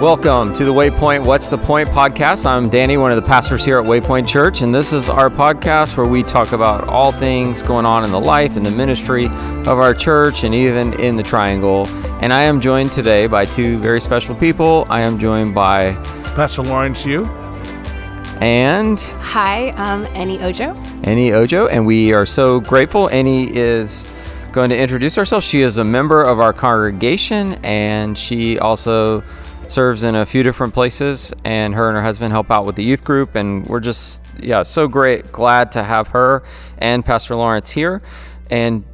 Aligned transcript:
Welcome 0.00 0.54
to 0.54 0.64
the 0.64 0.72
Waypoint 0.72 1.26
What's 1.26 1.48
the 1.48 1.58
Point 1.58 1.90
podcast. 1.90 2.46
I'm 2.46 2.70
Danny, 2.70 2.96
one 2.96 3.12
of 3.12 3.22
the 3.22 3.28
pastors 3.28 3.62
here 3.62 3.78
at 3.78 3.84
Waypoint 3.84 4.26
Church, 4.26 4.62
and 4.62 4.74
this 4.74 4.94
is 4.94 5.10
our 5.10 5.28
podcast 5.28 5.98
where 5.98 6.06
we 6.06 6.22
talk 6.22 6.52
about 6.52 6.88
all 6.88 7.12
things 7.12 7.60
going 7.60 7.84
on 7.84 8.02
in 8.04 8.10
the 8.10 8.18
life 8.18 8.56
and 8.56 8.64
the 8.64 8.70
ministry 8.70 9.26
of 9.26 9.68
our 9.68 9.92
church 9.92 10.42
and 10.42 10.54
even 10.54 10.94
in 10.94 11.18
the 11.18 11.22
Triangle. 11.22 11.86
And 12.22 12.32
I 12.32 12.44
am 12.44 12.62
joined 12.62 12.92
today 12.92 13.26
by 13.26 13.44
two 13.44 13.78
very 13.78 14.00
special 14.00 14.34
people. 14.34 14.86
I 14.88 15.02
am 15.02 15.18
joined 15.18 15.54
by 15.54 15.92
Pastor 16.34 16.62
Lawrence 16.62 17.04
Yu. 17.04 17.26
And 18.40 18.98
Hi, 19.18 19.70
I'm 19.76 20.06
Annie 20.16 20.40
Ojo. 20.40 20.74
Annie 21.04 21.34
Ojo, 21.34 21.66
and 21.66 21.84
we 21.84 22.14
are 22.14 22.24
so 22.24 22.60
grateful. 22.60 23.10
Annie 23.10 23.54
is 23.54 24.08
going 24.52 24.70
to 24.70 24.78
introduce 24.78 25.14
herself. 25.14 25.44
She 25.44 25.60
is 25.60 25.76
a 25.76 25.84
member 25.84 26.22
of 26.22 26.40
our 26.40 26.54
congregation, 26.54 27.62
and 27.62 28.16
she 28.16 28.58
also 28.58 29.22
serves 29.70 30.04
in 30.04 30.14
a 30.14 30.26
few 30.26 30.42
different 30.42 30.74
places. 30.74 31.32
And 31.44 31.74
her 31.74 31.88
and 31.88 31.96
her 31.96 32.02
husband 32.02 32.32
help 32.32 32.50
out 32.50 32.66
with 32.66 32.76
the 32.76 32.84
youth 32.84 33.04
group, 33.04 33.34
and 33.34 33.66
we're 33.66 33.80
just 33.80 34.22
yeah 34.38 34.62
so 34.62 34.88
great, 34.88 35.30
glad 35.32 35.72
to 35.72 35.84
have 35.84 36.08
her 36.08 36.42
and 36.78 37.04
Pastor 37.04 37.36
Lawrence 37.36 37.70
here. 37.70 38.02
And 38.50 38.84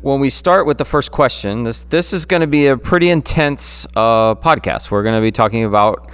when 0.00 0.20
we 0.20 0.30
start 0.30 0.66
with 0.66 0.78
the 0.78 0.84
first 0.84 1.10
question, 1.10 1.64
this 1.64 1.84
this 1.84 2.12
is 2.12 2.26
going 2.26 2.40
to 2.40 2.46
be 2.46 2.68
a 2.68 2.76
pretty 2.76 3.10
intense 3.10 3.86
uh, 3.96 4.34
podcast. 4.34 4.90
We're 4.90 5.02
going 5.02 5.16
to 5.16 5.20
be 5.20 5.32
talking 5.32 5.64
about 5.64 6.10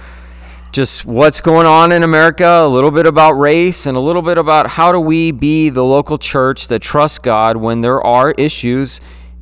just 0.71 1.05
what's 1.05 1.39
going 1.39 1.65
on 1.65 1.93
in 1.93 2.03
America, 2.03 2.45
a 2.45 2.67
little 2.67 2.91
bit 2.91 3.05
about 3.05 3.33
race, 3.33 3.85
and 3.85 3.95
a 3.95 3.99
little 3.99 4.21
bit 4.21 4.37
about 4.37 4.67
how 4.67 4.91
do 4.91 4.99
we 4.99 5.31
be 5.31 5.69
the 5.69 5.83
local 5.83 6.17
church 6.17 6.67
that 6.67 6.81
trusts 6.81 7.19
God 7.19 7.57
when 7.57 7.81
there 7.81 8.01
are 8.01 8.31
issues 8.31 8.99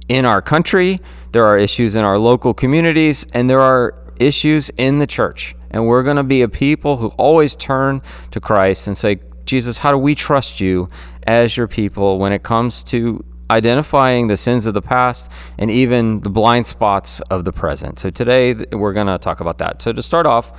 in 0.08 0.26
our 0.26 0.42
country, 0.42 1.00
there 1.32 1.46
are 1.46 1.58
issues 1.58 1.96
in 1.96 2.04
our 2.04 2.20
local 2.20 2.54
communities, 2.54 3.26
and 3.34 3.50
there 3.50 3.62
are 3.62 3.96
issues 4.20 4.70
in 4.78 5.00
the 5.00 5.08
church. 5.08 5.56
And 5.72 5.88
we're 5.88 6.04
going 6.04 6.18
to 6.18 6.24
be 6.24 6.42
a 6.42 6.50
people 6.50 6.98
who 6.98 7.08
always 7.10 7.56
turn 7.56 8.02
to 8.32 8.40
Christ 8.40 8.88
and 8.88 8.98
say, 8.98 9.20
Jesus, 9.46 9.80
how 9.80 9.92
do 9.92 9.98
we 9.98 10.16
trust 10.16 10.60
you 10.60 10.90
as 11.24 11.58
your 11.58 11.68
people 11.68 12.20
when 12.20 12.32
it 12.32 12.44
comes 12.44 12.84
to 12.86 13.24
identifying 13.50 14.28
the 14.28 14.38
sins 14.38 14.66
of 14.66 14.74
the 14.74 14.82
past 14.82 15.30
and 15.58 15.70
even 15.70 16.22
the 16.22 16.30
blind 16.30 16.68
spots 16.68 17.20
of 17.22 17.44
the 17.44 17.52
present? 17.52 18.00
So 18.00 18.10
today 18.10 18.54
we're 18.72 18.94
going 18.94 19.08
to 19.08 19.18
talk 19.18 19.42
about 19.42 19.58
that. 19.58 19.82
So 19.82 19.92
to 19.92 20.02
start 20.02 20.26
off, 20.26 20.52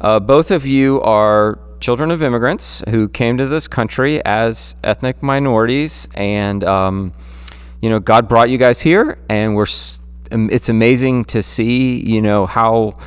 uh, 0.00 0.20
both 0.20 0.50
of 0.50 0.66
you 0.66 1.00
are 1.02 1.58
children 1.80 2.10
of 2.10 2.22
immigrants 2.22 2.82
who 2.88 3.08
came 3.08 3.36
to 3.38 3.46
this 3.46 3.68
country 3.68 4.24
as 4.24 4.76
ethnic 4.82 5.22
minorities, 5.22 6.08
and 6.14 6.64
um, 6.64 7.12
you 7.80 7.88
know 7.88 8.00
God 8.00 8.28
brought 8.28 8.50
you 8.50 8.58
guys 8.58 8.80
here, 8.80 9.18
and 9.28 9.54
we're. 9.54 9.66
It's 10.30 10.68
amazing 10.68 11.24
to 11.26 11.42
see, 11.42 12.00
you 12.00 12.20
know, 12.20 12.46
how 12.46 12.98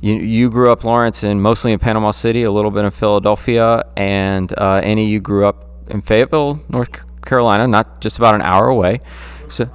you, 0.00 0.14
you 0.14 0.50
grew 0.50 0.70
up, 0.70 0.84
Lawrence, 0.84 1.22
and 1.22 1.42
mostly 1.42 1.72
in 1.72 1.78
Panama 1.78 2.12
City, 2.12 2.44
a 2.44 2.50
little 2.50 2.70
bit 2.70 2.84
in 2.84 2.90
Philadelphia, 2.90 3.84
and 3.96 4.52
uh, 4.56 4.80
Annie, 4.82 5.06
you 5.06 5.20
grew 5.20 5.46
up 5.46 5.64
in 5.88 6.02
Fayetteville, 6.02 6.60
North 6.68 7.22
Carolina, 7.22 7.66
not 7.66 8.00
just 8.00 8.18
about 8.18 8.34
an 8.34 8.42
hour 8.42 8.68
away. 8.68 9.00
So, 9.48 9.70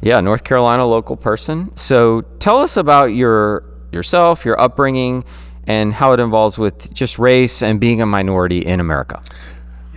yeah, 0.00 0.20
North 0.20 0.44
Carolina 0.44 0.86
local 0.86 1.16
person. 1.16 1.74
So, 1.76 2.22
tell 2.38 2.58
us 2.58 2.76
about 2.76 3.06
your 3.06 3.64
yourself, 3.90 4.44
your 4.44 4.60
upbringing, 4.60 5.24
and 5.66 5.94
how 5.94 6.12
it 6.12 6.20
involves 6.20 6.58
with 6.58 6.92
just 6.92 7.18
race 7.18 7.62
and 7.62 7.80
being 7.80 8.02
a 8.02 8.06
minority 8.06 8.58
in 8.58 8.80
America. 8.80 9.22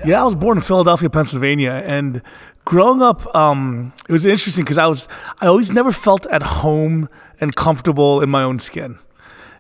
Yeah, 0.06 0.22
I 0.22 0.26
was 0.26 0.36
born 0.36 0.58
in 0.58 0.64
Philadelphia, 0.64 1.10
Pennsylvania, 1.10 1.84
and 1.86 2.22
growing 2.66 3.02
up, 3.02 3.34
um, 3.36 3.94
it 4.08 4.12
was 4.12 4.26
interesting 4.26 4.64
because 4.64 4.78
I 4.78 4.88
was 4.88 5.08
I 5.42 5.48
always 5.48 5.72
never 5.72 5.92
felt 5.92 6.26
at 6.28 6.44
home 6.44 7.10
and 7.42 7.56
comfortable 7.56 8.22
in 8.22 8.30
my 8.30 8.44
own 8.44 8.60
skin. 8.60 9.00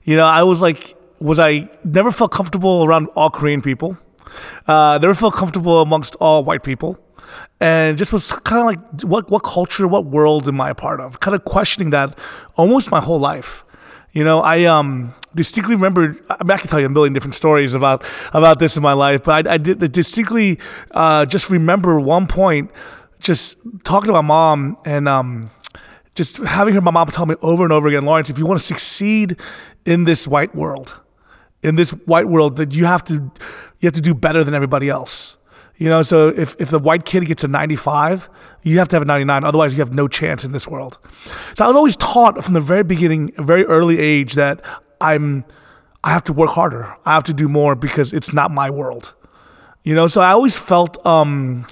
You 0.03 0.15
know, 0.15 0.25
I 0.25 0.43
was 0.43 0.61
like, 0.61 0.95
was 1.19 1.39
I 1.39 1.69
never 1.83 2.11
felt 2.11 2.31
comfortable 2.31 2.83
around 2.85 3.07
all 3.15 3.29
Korean 3.29 3.61
people. 3.61 3.97
Uh, 4.67 4.99
never 5.01 5.15
felt 5.15 5.33
comfortable 5.33 5.81
amongst 5.81 6.15
all 6.19 6.43
white 6.43 6.63
people, 6.63 6.99
and 7.59 7.97
just 7.97 8.13
was 8.13 8.31
kind 8.31 8.59
of 8.61 8.65
like, 8.67 9.01
what 9.03 9.29
what 9.29 9.43
culture, 9.43 9.87
what 9.87 10.05
world 10.05 10.47
am 10.47 10.61
I 10.61 10.69
a 10.69 10.75
part 10.75 10.99
of? 10.99 11.19
Kind 11.19 11.35
of 11.35 11.43
questioning 11.45 11.89
that 11.91 12.17
almost 12.55 12.91
my 12.91 12.99
whole 13.01 13.19
life. 13.19 13.63
You 14.11 14.23
know, 14.23 14.41
I 14.41 14.65
um 14.65 15.13
distinctly 15.37 15.75
remember. 15.75 16.17
I, 16.29 16.43
mean, 16.43 16.51
I 16.51 16.57
can 16.57 16.67
tell 16.67 16.79
you 16.79 16.87
a 16.87 16.89
million 16.89 17.13
different 17.13 17.35
stories 17.35 17.73
about 17.73 18.03
about 18.33 18.59
this 18.59 18.75
in 18.75 18.83
my 18.83 18.93
life, 18.93 19.23
but 19.23 19.47
I, 19.47 19.53
I 19.53 19.57
did 19.57 19.79
distinctly 19.93 20.59
uh, 20.91 21.25
just 21.25 21.49
remember 21.49 21.99
one 22.01 22.27
point, 22.27 22.71
just 23.19 23.57
talking 23.85 24.07
to 24.07 24.13
my 24.13 24.21
mom 24.21 24.77
and 24.83 25.07
um, 25.07 25.51
just 26.15 26.37
having 26.37 26.73
her 26.73 26.81
my 26.81 26.91
mom 26.91 27.07
tell 27.07 27.25
me 27.25 27.35
over 27.41 27.63
and 27.63 27.71
over 27.71 27.87
again, 27.87 28.03
Lawrence, 28.03 28.29
if 28.29 28.37
you 28.37 28.45
want 28.45 28.59
to 28.59 28.65
succeed 28.65 29.39
in 29.85 30.03
this 30.03 30.27
white 30.27 30.53
world, 30.53 30.99
in 31.63 31.75
this 31.75 31.91
white 31.91 32.27
world, 32.27 32.57
that 32.57 32.73
you 32.73 32.85
have 32.85 33.03
to 33.05 33.31
you 33.79 33.87
have 33.87 33.93
to 33.93 34.01
do 34.01 34.13
better 34.13 34.43
than 34.43 34.53
everybody 34.53 34.89
else. 34.89 35.37
You 35.77 35.89
know, 35.89 36.01
so 36.01 36.29
if, 36.29 36.55
if 36.59 36.69
the 36.69 36.79
white 36.79 37.05
kid 37.05 37.25
gets 37.27 37.43
a 37.43 37.47
95, 37.47 38.29
you 38.63 38.79
have 38.79 38.87
to 38.89 38.95
have 38.95 39.03
a 39.03 39.05
99. 39.05 39.43
Otherwise, 39.43 39.73
you 39.73 39.79
have 39.79 39.93
no 39.93 40.07
chance 40.07 40.43
in 40.43 40.51
this 40.51 40.67
world. 40.67 40.97
So 41.53 41.65
I 41.65 41.67
was 41.67 41.77
always 41.77 41.95
taught 41.95 42.43
from 42.43 42.55
the 42.55 42.59
very 42.59 42.83
beginning, 42.83 43.31
very 43.37 43.63
early 43.65 43.99
age, 43.99 44.33
that 44.33 44.61
I'm 45.01 45.45
I 46.03 46.11
have 46.11 46.23
to 46.25 46.33
work 46.33 46.51
harder. 46.51 46.95
I 47.05 47.13
have 47.13 47.23
to 47.25 47.33
do 47.33 47.47
more 47.47 47.75
because 47.75 48.13
it's 48.13 48.33
not 48.33 48.51
my 48.51 48.69
world. 48.69 49.13
You 49.83 49.95
know, 49.95 50.07
so 50.07 50.21
I 50.21 50.31
always 50.31 50.57
felt 50.57 51.03
um, 51.05 51.65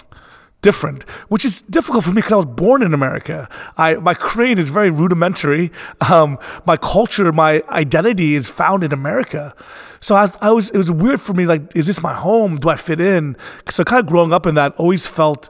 different, 0.61 1.03
which 1.29 1.45
is 1.45 1.61
difficult 1.63 2.03
for 2.03 2.09
me 2.09 2.15
because 2.15 2.33
I 2.33 2.37
was 2.37 2.45
born 2.45 2.81
in 2.81 2.93
America. 2.93 3.47
I 3.77 3.95
my 3.95 4.13
Korean 4.13 4.57
is 4.57 4.69
very 4.69 4.89
rudimentary. 4.89 5.71
Um, 6.11 6.39
my 6.65 6.75
culture, 6.75 7.31
my 7.31 7.63
identity 7.69 8.35
is 8.35 8.47
found 8.47 8.83
in 8.83 8.91
America. 8.91 9.53
So 9.99 10.15
I, 10.15 10.29
I 10.41 10.51
was 10.51 10.69
it 10.71 10.77
was 10.77 10.89
weird 10.89 11.21
for 11.21 11.33
me. 11.33 11.45
Like, 11.45 11.75
is 11.75 11.87
this 11.87 12.01
my 12.01 12.13
home? 12.13 12.57
Do 12.57 12.69
I 12.69 12.77
fit 12.77 12.99
in? 12.99 13.37
So 13.69 13.83
kind 13.83 13.99
of 13.99 14.07
growing 14.07 14.33
up 14.33 14.45
in 14.45 14.55
that 14.55 14.73
always 14.77 15.05
felt 15.05 15.49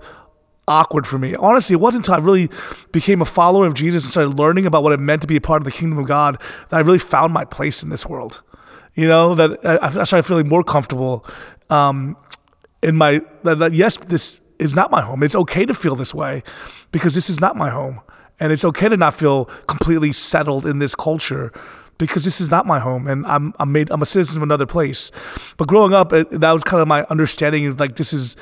awkward 0.68 1.08
for 1.08 1.18
me. 1.18 1.36
Honestly, 1.36 1.74
it 1.74 1.80
wasn't 1.80 2.08
until 2.08 2.22
I 2.22 2.26
really 2.26 2.50
became 2.92 3.22
a 3.22 3.26
follower 3.26 3.66
of 3.66 3.74
Jesus 3.74 4.04
and 4.04 4.12
started 4.12 4.38
learning 4.38 4.66
about 4.66 4.84
what 4.84 4.94
it 4.94 5.00
meant 5.00 5.22
to 5.22 5.28
be 5.28 5.36
a 5.36 5.42
part 5.42 5.62
of 5.62 5.66
the 5.66 5.72
kingdom 5.72 6.00
of 6.00 6.08
God 6.08 6.42
that 6.70 6.78
I 6.78 6.80
really 6.82 7.00
found 7.00 7.34
my 7.34 7.46
place 7.46 7.84
in 7.84 7.90
this 7.90 8.06
world. 8.06 8.42
You 8.96 9.08
know, 9.08 9.36
that 9.36 9.60
I, 9.66 10.04
started 10.06 10.24
feeling 10.24 10.48
more 10.48 10.64
comfortable 10.64 11.26
um, 11.70 12.16
in 12.82 12.96
my, 12.96 13.22
that, 13.44 13.60
that 13.60 13.74
yes, 13.74 13.98
this 13.98 14.40
is 14.58 14.74
not 14.74 14.90
my 14.90 15.02
home. 15.02 15.22
It's 15.22 15.36
okay 15.36 15.66
to 15.66 15.74
feel 15.74 15.96
this 15.96 16.14
way 16.14 16.44
because 16.92 17.14
this 17.14 17.30
is 17.30 17.42
not 17.42 17.58
my 17.58 17.70
home. 17.70 18.00
And 18.40 18.52
it's 18.52 18.64
okay 18.66 18.90
to 18.90 18.98
not 18.98 19.14
feel 19.14 19.46
completely 19.68 20.14
settled 20.14 20.66
in 20.66 20.80
this 20.80 20.96
culture 20.96 21.52
because 21.98 22.24
this 22.24 22.42
is 22.42 22.52
not 22.52 22.66
my 22.66 22.80
home 22.80 23.08
and 23.08 23.26
I'm, 23.26 23.54
I'm 23.60 23.72
made 23.72 23.90
I'm 23.90 24.02
a 24.02 24.06
citizen 24.06 24.38
of 24.38 24.44
another 24.44 24.66
place. 24.66 25.12
But 25.58 25.68
growing 25.68 25.94
up, 25.94 26.12
it, 26.14 26.30
that 26.42 26.52
was 26.52 26.64
kind 26.64 26.82
of 26.82 26.88
my 26.88 27.06
understanding 27.10 27.66
of 27.68 27.80
like 27.80 27.96
this 27.96 28.14
is 28.14 28.36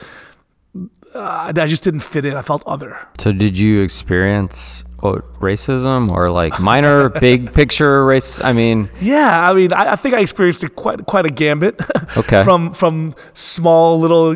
uh, 1.15 1.53
I 1.55 1.67
just 1.67 1.83
didn't 1.83 2.01
fit 2.01 2.25
in. 2.25 2.35
I 2.35 2.41
felt 2.41 2.63
other. 2.65 2.97
So 3.19 3.31
did 3.31 3.57
you 3.57 3.81
experience 3.81 4.83
what, 4.99 5.21
racism 5.39 6.11
or 6.11 6.29
like 6.31 6.59
minor, 6.59 7.09
big 7.19 7.53
picture 7.53 8.05
race? 8.05 8.41
I 8.41 8.53
mean, 8.53 8.89
yeah, 9.01 9.49
I 9.49 9.53
mean, 9.53 9.73
I, 9.73 9.93
I 9.93 9.95
think 9.95 10.15
I 10.15 10.19
experienced 10.19 10.63
it 10.63 10.75
quite 10.75 11.05
quite 11.05 11.25
a 11.25 11.29
gambit. 11.29 11.79
Okay. 12.15 12.43
from 12.43 12.73
from 12.73 13.15
small 13.33 13.99
little 13.99 14.35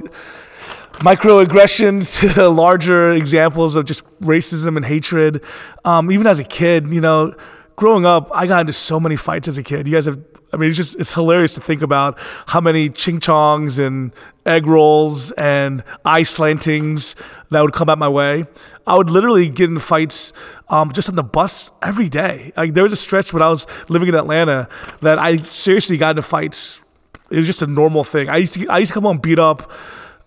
microaggressions 1.00 2.34
to 2.34 2.50
larger 2.50 3.12
examples 3.12 3.76
of 3.76 3.86
just 3.86 4.04
racism 4.20 4.76
and 4.78 4.86
hatred. 4.86 5.44
Um, 5.86 6.12
even 6.12 6.28
as 6.28 6.40
a 6.40 6.44
kid, 6.44 6.88
you 6.92 7.02
know, 7.02 7.36
growing 7.76 8.06
up, 8.06 8.30
I 8.34 8.48
got 8.48 8.62
into 8.62 8.74
so 8.74 9.00
many 9.00 9.16
fights 9.16 9.48
as 9.48 9.58
a 9.58 9.64
kid. 9.64 9.88
You 9.88 9.94
guys 9.94 10.06
have, 10.06 10.20
I 10.52 10.58
mean, 10.58 10.70
it's 10.70 10.78
just, 10.78 11.00
it's 11.00 11.14
hilarious 11.14 11.56
to 11.56 11.62
think 11.62 11.82
about 11.82 12.18
how 12.48 12.60
many 12.60 12.90
ching 12.90 13.20
chongs 13.20 13.78
and 13.86 14.12
egg 14.48 14.66
rolls 14.66 15.32
and 15.32 15.84
eye 16.06 16.24
slantings 16.24 17.16
that 17.50 17.62
would 17.62 17.74
come 17.74 17.90
out 17.90 17.98
my 17.98 18.08
way. 18.08 18.46
I 18.86 18.96
would 18.96 19.10
literally 19.10 19.50
get 19.50 19.70
in 19.70 19.80
fights 19.80 20.34
um, 20.70 20.92
just 20.94 21.10
on 21.10 21.16
the 21.16 21.24
bus 21.24 21.72
every 21.84 22.10
day. 22.10 22.54
Like 22.56 22.74
there 22.74 22.84
was 22.84 22.94
a 22.94 22.98
stretch 22.98 23.34
when 23.34 23.42
I 23.42 23.50
was 23.50 23.68
living 23.90 24.08
in 24.08 24.16
Atlanta 24.16 24.70
that 25.02 25.20
I 25.20 25.38
seriously 25.38 25.98
got 25.98 26.12
into 26.12 26.22
fights. 26.22 26.82
It 27.30 27.36
was 27.36 27.46
just 27.46 27.62
a 27.62 27.68
normal 27.68 28.04
thing. 28.04 28.30
I 28.30 28.38
used 28.38 28.54
to, 28.54 28.68
I 28.70 28.80
used 28.80 28.92
to 28.92 28.94
come 28.94 29.04
home 29.04 29.18
beat 29.18 29.40
up 29.40 29.70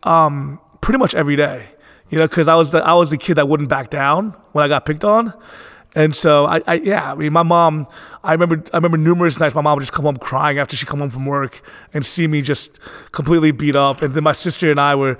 um, 0.03 0.61
pretty 0.83 0.99
much 0.99 1.15
every 1.15 1.37
day, 1.37 1.69
you 2.11 2.19
know, 2.19 2.29
because 2.29 2.49
I 2.49 2.55
was 2.56 2.73
the 2.73 2.85
I 2.85 2.93
was 2.94 3.11
the 3.11 3.17
kid 3.17 3.37
that 3.37 3.49
wouldn't 3.49 3.71
back 3.71 3.89
down 3.89 4.35
when 4.53 4.65
I 4.65 4.69
got 4.69 4.85
picked 4.85 5.05
on. 5.05 5.33
And 5.95 6.15
so 6.15 6.47
I, 6.47 6.63
I, 6.67 6.75
yeah, 6.75 7.13
I 7.13 7.15
mean, 7.15 7.33
my 7.33 7.43
mom, 7.43 7.87
I 8.23 8.33
remember, 8.33 8.63
I 8.73 8.77
remember 8.77 8.97
numerous 8.97 9.41
nights 9.41 9.55
my 9.55 9.61
mom 9.61 9.77
would 9.77 9.83
just 9.83 9.93
come 9.93 10.05
home 10.05 10.17
crying 10.17 10.59
after 10.59 10.77
she 10.77 10.87
come 10.87 11.01
home 11.01 11.11
from 11.11 11.27
work 11.27 11.63
and 11.93 12.05
see 12.05 12.27
me 12.27 12.43
just 12.43 12.79
completely 13.13 13.51
beat 13.51 13.77
up. 13.77 14.03
And 14.03 14.15
then 14.15 14.23
my 14.23 14.33
sister 14.33 14.71
and 14.71 14.81
I 14.81 14.95
were, 14.95 15.19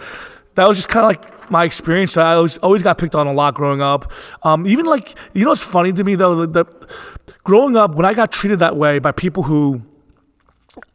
that 0.55 0.69
was 0.69 0.77
just 0.77 0.89
kind 0.89 1.05
of 1.05 1.09
like 1.09 1.51
my 1.51 1.65
experience. 1.65 2.17
I 2.17 2.35
always, 2.35 2.59
always 2.59 2.83
got 2.83 2.99
picked 2.99 3.15
on 3.15 3.27
a 3.27 3.33
lot 3.33 3.55
growing 3.55 3.81
up. 3.81 4.13
Um, 4.43 4.67
even 4.67 4.87
like, 4.87 5.17
you 5.33 5.43
know, 5.43 5.51
what's 5.51 5.63
funny 5.63 5.93
to 5.93 6.05
me 6.05 6.15
though, 6.15 6.47
that 6.47 6.67
growing 7.43 7.77
up, 7.77 7.95
when 7.97 8.07
I 8.07 8.15
got 8.15 8.31
treated 8.31 8.61
that 8.61 8.77
way 8.77 9.01
by 9.01 9.13
people 9.13 9.45
who 9.45 9.83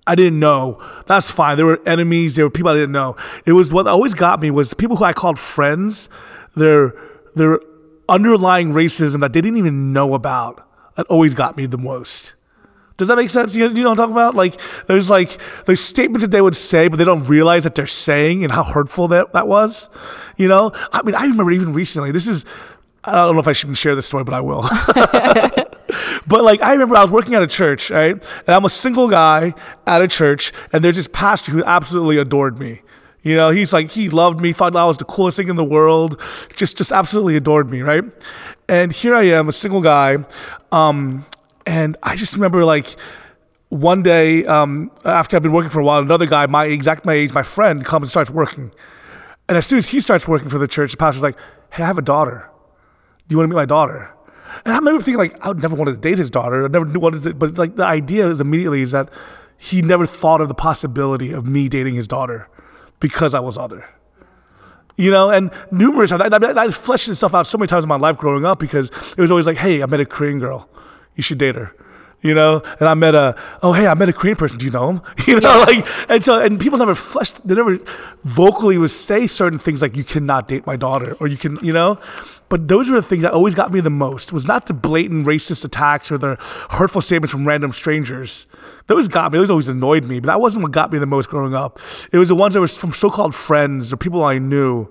I 0.07 0.15
didn't 0.15 0.39
know. 0.39 0.79
That's 1.07 1.31
fine. 1.31 1.57
There 1.57 1.65
were 1.65 1.81
enemies. 1.85 2.35
There 2.35 2.45
were 2.45 2.51
people 2.51 2.69
I 2.69 2.75
didn't 2.75 2.91
know. 2.91 3.15
It 3.45 3.53
was 3.53 3.71
what 3.73 3.87
always 3.87 4.13
got 4.13 4.39
me 4.39 4.51
was 4.51 4.73
people 4.73 4.97
who 4.97 5.03
I 5.03 5.13
called 5.13 5.39
friends. 5.39 6.09
Their 6.55 6.93
their 7.35 7.59
underlying 8.09 8.71
racism 8.71 9.21
that 9.21 9.33
they 9.33 9.41
didn't 9.41 9.57
even 9.57 9.93
know 9.93 10.13
about. 10.13 10.67
That 10.95 11.05
always 11.07 11.33
got 11.33 11.57
me 11.57 11.65
the 11.65 11.77
most. 11.77 12.35
Does 12.97 13.09
that 13.09 13.17
make 13.17 13.29
sense? 13.29 13.53
You, 13.55 13.67
you 13.67 13.83
know 13.83 13.89
what 13.89 13.99
I'm 13.99 14.03
talking 14.09 14.13
about? 14.13 14.35
Like, 14.35 14.59
there's 14.87 15.09
like 15.09 15.37
there's 15.65 15.81
statements 15.81 16.23
that 16.23 16.31
they 16.31 16.41
would 16.41 16.55
say, 16.55 16.87
but 16.87 16.97
they 16.97 17.03
don't 17.03 17.25
realize 17.25 17.65
that 17.65 17.75
they're 17.75 17.85
saying 17.85 18.43
and 18.43 18.53
how 18.53 18.63
hurtful 18.63 19.09
that 19.09 19.33
that 19.33 19.47
was. 19.47 19.89
You 20.37 20.47
know, 20.47 20.71
I 20.93 21.01
mean, 21.03 21.15
I 21.15 21.23
remember 21.23 21.51
even 21.51 21.73
recently. 21.73 22.11
This 22.11 22.27
is, 22.27 22.45
I 23.03 23.13
don't 23.13 23.35
know 23.35 23.41
if 23.41 23.47
I 23.49 23.53
should 23.53 23.75
share 23.75 23.95
this 23.95 24.07
story, 24.07 24.23
but 24.23 24.33
I 24.33 24.39
will. 24.39 24.61
but 26.27 26.43
like, 26.43 26.61
I 26.61 26.71
remember 26.71 26.95
I 26.95 27.01
was 27.01 27.11
working 27.11 27.33
at 27.33 27.43
a 27.43 27.47
church, 27.47 27.91
right, 27.91 28.13
and 28.13 28.55
I'm 28.55 28.63
a 28.63 28.69
single 28.69 29.09
guy 29.09 29.53
at 29.85 30.01
a 30.01 30.07
church, 30.07 30.53
and 30.71 30.81
there's 30.81 30.95
this 30.95 31.09
pastor 31.11 31.51
who 31.51 31.65
absolutely 31.65 32.17
adored 32.17 32.57
me. 32.57 32.81
You 33.25 33.35
know, 33.35 33.49
he's 33.49 33.73
like 33.73 33.89
he 33.89 34.07
loved 34.09 34.39
me, 34.39 34.53
thought 34.53 34.75
I 34.75 34.85
was 34.85 34.97
the 34.97 35.03
coolest 35.03 35.37
thing 35.37 35.49
in 35.49 35.55
the 35.55 35.63
world, 35.63 36.21
just 36.55 36.77
just 36.77 36.91
absolutely 36.91 37.35
adored 37.35 37.71
me, 37.71 37.81
right? 37.81 38.03
And 38.69 38.91
here 38.91 39.15
I 39.15 39.23
am, 39.23 39.49
a 39.49 39.51
single 39.51 39.81
guy, 39.81 40.23
um, 40.71 41.25
and 41.65 41.97
I 42.03 42.15
just 42.17 42.35
remember 42.35 42.63
like 42.63 42.95
one 43.69 44.03
day 44.03 44.45
um, 44.45 44.91
after 45.03 45.35
I've 45.35 45.41
been 45.41 45.53
working 45.53 45.71
for 45.71 45.79
a 45.79 45.83
while, 45.83 46.01
another 46.01 46.27
guy, 46.27 46.45
my 46.45 46.65
exact 46.65 47.03
my 47.03 47.13
age, 47.13 47.33
my 47.33 47.41
friend, 47.41 47.83
comes 47.83 48.03
and 48.03 48.09
starts 48.11 48.29
working. 48.29 48.71
And 49.49 49.57
as 49.57 49.65
soon 49.65 49.79
as 49.79 49.89
he 49.89 49.99
starts 49.99 50.27
working 50.27 50.49
for 50.49 50.59
the 50.59 50.67
church, 50.67 50.91
the 50.91 50.97
pastor's 50.97 51.23
like, 51.23 51.37
"Hey, 51.71 51.81
I 51.81 51.87
have 51.87 51.97
a 51.97 52.03
daughter. 52.03 52.47
Do 53.27 53.33
you 53.33 53.39
want 53.39 53.49
to 53.49 53.55
meet 53.55 53.59
my 53.59 53.65
daughter?" 53.65 54.11
And 54.65 54.71
I 54.71 54.77
remember 54.77 55.01
thinking 55.01 55.17
like, 55.17 55.43
I 55.43 55.47
would 55.47 55.63
never 55.63 55.75
wanted 55.75 55.93
to 55.93 55.97
date 55.97 56.19
his 56.19 56.29
daughter. 56.29 56.63
I 56.63 56.67
never 56.67 56.85
wanted 56.99 57.23
to, 57.23 57.33
but 57.33 57.57
like 57.57 57.75
the 57.75 57.85
idea 57.85 58.27
is 58.27 58.39
immediately 58.39 58.81
is 58.81 58.91
that 58.91 59.09
he 59.57 59.81
never 59.81 60.05
thought 60.05 60.41
of 60.41 60.47
the 60.47 60.53
possibility 60.53 61.31
of 61.31 61.47
me 61.47 61.69
dating 61.69 61.95
his 61.95 62.07
daughter 62.07 62.47
because 62.99 63.33
I 63.33 63.39
was 63.39 63.57
other. 63.57 63.85
You 64.97 65.11
know, 65.11 65.29
and 65.29 65.51
numerous 65.71 66.09
times, 66.11 66.21
I, 66.23 66.27
I, 66.37 66.63
I 66.65 66.69
fleshed 66.69 67.09
itself 67.09 67.35
out 67.35 67.45
so 67.47 67.57
many 67.57 67.67
times 67.67 67.83
in 67.83 67.89
my 67.89 67.97
life 67.97 68.17
growing 68.17 68.45
up 68.45 68.59
because 68.59 68.89
it 69.17 69.21
was 69.21 69.29
always 69.29 69.45
like, 69.45 69.57
hey, 69.57 69.83
I 69.83 69.87
met 69.87 69.99
a 69.99 70.05
Korean 70.05 70.39
girl. 70.39 70.69
You 71.15 71.23
should 71.23 71.37
date 71.37 71.55
her. 71.55 71.73
You 72.21 72.33
know, 72.33 72.63
and 72.79 72.87
I 72.89 72.93
met 72.95 73.13
a, 73.13 73.35
oh, 73.61 73.73
hey, 73.73 73.85
I 73.87 73.93
met 73.93 74.09
a 74.09 74.13
Korean 74.13 74.35
person. 74.37 74.57
Do 74.57 74.65
you 74.65 74.71
know 74.71 74.89
him? 74.89 75.01
You 75.27 75.39
know, 75.41 75.49
Yeah. 75.59 75.65
like, 75.65 75.87
and 76.09 76.23
so, 76.23 76.41
and 76.41 76.59
people 76.59 76.79
never 76.79 76.95
fleshed, 76.95 77.45
they 77.47 77.53
never 77.55 77.77
vocally 78.23 78.77
would 78.77 78.89
say 78.89 79.27
certain 79.27 79.59
things 79.59 79.81
like, 79.81 79.95
you 79.95 80.03
cannot 80.03 80.47
date 80.47 80.65
my 80.65 80.75
daughter, 80.77 81.15
or 81.19 81.27
you 81.27 81.37
can, 81.37 81.59
you 81.61 81.73
know? 81.73 81.99
But 82.47 82.67
those 82.67 82.89
were 82.89 83.01
the 83.01 83.07
things 83.07 83.23
that 83.23 83.33
always 83.33 83.55
got 83.55 83.71
me 83.73 83.79
the 83.79 83.89
most 83.89 84.31
was 84.31 84.45
not 84.45 84.67
the 84.67 84.73
blatant 84.73 85.25
racist 85.25 85.65
attacks 85.65 86.11
or 86.11 86.17
the 86.17 86.37
hurtful 86.69 87.01
statements 87.01 87.31
from 87.31 87.47
random 87.47 87.71
strangers. 87.71 88.45
Those 88.87 89.07
got 89.07 89.31
me. 89.31 89.39
Those 89.39 89.49
always 89.49 89.67
annoyed 89.67 90.03
me. 90.03 90.19
But 90.19 90.27
that 90.27 90.39
wasn't 90.39 90.63
what 90.63 90.71
got 90.71 90.91
me 90.91 90.99
the 90.99 91.07
most 91.07 91.27
growing 91.29 91.55
up. 91.55 91.79
It 92.11 92.17
was 92.19 92.29
the 92.29 92.35
ones 92.35 92.53
that 92.53 92.59
were 92.59 92.67
from 92.67 92.91
so-called 92.91 93.33
friends 93.33 93.91
or 93.91 93.97
people 93.97 94.23
I 94.23 94.37
knew 94.37 94.87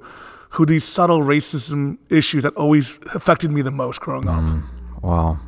who 0.50 0.66
these 0.66 0.84
subtle 0.84 1.20
racism 1.20 1.98
issues 2.10 2.42
that 2.42 2.54
always 2.56 2.98
affected 3.14 3.50
me 3.50 3.62
the 3.62 3.70
most 3.70 4.00
growing 4.00 4.28
up. 4.28 4.42
Mm, 4.42 4.62
wow. 5.02 5.38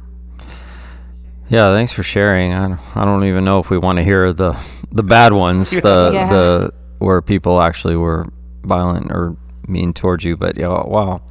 Yeah, 1.49 1.73
thanks 1.75 1.93
for 1.93 2.03
sharing. 2.03 2.53
I 2.53 2.69
don't, 2.69 2.97
I 2.97 3.05
don't 3.05 3.25
even 3.25 3.45
know 3.45 3.61
if 3.61 3.71
we 3.71 3.79
want 3.79 3.99
to 3.99 4.05
hear 4.05 4.33
the 4.33 4.57
the 4.91 5.03
bad 5.05 5.33
ones, 5.33 5.71
the 5.71 6.11
Yeah. 6.15 6.29
the 6.29 6.73
where 6.99 7.23
people 7.23 7.61
actually 7.63 7.95
were 7.97 8.27
violent 8.65 9.13
or 9.13 9.37
mean 9.69 9.93
towards 9.93 10.25
you. 10.25 10.37
But 10.37 10.57
yeah, 10.57 10.69
wow. 10.69 11.23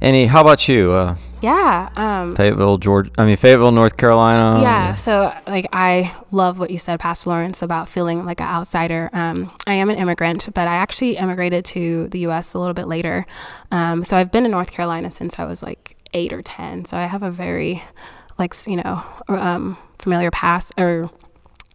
Annie? 0.00 0.26
How 0.26 0.40
about 0.40 0.68
you? 0.68 0.92
Uh, 0.92 1.16
Yeah. 1.42 1.90
Um, 1.96 2.32
Fayetteville, 2.32 2.78
Georgia. 2.78 3.10
I 3.18 3.24
mean 3.24 3.36
Fayetteville, 3.36 3.72
North 3.72 3.96
Carolina. 3.96 4.60
yeah. 4.60 4.94
So, 4.94 5.32
like, 5.46 5.66
I 5.72 6.14
love 6.30 6.58
what 6.58 6.70
you 6.70 6.78
said, 6.78 6.98
Pastor 7.00 7.30
Lawrence, 7.30 7.62
about 7.62 7.88
feeling 7.88 8.24
like 8.24 8.40
an 8.40 8.46
outsider. 8.46 9.08
Um, 9.12 9.52
I 9.66 9.74
am 9.74 9.90
an 9.90 9.96
immigrant, 9.96 10.48
but 10.54 10.66
I 10.68 10.74
actually 10.76 11.16
immigrated 11.16 11.64
to 11.66 12.08
the 12.08 12.20
U.S. 12.20 12.54
a 12.54 12.58
little 12.58 12.74
bit 12.74 12.88
later. 12.88 13.26
Um, 13.70 14.02
so, 14.02 14.16
I've 14.16 14.32
been 14.32 14.44
in 14.44 14.50
North 14.50 14.70
Carolina 14.70 15.10
since 15.10 15.38
I 15.38 15.44
was 15.44 15.62
like 15.62 15.96
eight 16.14 16.32
or 16.32 16.42
10. 16.42 16.84
So, 16.86 16.96
I 16.96 17.04
have 17.06 17.22
a 17.22 17.30
very, 17.30 17.82
like, 18.38 18.54
you 18.66 18.76
know, 18.76 19.02
um, 19.28 19.76
familiar 19.98 20.30
past 20.30 20.72
or 20.78 21.10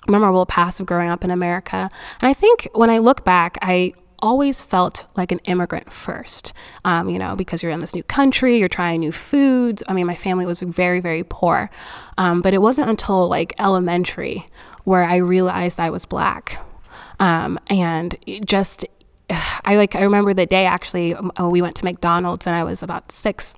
memorable 0.08 0.46
past 0.48 0.80
of 0.80 0.86
growing 0.88 1.10
up 1.10 1.24
in 1.24 1.32
America. 1.32 1.90
And 2.22 2.30
I 2.30 2.34
think 2.34 2.68
when 2.74 2.90
I 2.90 2.98
look 2.98 3.24
back, 3.24 3.58
I 3.62 3.94
always 4.22 4.62
felt 4.62 5.06
like 5.16 5.32
an 5.32 5.40
immigrant 5.40 5.92
first, 5.92 6.54
um, 6.86 7.10
you 7.10 7.20
know, 7.20 7.36
because 7.36 7.64
you're 7.64 7.72
in 7.72 7.80
this 7.80 7.96
new 7.96 8.04
country, 8.04 8.58
you're 8.58 8.68
trying 8.68 9.00
new 9.00 9.12
foods. 9.12 9.84
I 9.88 9.94
mean, 9.94 10.08
my 10.08 10.16
family 10.16 10.46
was 10.46 10.60
very, 10.62 11.00
very 11.00 11.24
poor. 11.24 11.70
Um, 12.18 12.42
but 12.42 12.54
it 12.54 12.62
wasn't 12.62 12.90
until 12.90 13.28
like 13.28 13.54
elementary 13.60 14.48
where 14.84 15.04
I 15.04 15.18
realized 15.18 15.80
I 15.80 15.90
was 15.90 16.06
black. 16.06 16.64
Um, 17.20 17.60
and 17.68 18.16
just, 18.46 18.86
I 19.66 19.76
like, 19.76 19.96
I 19.96 20.02
remember 20.02 20.34
the 20.34 20.46
day 20.46 20.66
actually, 20.66 21.16
um, 21.16 21.32
we 21.50 21.62
went 21.62 21.76
to 21.78 21.86
McDonald's 21.86 22.48
and 22.48 22.56
I 22.56 22.64
was 22.64 22.84
about 22.84 23.12
six 23.12 23.56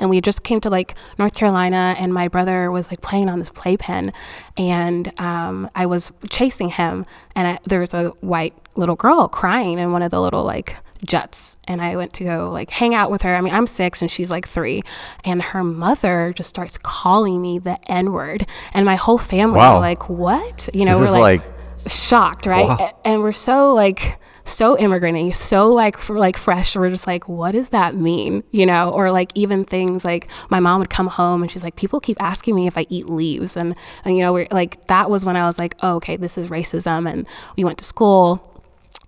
and 0.00 0.10
we 0.10 0.20
just 0.20 0.42
came 0.42 0.60
to 0.62 0.70
like 0.70 0.94
North 1.18 1.34
Carolina, 1.34 1.94
and 1.98 2.12
my 2.12 2.26
brother 2.26 2.70
was 2.72 2.90
like 2.90 3.00
playing 3.02 3.28
on 3.28 3.38
this 3.38 3.50
playpen, 3.50 4.12
and 4.56 5.12
um, 5.20 5.70
I 5.74 5.86
was 5.86 6.10
chasing 6.30 6.70
him, 6.70 7.06
and 7.36 7.46
I, 7.48 7.58
there 7.64 7.80
was 7.80 7.94
a 7.94 8.08
white 8.20 8.54
little 8.76 8.96
girl 8.96 9.28
crying 9.28 9.78
in 9.78 9.92
one 9.92 10.02
of 10.02 10.10
the 10.10 10.20
little 10.20 10.42
like 10.44 10.76
juts, 11.06 11.56
and 11.68 11.80
I 11.80 11.96
went 11.96 12.12
to 12.14 12.24
go 12.24 12.50
like 12.50 12.70
hang 12.70 12.94
out 12.94 13.10
with 13.10 13.22
her. 13.22 13.34
I 13.34 13.40
mean, 13.40 13.54
I'm 13.54 13.66
six 13.66 14.02
and 14.02 14.10
she's 14.10 14.30
like 14.30 14.46
three, 14.48 14.82
and 15.24 15.40
her 15.42 15.62
mother 15.62 16.32
just 16.34 16.48
starts 16.48 16.76
calling 16.78 17.40
me 17.40 17.58
the 17.58 17.78
N 17.90 18.12
word, 18.12 18.46
and 18.74 18.84
my 18.84 18.96
whole 18.96 19.18
family 19.18 19.58
Wow. 19.58 19.80
like, 19.80 20.08
"What?" 20.08 20.68
You 20.74 20.84
know, 20.84 20.98
This 20.98 21.12
we're 21.12 21.20
like, 21.20 21.40
like- 21.42 21.88
shocked, 21.90 22.44
right? 22.46 22.68
Wow. 22.68 22.98
And 23.04 23.20
we're 23.22 23.32
so 23.32 23.72
like 23.72 24.18
so 24.44 24.78
immigrant 24.78 25.34
so 25.34 25.72
like 25.72 25.96
f- 25.96 26.10
like 26.10 26.36
fresh. 26.36 26.76
We're 26.76 26.90
just 26.90 27.06
like 27.06 27.28
what 27.28 27.52
does 27.52 27.70
that 27.70 27.94
mean? 27.94 28.42
You 28.50 28.66
know 28.66 28.90
or 28.90 29.10
like 29.10 29.32
even 29.34 29.64
things 29.64 30.04
like 30.04 30.28
my 30.48 30.60
mom 30.60 30.80
would 30.80 30.90
come 30.90 31.08
home 31.08 31.42
and 31.42 31.50
she's 31.50 31.64
like 31.64 31.76
people 31.76 32.00
keep 32.00 32.20
asking 32.22 32.54
me 32.54 32.66
if 32.66 32.76
i 32.78 32.86
eat 32.88 33.08
leaves. 33.08 33.56
And, 33.56 33.74
and 34.04 34.16
you 34.16 34.22
know 34.22 34.32
we're 34.32 34.48
like 34.50 34.86
that 34.86 35.10
was 35.10 35.24
when 35.24 35.36
i 35.36 35.44
was 35.44 35.58
like 35.58 35.74
oh, 35.80 35.96
okay 35.96 36.16
this 36.16 36.38
is 36.38 36.48
racism 36.48 37.10
and 37.10 37.26
we 37.56 37.64
went 37.64 37.78
to 37.78 37.84
school. 37.84 38.46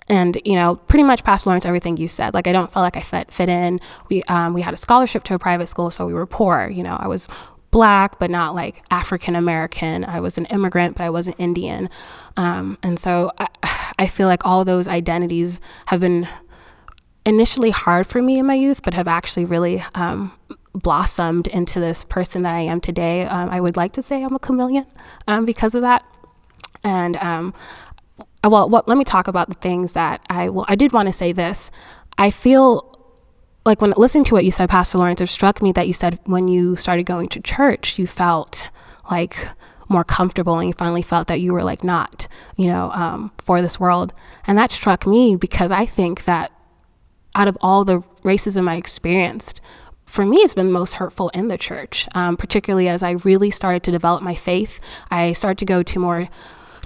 And 0.09 0.41
you 0.45 0.55
know 0.55 0.77
pretty 0.77 1.05
much 1.05 1.25
pastor 1.25 1.51
lawrence 1.51 1.65
everything 1.65 1.97
you 1.97 2.09
said. 2.09 2.35
Like 2.35 2.47
i 2.47 2.53
don't 2.53 2.73
feel 2.73 2.83
like 2.83 2.97
i 2.97 3.01
fit, 3.01 3.33
fit 3.33 3.49
in. 3.49 3.81
We 4.09 4.23
um, 4.25 4.55
we 4.55 4.63
had 4.63 4.75
a 4.75 4.79
scholarship 4.79 5.25
to 5.25 5.35
a 5.35 5.39
private 5.39 5.69
school 5.69 5.91
so 5.91 6.07
we 6.07 6.15
were 6.15 6.27
poor 6.27 6.69
you 6.69 6.83
know 6.83 6.97
i 6.99 7.07
was 7.07 7.29
black 7.73 8.19
but 8.21 8.31
not 8.31 8.55
like 8.55 8.85
african 8.91 9.35
american 9.35 10.05
i 10.05 10.21
was 10.21 10.39
an 10.39 10.45
immigrant 10.47 10.97
but 10.97 11.05
i 11.05 11.11
wasn't 11.11 11.35
indian. 11.39 11.91
Um, 12.37 12.79
and 12.83 12.99
so 12.99 13.33
I, 13.39 13.49
I 13.99 14.07
feel 14.07 14.29
like 14.29 14.47
all 14.47 14.65
those 14.65 14.87
identities 14.87 15.61
have 15.87 16.01
been 16.01 16.29
initially 17.27 17.71
hard 17.71 18.07
for 18.07 18.23
me 18.23 18.39
in 18.39 18.47
my 18.47 18.55
youth 18.55 18.83
but 18.83 18.95
have 18.95 19.09
actually 19.09 19.45
really 19.45 19.83
um, 19.95 20.33
blossomed 20.75 21.47
into 21.49 21.81
this 21.81 22.05
person 22.05 22.43
that 22.43 22.55
i 22.55 22.61
am 22.61 22.81
today. 22.81 23.25
Um, 23.25 23.49
i 23.51 23.61
would 23.61 23.77
like 23.77 23.93
to 23.93 24.03
say 24.03 24.23
i'm 24.23 24.35
a 24.35 24.39
chameleon 24.39 24.87
um, 25.27 25.45
because 25.45 25.75
of 25.75 25.83
that. 25.83 26.05
And 26.85 27.17
um, 27.17 27.55
well, 28.45 28.69
what, 28.69 28.89
let 28.89 28.99
me 28.99 29.05
talk 29.05 29.29
about 29.29 29.49
the 29.49 29.55
things 29.55 29.93
that 29.93 30.25
I 30.29 30.49
well, 30.49 30.65
I 30.69 30.75
did 30.75 30.93
want 30.93 31.07
to 31.07 31.13
say 31.13 31.33
this. 31.33 31.71
I 32.19 32.31
feel 32.31 32.89
like 33.65 33.81
when 33.81 33.93
listening 33.97 34.25
to 34.25 34.35
what 34.35 34.45
you 34.45 34.51
said, 34.51 34.69
Pastor 34.69 34.99
Lawrence, 34.99 35.21
it 35.21 35.29
struck 35.29 35.63
me 35.63 35.73
that 35.73 35.87
you 35.87 35.93
said 35.93 36.19
when 36.25 36.49
you 36.49 36.77
started 36.77 37.05
going 37.05 37.29
to 37.29 37.41
church, 37.41 37.99
you 37.99 38.07
felt 38.07 38.71
like 39.11 39.49
more 39.89 40.05
comfortable 40.05 40.59
and 40.59 40.69
you 40.69 40.73
finally 40.73 41.03
felt 41.03 41.29
that 41.29 41.41
you 41.41 41.53
were 41.53 41.63
like 41.63 41.85
not, 41.85 42.27
you 42.57 42.67
know, 42.67 42.91
um, 42.93 43.31
for 43.39 43.63
this 43.63 43.79
world. 43.79 44.13
And 44.47 44.59
that 44.59 44.71
struck 44.71 45.07
me 45.07 45.37
because 45.37 45.71
I 45.71 45.87
think 45.87 46.25
that 46.25 46.51
out 47.35 47.49
of 47.49 47.57
all 47.61 47.85
the 47.85 48.01
racism 48.25 48.69
I 48.69 48.77
experienced, 48.77 49.61
for 50.07 50.27
me, 50.27 50.39
it's 50.39 50.55
been 50.55 50.73
most 50.73 50.95
hurtful 50.95 51.31
in 51.31 51.49
the 51.49 51.57
church, 51.57 52.07
um, 52.15 52.37
particularly 52.37 52.89
as 52.89 53.03
I 53.03 53.13
really 53.25 53.51
started 53.51 53.83
to 53.85 53.91
develop 53.91 54.23
my 54.23 54.35
faith. 54.35 54.81
I 55.11 55.33
started 55.33 55.59
to 55.59 55.65
go 55.65 55.83
to 55.83 55.99
more 55.99 56.29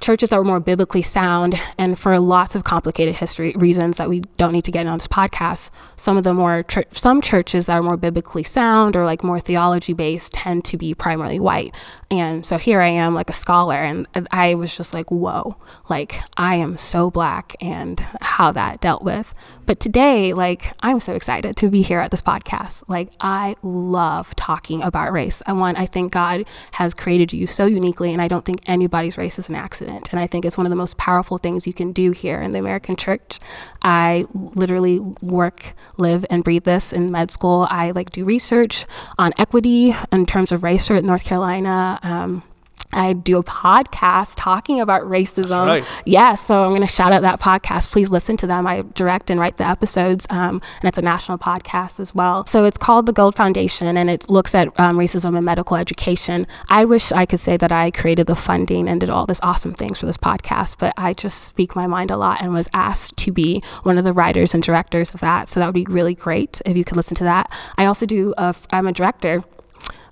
churches 0.01 0.31
that 0.31 0.37
were 0.37 0.45
more 0.45 0.61
biblically 0.61 1.03
sound 1.03 1.61
and 1.79 1.99
for 1.99 2.19
lots 2.19 2.55
of 2.55 2.65
complicated 2.65 3.17
history 3.17 3.53
reasons 3.57 3.97
that 3.97 4.09
we 4.09 4.21
don't 4.37 4.53
need 4.53 4.65
to 4.65 4.71
get 4.71 4.83
in 4.83 4.89
on 4.89 4.99
this 4.99 5.09
podcast 5.09 5.71
some 5.97 6.17
of 6.17 6.25
the 6.25 6.35
more 6.35 6.63
chur- 6.65 6.85
some 6.91 7.21
churches 7.21 7.67
that 7.67 7.77
are 7.77 7.83
more 7.83 7.97
biblically 7.97 8.43
sound 8.43 8.95
or 8.97 9.05
like 9.05 9.25
more 9.25 9.41
theology 9.41 9.93
based 9.93 10.35
tend 10.35 10.65
to 10.65 10.77
be 10.77 10.95
primarily 10.95 11.41
white 11.41 11.75
and 12.11 12.47
so 12.47 12.57
here 12.57 12.81
i 12.81 12.89
am 12.89 13.15
like 13.15 13.31
a 13.31 13.33
scholar 13.33 13.75
and 13.75 14.07
i 14.31 14.55
was 14.55 14.77
just 14.77 14.95
like 14.95 15.11
whoa 15.11 15.57
like 15.89 16.21
i 16.37 16.57
am 16.57 16.77
so 16.77 17.11
black 17.11 17.55
and 17.61 18.01
how 18.37 18.53
that 18.53 18.81
dealt 18.81 19.03
with. 19.03 19.35
But 19.65 19.81
today 19.81 20.33
like 20.33 20.73
i'm 20.83 21.01
so 21.01 21.15
excited 21.15 21.57
to 21.57 21.71
be 21.71 21.83
here 21.83 22.01
at 22.01 22.11
this 22.11 22.23
podcast. 22.23 22.85
Like 22.87 23.11
i 23.21 23.57
love 23.63 24.35
talking 24.37 24.83
about 24.83 25.13
race. 25.13 25.43
I 25.47 25.53
want 25.55 25.79
i 25.79 25.87
think 25.87 26.13
god 26.13 26.45
has 26.73 26.93
created 26.95 27.33
you 27.33 27.47
so 27.47 27.67
uniquely 27.67 28.13
and 28.13 28.21
i 28.21 28.29
don't 28.29 28.45
think 28.45 28.61
anybody's 28.67 29.17
race 29.17 29.39
is 29.39 29.49
an 29.49 29.55
accident. 29.55 30.11
And 30.13 30.21
i 30.21 30.27
think 30.27 30.45
it's 30.45 30.59
one 30.59 30.67
of 30.67 30.71
the 30.71 30.77
most 30.77 30.99
powerful 30.99 31.39
things 31.39 31.67
you 31.67 31.73
can 31.73 31.93
do 31.93 32.11
here 32.11 32.41
in 32.41 32.53
the 32.53 32.59
american 32.59 32.95
church. 32.97 33.39
I 33.83 34.27
literally 34.35 34.99
work 35.23 35.73
live 35.97 36.27
and 36.29 36.45
breathe 36.45 36.65
this 36.65 36.93
in 36.93 37.11
med 37.11 37.31
school. 37.31 37.67
I 37.71 37.93
like 37.93 38.11
do 38.11 38.25
research 38.25 38.85
on 39.19 39.33
equity 39.39 39.95
in 40.13 40.27
terms 40.27 40.53
of 40.53 40.63
race 40.63 40.89
here 40.89 40.97
in 40.97 41.05
north 41.05 41.25
carolina 41.25 41.96
um, 42.03 42.43
I 42.93 43.13
do 43.13 43.39
a 43.39 43.45
podcast 43.45 44.35
talking 44.37 44.81
about 44.81 45.03
racism. 45.03 45.67
right. 45.67 45.85
Yeah, 46.05 46.35
so 46.35 46.63
I'm 46.63 46.71
going 46.71 46.81
to 46.83 46.87
shout 46.87 47.13
out 47.13 47.23
that 47.23 47.41
podcast. 47.41 47.91
Please 47.91 48.11
listen 48.11 48.37
to 48.39 48.47
them. 48.47 48.67
I 48.67 48.83
direct 48.95 49.31
and 49.31 49.41
write 49.41 49.57
the 49.57 49.69
episodes, 49.69 50.27
um, 50.31 50.63
and 50.81 50.85
it's 50.85 50.99
a 50.99 51.03
national 51.03 51.39
podcast 51.39 52.01
as 52.01 52.15
well. 52.15 52.47
So 52.47 52.65
it's 52.65 52.79
called 52.79 53.07
the 53.07 53.13
Gold 53.13 53.35
Foundation, 53.35 53.97
and 53.97 54.09
it 54.09 54.31
looks 54.31 54.55
at 54.55 54.69
um, 54.79 54.97
racism 54.97 55.37
in 55.37 55.45
medical 55.45 55.77
education. 55.77 56.47
I 56.71 56.85
wish 56.85 57.13
I 57.13 57.27
could 57.27 57.41
say 57.41 57.57
that 57.57 57.73
I 57.73 57.91
created 57.91 58.29
the 58.29 58.37
funding 58.37 58.89
and 58.89 59.01
did 59.01 59.11
all 59.11 59.27
this 59.27 59.41
awesome 59.43 59.75
things 59.75 59.99
for 59.99 60.07
this 60.07 60.17
podcast, 60.17 60.79
but 60.79 60.95
I 60.97 61.13
just 61.13 61.45
speak 61.45 61.77
my 61.77 61.87
mind 61.87 62.11
a 62.11 62.17
lot 62.17 62.41
and 62.41 62.53
was 62.53 62.69
asked 62.73 63.17
to 63.19 63.33
be 63.33 63.63
one 63.83 63.99
of 63.99 64.05
the 64.05 64.13
writers 64.13 64.55
and 64.55 64.63
directors 64.63 65.11
of 65.11 65.21
that. 65.21 65.49
So 65.49 65.61
that 65.61 65.67
would 65.67 65.75
be 65.75 65.87
really 65.89 66.15
great 66.15 66.61
if 66.65 66.77
you 66.77 66.85
could 66.85 66.97
listen 66.97 67.17
to 67.17 67.25
that. 67.25 67.51
I 67.77 67.87
also 67.87 68.07
do. 68.07 68.33
A, 68.39 68.55
I'm 68.71 68.87
a 68.87 68.93
director 68.93 69.43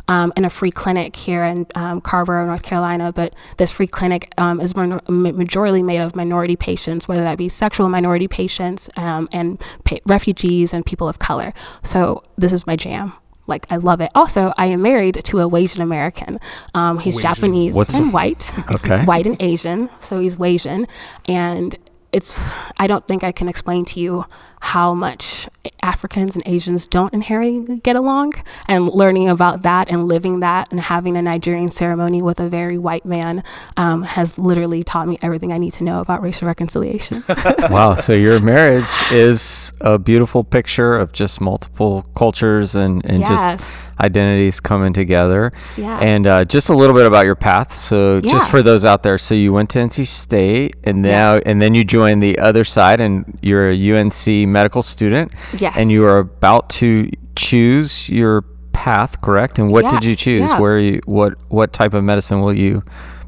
um, 0.08 0.32
in 0.37 0.44
a 0.44 0.50
free 0.50 0.70
clinic 0.70 1.16
here 1.16 1.44
in 1.44 1.66
um, 1.75 2.00
Carrboro, 2.00 2.44
North 2.46 2.62
Carolina. 2.62 3.12
But 3.12 3.34
this 3.56 3.70
free 3.73 3.87
clinic 3.87 4.32
um, 4.38 4.61
is 4.61 4.75
minor- 4.76 5.00
majority 5.08 5.82
made 5.82 6.00
of 6.00 6.14
minority 6.14 6.56
patients, 6.56 7.08
whether 7.08 7.25
that 7.25 7.38
be 7.38 7.49
sexual 7.49 7.88
minority 7.88 8.28
patients 8.28 8.90
um, 8.96 9.28
and 9.32 9.61
pa- 9.84 9.96
refugees 10.06 10.73
and 10.75 10.84
people 10.84 11.08
of 11.08 11.18
color. 11.18 11.52
So 11.82 12.23
this 12.37 12.52
is 12.52 12.66
my 12.66 12.76
jam. 12.76 13.12
Like 13.46 13.66
I 13.70 13.76
love 13.76 14.00
it. 14.00 14.11
Also, 14.14 14.54
I 14.56 14.66
am 14.66 14.80
married 14.80 15.20
to 15.25 15.40
a 15.40 15.49
Wasian 15.49 15.80
American. 15.80 16.37
Um, 16.75 16.99
he's. 16.99 17.16
Japanese 17.18 17.75
What's 17.75 17.94
and 17.94 18.06
a- 18.06 18.11
white, 18.11 18.52
Okay. 18.76 19.04
white 19.04 19.26
and 19.26 19.37
Asian. 19.40 19.90
So 20.00 20.18
he's 20.20 20.37
Wasian, 20.37 20.87
and 21.28 21.76
it's. 22.11 22.32
I 22.78 22.87
don't 22.87 23.06
think 23.06 23.23
I 23.23 23.32
can 23.32 23.49
explain 23.49 23.84
to 23.87 24.00
you 24.00 24.25
how 24.64 24.94
much 24.94 25.47
Africans 25.83 26.37
and 26.37 26.42
Asians 26.47 26.87
don't 26.87 27.12
inherently 27.12 27.80
get 27.80 27.97
along, 27.97 28.33
and 28.66 28.88
learning 28.88 29.28
about 29.28 29.62
that 29.62 29.90
and 29.90 30.09
living 30.09 30.40
that 30.40 30.68
and 30.71 30.80
having 30.80 31.16
a 31.16 31.23
Nigerian 31.23 31.71
ceremony 31.71 32.23
with 32.23 32.40
a 32.40 32.49
very 32.49 32.78
white 32.78 33.04
man 33.04 33.44
um, 33.76 34.02
has 34.02 34.38
literally 34.38 34.83
taught 34.83 35.06
me 35.06 35.18
everything 35.23 35.52
I 35.52 35.56
need 35.59 35.75
to 35.75 35.85
know 35.85 36.00
about 36.00 36.23
racial 36.23 36.49
reconciliation. 36.49 37.23
wow. 37.71 37.94
So 37.94 38.14
your 38.14 38.40
marriage 38.40 38.88
is 39.12 39.73
a 39.83 39.99
beautiful 39.99 40.44
picture 40.44 40.97
of 40.97 41.12
just 41.12 41.40
multiple 41.40 42.02
cultures 42.16 42.75
and, 42.75 43.04
and 43.04 43.21
Yes. 43.21 43.30
just 43.30 43.76
identities 44.00 44.61
coming 44.61 44.92
together. 44.92 45.52
Yeah. 45.76 45.99
And 46.00 46.26
uh, 46.26 46.44
just 46.44 46.68
a 46.68 46.75
little 46.75 46.97
bit 46.97 47.06
about 47.06 47.26
your 47.26 47.37
path. 47.37 47.73
So 47.73 48.21
just 48.21 48.50
for 48.50 48.61
those 48.62 48.85
out 48.85 49.02
there, 49.04 49.18
so 49.18 49.35
you 49.35 49.52
went 49.52 49.71
to 49.71 49.78
NC 49.78 50.06
State 50.06 50.75
and 50.83 51.00
now 51.00 51.35
Yes. 51.35 51.42
and 51.47 51.62
then 51.62 51.75
you 51.76 51.85
joined 51.85 52.21
the 52.23 52.38
other 52.40 52.64
side 52.64 53.00
and 53.00 53.38
you're 53.40 53.71
a 53.71 53.75
UNC 53.92 54.49
medical 54.54 54.82
student. 54.82 55.32
Yes. 55.58 55.75
And 55.76 55.90
you 55.90 56.06
are 56.06 56.18
about 56.18 56.70
to 56.80 57.11
choose 57.37 58.08
your 58.08 58.42
path, 58.73 59.20
correct? 59.20 59.58
And 59.58 59.70
what 59.70 59.90
did 59.90 60.04
you 60.04 60.14
choose? 60.16 60.50
yeah. 60.50 60.61
Where 60.61 60.78
you 60.78 61.00
what 61.06 61.32
what 61.49 61.73
type 61.73 61.94
of 61.94 62.04
medicine 62.04 62.40
will 62.40 62.52
you 62.54 62.82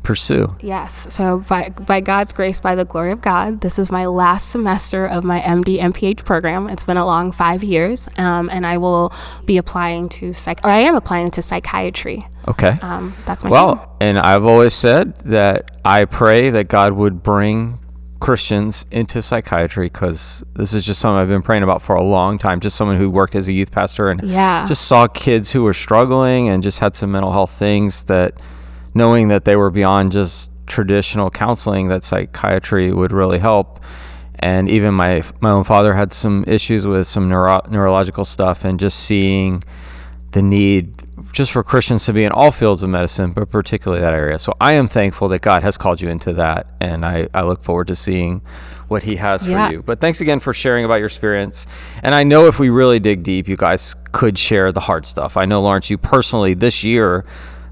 pursue? 0.06 0.54
Yes. 0.61 1.12
So 1.12 1.38
by 1.49 1.71
by 1.71 2.00
God's 2.00 2.33
grace, 2.33 2.61
by 2.61 2.75
the 2.75 2.85
glory 2.85 3.12
of 3.12 3.21
God, 3.21 3.61
this 3.61 3.78
is 3.78 3.90
my 3.90 4.06
last 4.06 4.50
semester 4.50 5.06
of 5.06 5.25
my 5.25 5.40
MD 5.40 5.80
MPH 5.80 6.25
program. 6.25 6.68
It's 6.68 6.85
been 6.85 6.97
a 6.97 7.06
long 7.06 7.33
five 7.33 7.64
years, 7.64 8.09
um, 8.18 8.49
and 8.50 8.66
I 8.66 8.78
will 8.78 9.12
be 9.47 9.56
applying 9.56 10.09
to 10.21 10.33
psych. 10.33 10.61
Or 10.64 10.71
I 10.71 10.78
am 10.78 10.95
applying 10.95 11.30
to 11.33 11.42
psychiatry. 11.42 12.26
Okay. 12.47 12.75
Um, 12.83 13.14
that's 13.26 13.42
my. 13.45 13.50
Well, 13.50 13.97
and 14.00 14.18
I've 14.18 14.45
always 14.45 14.75
said 14.75 15.16
that 15.37 15.71
I 15.85 16.04
pray 16.04 16.50
that 16.50 16.68
God 16.68 16.92
would 16.92 17.23
bring 17.23 17.80
Christians 18.26 18.85
into 18.90 19.23
psychiatry 19.23 19.87
because 19.87 20.45
this 20.54 20.75
is 20.75 20.85
just 20.85 21.00
something 21.00 21.16
I've 21.16 21.28
been 21.28 21.42
praying 21.42 21.62
about 21.62 21.80
for 21.80 21.95
a 21.95 22.02
long 22.02 22.38
time. 22.38 22.59
Just 22.59 22.75
someone 22.76 22.97
who 22.97 23.09
worked 23.09 23.37
as 23.37 23.47
a 23.47 23.52
youth 23.52 23.71
pastor 23.71 24.11
and 24.11 24.21
Yeah. 24.25 24.66
just 24.66 24.83
saw 24.85 25.06
kids 25.06 25.52
who 25.52 25.62
were 25.62 25.73
struggling 25.73 26.49
and 26.49 26.61
just 26.61 26.80
had 26.80 26.97
some 26.97 27.12
mental 27.12 27.30
health 27.30 27.52
things 27.52 28.02
that 28.04 28.33
knowing 28.95 29.28
that 29.28 29.45
they 29.45 29.54
were 29.54 29.71
beyond 29.71 30.11
just 30.11 30.50
traditional 30.66 31.30
counseling, 31.30 31.87
that 31.87 32.02
psychiatry 32.02 32.90
would 32.92 33.12
really 33.12 33.38
help. 33.38 33.78
And 34.40 34.68
even 34.68 34.92
my 34.92 35.23
my 35.40 35.50
own 35.50 35.62
father 35.62 35.95
had 35.95 36.12
some 36.12 36.42
issues 36.49 36.85
with 36.85 37.06
some 37.06 37.28
neuro- 37.28 37.62
neurological 37.71 38.25
stuff, 38.25 38.64
and 38.64 38.80
just 38.80 38.99
seeing 38.99 39.62
the 40.33 40.42
need 40.42 41.06
just 41.33 41.51
for 41.53 41.63
Christians 41.63 42.05
to 42.07 42.13
be 42.13 42.25
in 42.25 42.33
all 42.33 42.51
fields 42.51 42.83
of 42.83 42.91
medicine, 42.91 43.33
but 43.33 43.49
particularly 43.51 44.03
that 44.03 44.13
area. 44.13 44.39
So 44.39 44.53
I 44.61 44.73
am 44.75 44.87
thankful 44.89 45.29
that 45.29 45.41
God 45.41 45.63
has 45.63 45.77
called 45.79 46.01
you 46.01 46.09
into 46.09 46.33
that, 46.35 46.67
and 46.81 47.05
I, 47.05 47.29
I 47.33 47.43
look 47.43 47.63
forward 47.63 47.87
to 47.89 47.95
seeing 47.95 48.43
what 48.89 49.03
He 49.05 49.17
has 49.17 49.49
Yeah. 49.49 49.69
for 49.69 49.73
you. 49.75 49.83
But 49.83 50.01
thanks 50.01 50.21
again 50.21 50.41
for 50.41 50.53
sharing 50.53 50.85
about 50.85 50.97
your 50.97 51.07
experience. 51.07 51.67
And 52.03 52.15
I 52.15 52.23
know 52.23 52.47
if 52.47 52.59
we 52.59 52.69
really 52.69 53.01
dig 53.01 53.23
deep, 53.23 53.49
you 53.49 53.57
guys 53.57 53.95
could 54.13 54.39
share 54.39 54.73
the 54.73 54.81
hard 54.81 55.07
stuff. 55.07 55.37
I 55.37 55.45
know, 55.47 55.61
Lawrence, 55.63 55.89
you 55.91 55.99
personally 55.99 56.55
this 56.55 56.85
year, 56.85 57.25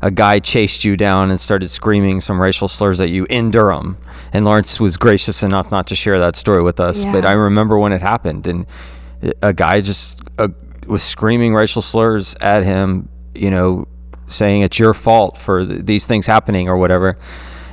a 0.02 0.10
guy 0.10 0.38
chased 0.38 0.84
you 0.84 0.96
down 0.96 1.30
and 1.30 1.40
started 1.40 1.70
screaming 1.70 2.20
some 2.20 2.40
racial 2.40 2.68
slurs 2.68 3.00
at 3.00 3.08
you 3.10 3.26
in 3.30 3.50
Durham. 3.50 3.96
And 4.32 4.44
Lawrence 4.44 4.80
was 4.80 4.96
gracious 4.96 5.42
enough 5.42 5.70
not 5.70 5.86
to 5.88 5.94
share 5.94 6.18
that 6.18 6.36
story 6.36 6.62
with 6.62 6.80
us. 6.80 7.04
But 7.04 7.24
I 7.24 7.32
remember 7.32 7.78
when 7.78 7.92
it 7.92 8.02
happened, 8.02 8.46
and 8.46 8.66
a 9.40 9.52
guy 9.52 9.80
just 9.80 10.20
uh, 10.38 10.48
was 10.86 11.02
screaming 11.02 11.54
racial 11.54 11.80
slurs 11.80 12.34
at 12.42 12.64
him, 12.64 13.08
you 13.34 13.50
know, 13.50 13.86
saying 14.26 14.62
it's 14.62 14.78
your 14.78 14.94
fault 14.94 15.38
for 15.38 15.64
th- 15.64 15.84
these 15.84 16.06
things 16.06 16.26
happening 16.26 16.68
or 16.68 16.76
whatever. 16.76 17.18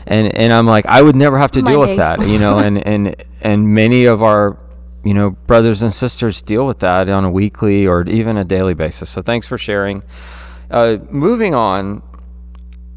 And 0.07 0.35
and 0.35 0.51
I'm 0.51 0.65
like, 0.65 0.85
I 0.85 1.01
would 1.01 1.15
never 1.15 1.37
have 1.37 1.51
to 1.51 1.61
My 1.61 1.71
deal 1.71 1.79
with 1.79 1.97
that, 1.97 2.19
you 2.27 2.39
know. 2.39 2.57
and 2.57 2.85
and 2.91 3.15
and 3.41 3.73
many 3.73 4.05
of 4.05 4.21
our 4.23 4.57
you 5.03 5.13
know 5.13 5.31
brothers 5.31 5.81
and 5.81 5.93
sisters 5.93 6.41
deal 6.41 6.65
with 6.65 6.79
that 6.79 7.09
on 7.09 7.23
a 7.25 7.31
weekly 7.31 7.87
or 7.87 8.03
even 8.03 8.37
a 8.37 8.43
daily 8.43 8.73
basis. 8.73 9.09
So 9.09 9.21
thanks 9.21 9.47
for 9.47 9.57
sharing. 9.57 10.03
Uh, 10.69 10.97
moving 11.09 11.53
on, 11.53 12.01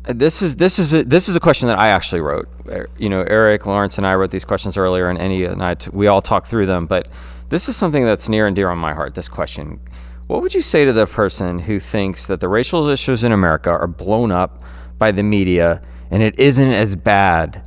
this 0.05 0.43
is 0.43 0.57
this 0.57 0.79
is 0.79 0.93
a, 0.95 1.03
this 1.03 1.29
is 1.29 1.37
a 1.37 1.41
question 1.41 1.69
that 1.69 1.79
I 1.79 1.89
actually 1.89 2.21
wrote. 2.21 2.49
Er, 2.69 2.89
You 2.99 3.09
know, 3.09 3.23
Eric, 3.23 3.67
Lawrence, 3.67 3.99
and 3.99 4.07
I 4.07 4.15
wrote 4.15 4.31
these 4.31 4.45
questions 4.45 4.77
earlier, 4.77 5.09
and 5.09 5.19
Annie 5.19 5.45
and 5.45 5.63
I 5.63 5.75
t- 5.75 5.91
we 5.93 6.07
all 6.07 6.21
talked 6.23 6.47
through 6.49 6.67
them. 6.67 6.87
But 6.87 7.09
this 7.49 7.69
is 7.69 7.77
something 7.77 8.05
that's 8.05 8.29
near 8.29 8.47
and 8.47 8.55
dear 8.55 8.69
on 8.71 8.79
my 8.79 8.95
heart. 8.95 9.15
This 9.15 9.29
question: 9.29 9.81
What 10.27 10.41
would 10.41 10.55
you 10.55 10.63
say 10.63 10.85
to 10.85 10.93
the 10.93 11.07
person 11.07 11.59
who 11.59 11.79
thinks 11.79 12.27
that 12.29 12.41
the 12.41 12.49
racial 12.49 12.89
issues 12.89 13.25
in 13.25 13.33
America 13.33 13.71
are 13.71 13.87
blown 13.87 14.33
up 14.33 14.63
by 14.99 15.13
the 15.13 15.23
media 15.23 15.83
and 16.11 16.23
it 16.23 16.39
isn't 16.39 16.71
as 16.71 16.97
bad 16.97 17.63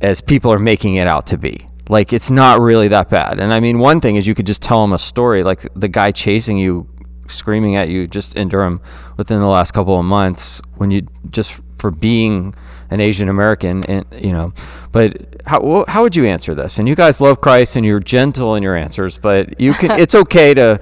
as 0.00 0.20
people 0.20 0.52
are 0.52 0.58
making 0.58 0.96
it 0.96 1.06
out 1.06 1.26
to 1.28 1.38
be? 1.38 1.66
Like 1.88 2.12
it's 2.12 2.30
not 2.30 2.60
really 2.60 2.88
that 2.88 3.08
bad. 3.08 3.40
And 3.40 3.54
I 3.54 3.60
mean, 3.60 3.78
one 3.78 4.00
thing 4.00 4.16
is 4.16 4.26
you 4.26 4.34
could 4.34 4.46
just 4.46 4.60
tell 4.60 4.82
them 4.82 4.92
a 4.92 4.98
story, 4.98 5.42
like 5.42 5.66
the 5.74 5.88
guy 5.88 6.12
chasing 6.12 6.58
you 6.58 6.88
screaming 7.26 7.76
at 7.76 7.88
you 7.88 8.06
just 8.06 8.36
in 8.36 8.48
Durham 8.48 8.80
within 9.16 9.40
the 9.40 9.46
last 9.46 9.72
couple 9.72 9.98
of 9.98 10.04
months 10.04 10.60
when 10.76 10.90
you 10.90 11.06
just 11.30 11.60
for 11.78 11.90
being 11.90 12.54
an 12.90 13.00
Asian 13.00 13.28
American 13.28 13.84
and 13.84 14.06
you 14.18 14.32
know 14.32 14.52
but 14.92 15.42
how 15.46 15.84
how 15.88 16.02
would 16.02 16.16
you 16.16 16.24
answer 16.26 16.54
this 16.54 16.78
and 16.78 16.88
you 16.88 16.94
guys 16.94 17.20
love 17.20 17.40
Christ 17.40 17.76
and 17.76 17.84
you're 17.84 18.00
gentle 18.00 18.54
in 18.54 18.62
your 18.62 18.74
answers 18.74 19.18
but 19.18 19.60
you 19.60 19.74
can 19.74 19.90
it's 20.00 20.14
okay 20.14 20.54
to 20.54 20.80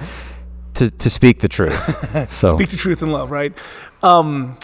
to, 0.77 0.91
to 0.91 1.11
speak 1.11 1.41
the 1.41 1.49
truth 1.49 2.31
so 2.31 2.49
Speak 2.57 2.71
the 2.71 2.77
truth 2.77 3.03
in 3.03 3.11
love, 3.11 3.31
right? 3.31 3.53
Um, 4.03 4.59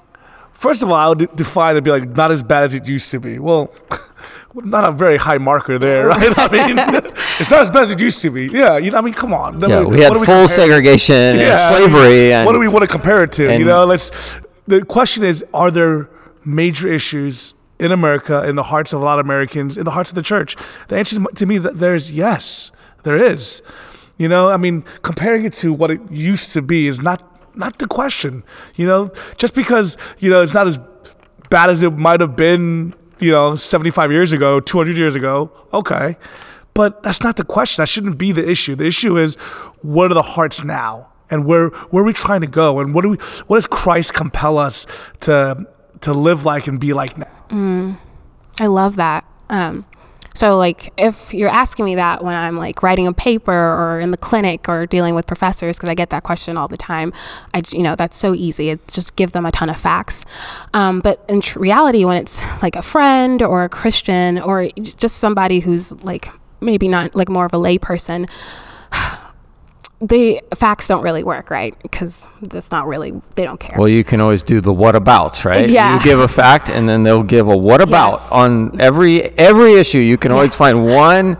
first 0.52 0.82
of 0.82 0.88
all, 0.90 0.94
I 0.94 1.08
would 1.08 1.34
define 1.36 1.76
it 1.76 1.82
be 1.84 1.90
like 1.90 2.08
not 2.16 2.30
as 2.30 2.42
bad 2.42 2.64
as 2.64 2.74
it 2.74 2.86
used 2.86 3.10
to 3.12 3.20
be. 3.20 3.38
Well, 3.38 3.72
not 4.54 4.84
a 4.84 4.92
very 4.92 5.16
high 5.16 5.38
marker 5.38 5.78
there, 5.78 6.06
right? 6.08 6.32
I 6.38 6.48
mean, 6.48 6.78
it's 7.40 7.50
not 7.50 7.62
as 7.62 7.70
bad 7.70 7.84
as 7.84 7.90
it 7.90 8.00
used 8.00 8.20
to 8.22 8.30
be. 8.30 8.46
Yeah, 8.46 8.76
you 8.76 8.90
know, 8.90 8.98
I 8.98 9.00
mean, 9.00 9.14
come 9.14 9.32
on. 9.32 9.60
yeah 9.60 9.80
What 9.80 9.88
we 9.88 10.00
had 10.00 10.12
full 10.12 10.24
compare- 10.24 10.48
segregation 10.48 11.16
and 11.16 11.38
Yeah, 11.40 11.56
I 11.56 11.78
mean, 11.80 11.90
slavery 11.90 12.32
and 12.32 12.46
what 12.46 12.52
do 12.52 12.58
we 12.60 12.68
want 12.68 12.82
to 12.82 12.88
compare 12.88 13.22
it 13.24 13.32
to? 13.32 13.56
you 13.58 13.64
know, 13.64 13.84
let's. 13.84 14.10
The 14.66 14.84
question 14.84 15.24
is: 15.24 15.44
Are 15.52 15.70
there 15.70 16.08
major 16.44 16.86
issues 16.92 17.54
in 17.78 17.90
America, 17.90 18.46
in 18.48 18.54
the 18.54 18.62
hearts 18.64 18.92
of 18.92 19.00
a 19.00 19.04
lot 19.04 19.18
of 19.18 19.26
Americans, 19.26 19.76
in 19.76 19.84
the 19.84 19.90
hearts 19.92 20.10
of 20.10 20.14
the 20.14 20.22
church? 20.22 20.56
The 20.88 20.96
answer 20.96 21.18
to 21.18 21.46
me 21.46 21.58
that 21.58 21.78
there's 21.78 22.12
yes, 22.12 22.70
there 23.02 23.16
is. 23.16 23.62
You 24.22 24.28
know, 24.28 24.50
I 24.50 24.56
mean, 24.56 24.84
comparing 25.02 25.44
it 25.44 25.52
to 25.54 25.72
what 25.72 25.90
it 25.90 26.00
used 26.08 26.52
to 26.52 26.62
be 26.62 26.86
is 26.86 27.00
not 27.00 27.20
not 27.56 27.80
the 27.80 27.88
question. 27.88 28.44
You 28.76 28.86
know, 28.86 29.10
just 29.36 29.52
because 29.52 29.98
you 30.20 30.30
know 30.30 30.42
it's 30.42 30.54
not 30.54 30.68
as 30.68 30.78
bad 31.50 31.70
as 31.70 31.82
it 31.82 31.92
might 31.98 32.20
have 32.20 32.36
been, 32.36 32.94
you 33.18 33.32
know, 33.32 33.56
75 33.56 34.12
years 34.12 34.32
ago, 34.32 34.60
200 34.60 34.96
years 34.96 35.16
ago, 35.16 35.50
okay. 35.72 36.16
But 36.72 37.02
that's 37.02 37.20
not 37.20 37.34
the 37.34 37.44
question. 37.44 37.82
That 37.82 37.88
shouldn't 37.88 38.16
be 38.16 38.30
the 38.30 38.48
issue. 38.48 38.76
The 38.76 38.86
issue 38.86 39.18
is 39.18 39.34
what 39.82 40.12
are 40.12 40.14
the 40.14 40.22
hearts 40.22 40.62
now? 40.62 41.08
And 41.28 41.44
where 41.44 41.70
where 41.90 42.04
are 42.04 42.06
we 42.06 42.12
trying 42.12 42.42
to 42.42 42.46
go? 42.46 42.78
And 42.78 42.94
what 42.94 43.02
do 43.02 43.08
we 43.08 43.16
what 43.48 43.56
does 43.56 43.66
Christ 43.66 44.14
compel 44.14 44.56
us 44.56 44.86
to 45.22 45.66
to 46.02 46.12
live 46.12 46.44
like 46.44 46.68
and 46.68 46.78
be 46.78 46.92
like 46.92 47.18
now? 47.18 47.44
Mm, 47.48 47.98
I 48.60 48.66
love 48.66 48.94
that. 48.94 49.24
Um, 49.50 49.84
so, 50.34 50.56
like, 50.56 50.92
if 50.96 51.34
you're 51.34 51.50
asking 51.50 51.84
me 51.84 51.94
that 51.96 52.24
when 52.24 52.34
I'm 52.34 52.56
like 52.56 52.82
writing 52.82 53.06
a 53.06 53.12
paper 53.12 53.52
or 53.52 54.00
in 54.00 54.10
the 54.10 54.16
clinic 54.16 54.68
or 54.68 54.86
dealing 54.86 55.14
with 55.14 55.26
professors, 55.26 55.76
because 55.76 55.88
I 55.88 55.94
get 55.94 56.10
that 56.10 56.22
question 56.22 56.56
all 56.56 56.68
the 56.68 56.76
time, 56.76 57.12
I, 57.54 57.62
you 57.70 57.82
know, 57.82 57.96
that's 57.96 58.16
so 58.16 58.34
easy. 58.34 58.70
It's 58.70 58.94
just 58.94 59.16
give 59.16 59.32
them 59.32 59.46
a 59.46 59.52
ton 59.52 59.68
of 59.68 59.76
facts. 59.76 60.24
Um, 60.72 61.00
but 61.00 61.24
in 61.28 61.40
tr- 61.40 61.58
reality, 61.58 62.04
when 62.04 62.16
it's 62.16 62.42
like 62.62 62.76
a 62.76 62.82
friend 62.82 63.42
or 63.42 63.64
a 63.64 63.68
Christian 63.68 64.38
or 64.38 64.68
just 64.80 65.16
somebody 65.16 65.60
who's 65.60 65.92
like 66.02 66.28
maybe 66.60 66.88
not 66.88 67.14
like 67.14 67.28
more 67.28 67.44
of 67.44 67.52
a 67.52 67.58
lay 67.58 67.78
person, 67.78 68.26
the 70.02 70.42
facts 70.54 70.88
don't 70.88 71.02
really 71.02 71.22
work, 71.22 71.48
right? 71.48 71.74
Because 71.80 72.26
that's 72.42 72.72
not 72.72 72.88
really 72.88 73.12
they 73.36 73.44
don't 73.44 73.60
care. 73.60 73.76
Well, 73.78 73.88
you 73.88 74.02
can 74.02 74.20
always 74.20 74.42
do 74.42 74.60
the 74.60 74.72
what 74.72 74.96
abouts, 74.96 75.44
right? 75.44 75.68
Yeah. 75.68 75.96
You 75.96 76.02
give 76.02 76.18
a 76.18 76.28
fact, 76.28 76.68
and 76.68 76.88
then 76.88 77.04
they'll 77.04 77.22
give 77.22 77.46
a 77.48 77.56
what 77.56 77.80
about 77.80 78.20
Yes. 78.20 78.32
on 78.32 78.80
every 78.80 79.22
every 79.38 79.74
issue. 79.74 79.98
You 79.98 80.18
can 80.18 80.32
always 80.32 80.54
find 80.56 80.84
one 80.84 81.36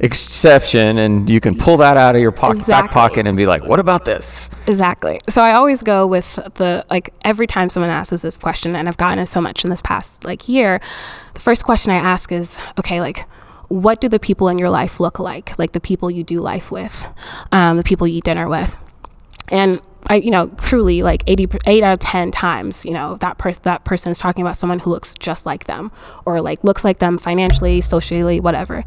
exception, 0.00 0.98
and 0.98 1.28
you 1.30 1.40
can 1.40 1.56
pull 1.56 1.76
that 1.76 1.96
out 1.96 2.16
of 2.16 2.20
your 2.22 2.32
pocket, 2.32 2.66
back 2.66 2.90
pocket 2.90 3.26
and 3.26 3.36
be 3.36 3.46
like, 3.46 3.64
"What 3.64 3.78
about 3.78 4.04
this?" 4.04 4.50
Exactly. 4.66 5.20
So 5.28 5.42
I 5.42 5.52
always 5.52 5.82
go 5.82 6.06
with 6.06 6.36
the 6.54 6.84
like 6.90 7.12
every 7.24 7.46
time 7.46 7.68
someone 7.68 7.90
asks 7.92 8.22
this 8.22 8.36
question, 8.36 8.74
and 8.74 8.88
I've 8.88 8.96
gotten 8.96 9.18
it 9.20 9.26
so 9.26 9.40
much 9.40 9.62
in 9.62 9.70
this 9.70 9.82
past 9.82 10.24
like 10.24 10.48
year. 10.48 10.80
The 11.34 11.40
first 11.40 11.64
question 11.64 11.92
I 11.92 11.96
ask 11.96 12.32
is, 12.32 12.58
okay, 12.78 13.00
like, 13.00 13.24
what 13.70 14.00
do 14.00 14.08
the 14.08 14.18
people 14.18 14.48
in 14.48 14.58
your 14.58 14.68
life 14.68 14.98
look 14.98 15.18
like? 15.18 15.56
Like 15.58 15.72
the 15.72 15.80
people 15.80 16.10
you 16.10 16.24
do 16.24 16.40
life 16.40 16.70
with, 16.70 17.06
um, 17.52 17.76
the 17.76 17.84
people 17.84 18.06
you 18.06 18.18
eat 18.18 18.24
dinner 18.24 18.48
with, 18.48 18.76
and 19.48 19.80
I, 20.08 20.16
you 20.16 20.30
know, 20.30 20.48
truly 20.58 21.02
like 21.02 21.22
80, 21.26 21.48
eight 21.66 21.84
out 21.84 21.92
of 21.92 21.98
10 22.00 22.32
times, 22.32 22.84
you 22.84 22.92
know, 22.92 23.16
that 23.16 23.38
person, 23.38 23.62
that 23.64 23.84
person 23.84 24.10
is 24.10 24.18
talking 24.18 24.42
about 24.42 24.56
someone 24.56 24.80
who 24.80 24.90
looks 24.90 25.14
just 25.14 25.46
like 25.46 25.64
them 25.64 25.92
or 26.24 26.40
like 26.40 26.64
looks 26.64 26.84
like 26.84 26.98
them 26.98 27.16
financially, 27.16 27.80
socially, 27.80 28.40
whatever. 28.40 28.84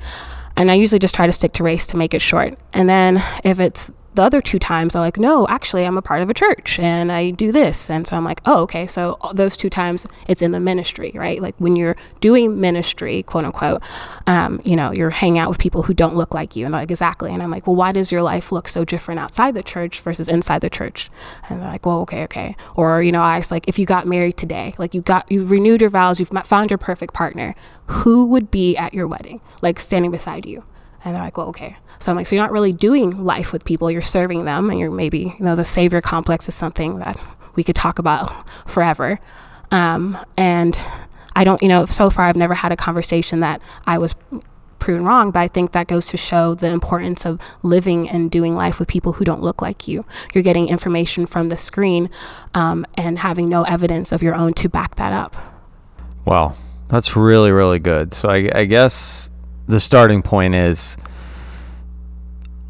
And 0.58 0.70
I 0.70 0.74
usually 0.74 1.00
just 1.00 1.16
try 1.16 1.26
to 1.26 1.32
stick 1.32 1.54
to 1.54 1.64
race 1.64 1.88
to 1.88 1.98
make 1.98 2.14
it 2.14 2.22
short. 2.22 2.60
And 2.74 2.90
then 2.90 3.24
if 3.44 3.60
it's 3.60 3.90
the 4.16 4.22
other 4.22 4.42
two 4.42 4.60
times, 4.60 4.96
I'm 4.96 5.02
like, 5.02 5.18
no, 5.18 5.48
actually, 5.48 5.86
I'm 5.86 5.98
a 5.98 6.02
part 6.02 6.22
of 6.22 6.30
a 6.30 6.34
church 6.34 6.80
and 6.80 7.12
I 7.12 7.32
do 7.32 7.52
this. 7.52 7.90
And 7.90 8.06
so 8.06 8.16
I'm 8.16 8.24
like, 8.24 8.42
oh, 8.46 8.62
okay. 8.62 8.86
So 8.86 9.18
those 9.34 9.58
two 9.58 9.70
times 9.70 10.06
it's 10.28 10.42
in 10.42 10.52
the 10.52 10.60
ministry, 10.60 11.12
right? 11.16 11.42
Like 11.42 11.56
when 11.58 11.76
you're 11.76 11.96
doing 12.22 12.60
ministry, 12.60 13.24
quote 13.24 13.46
unquote, 13.46 13.82
um, 14.28 14.62
you 14.64 14.76
know, 14.76 14.92
you're 14.92 15.10
hanging 15.10 15.40
out 15.40 15.50
with 15.50 15.60
people 15.60 15.84
who 15.84 15.94
don't 15.94 16.16
look 16.16 16.34
like 16.34 16.56
you. 16.56 16.66
And 16.66 16.74
they're 16.74 16.82
like, 16.82 16.92
exactly. 16.92 17.32
And 17.32 17.42
I'm 17.42 17.52
like, 17.52 17.66
well, 17.66 17.76
why 17.76 17.92
does 17.92 18.12
your 18.12 18.22
life 18.22 18.52
look 18.52 18.68
so 18.68 18.86
different 18.86 19.20
outside 19.20 19.56
the 19.56 19.64
church 19.64 20.00
versus 20.02 20.30
inside 20.30 20.62
the 20.62 20.70
church? 20.70 21.10
And 21.50 21.60
they're 21.60 21.68
like, 21.68 21.86
well, 21.86 22.02
okay, 22.02 22.24
okay. 22.26 22.56
Or, 22.76 23.02
you 23.02 23.12
know, 23.12 23.22
I 23.22 23.38
was 23.38 23.52
like, 23.52 23.68
if 23.68 23.80
you 23.80 23.86
got 23.86 24.08
married 24.08 24.38
today, 24.38 24.74
like 24.78 24.94
you 24.94 25.02
got, 25.02 25.32
you 25.32 25.46
renewed 25.46 25.82
your 25.82 25.90
vows, 25.90 26.20
you've 26.20 26.30
found 26.30 26.70
your 26.70 26.78
perfect 26.78 27.14
partner, 27.14 27.56
who 27.88 28.26
would 28.26 28.52
be 28.52 28.78
at 28.78 28.94
your 28.94 29.08
wedding, 29.08 29.42
like 29.62 29.80
standing 29.80 30.12
beside 30.12 30.46
you? 30.46 30.64
And 31.04 31.16
they're 31.16 31.24
like, 31.24 31.38
well, 31.38 31.48
okay. 31.48 31.78
So 32.00 32.12
I'm 32.12 32.16
like, 32.16 32.28
so 32.28 32.36
you're 32.36 32.44
not 32.44 32.52
really 32.52 32.74
doing 32.74 33.24
life 33.24 33.52
with 33.52 33.66
people, 33.66 33.92
you're 33.92 34.02
serving 34.02 34.46
them, 34.46 34.70
and 34.70 34.80
you're 34.80 34.92
maybe, 34.92 35.36
you 35.38 35.46
know, 35.46 35.56
the 35.56 35.66
savior 35.66 36.02
complex 36.02 36.48
is 36.48 36.56
something 36.56 37.00
that 37.00 37.20
we 37.56 37.64
could 37.64 37.76
talk 37.76 38.00
about 38.00 38.50
forever. 38.68 39.20
Um, 39.72 40.18
and 40.38 40.80
I 41.36 41.44
don't, 41.44 41.62
you 41.62 41.68
know, 41.68 41.86
so 41.86 42.10
far 42.10 42.26
I've 42.26 42.36
never 42.36 42.54
had 42.54 42.72
a 42.72 42.78
conversation 42.78 43.40
that 43.42 43.62
I 43.86 43.98
was 43.98 44.16
proven 44.84 45.06
wrong, 45.06 45.32
but 45.32 45.40
I 45.40 45.48
think 45.48 45.72
that 45.72 45.88
goes 45.88 46.08
to 46.08 46.18
show 46.18 46.54
the 46.56 46.68
importance 46.68 47.26
of 47.26 47.40
living 47.64 48.10
and 48.10 48.30
doing 48.30 48.54
life 48.54 48.80
with 48.80 48.90
people 48.90 49.14
who 49.14 49.24
don't 49.24 49.42
look 49.42 49.62
like 49.62 49.88
you. 49.88 50.06
You're 50.34 50.44
getting 50.44 50.68
information 50.68 51.26
from 51.26 51.48
the 51.48 51.56
screen 51.56 52.10
um, 52.54 52.86
and 52.98 53.20
having 53.20 53.48
no 53.48 53.64
evidence 53.64 54.12
of 54.12 54.22
your 54.22 54.36
own 54.36 54.54
to 54.56 54.68
back 54.68 54.96
that 54.96 55.14
up. 55.14 55.38
Wow, 56.26 56.56
that's 56.90 57.16
really 57.16 57.52
really 57.52 57.80
good. 57.80 58.14
So 58.14 58.30
I, 58.30 58.50
I 58.54 58.66
guess 58.66 59.32
the 59.68 59.80
starting 59.80 60.22
point 60.22 60.56
is 60.56 60.98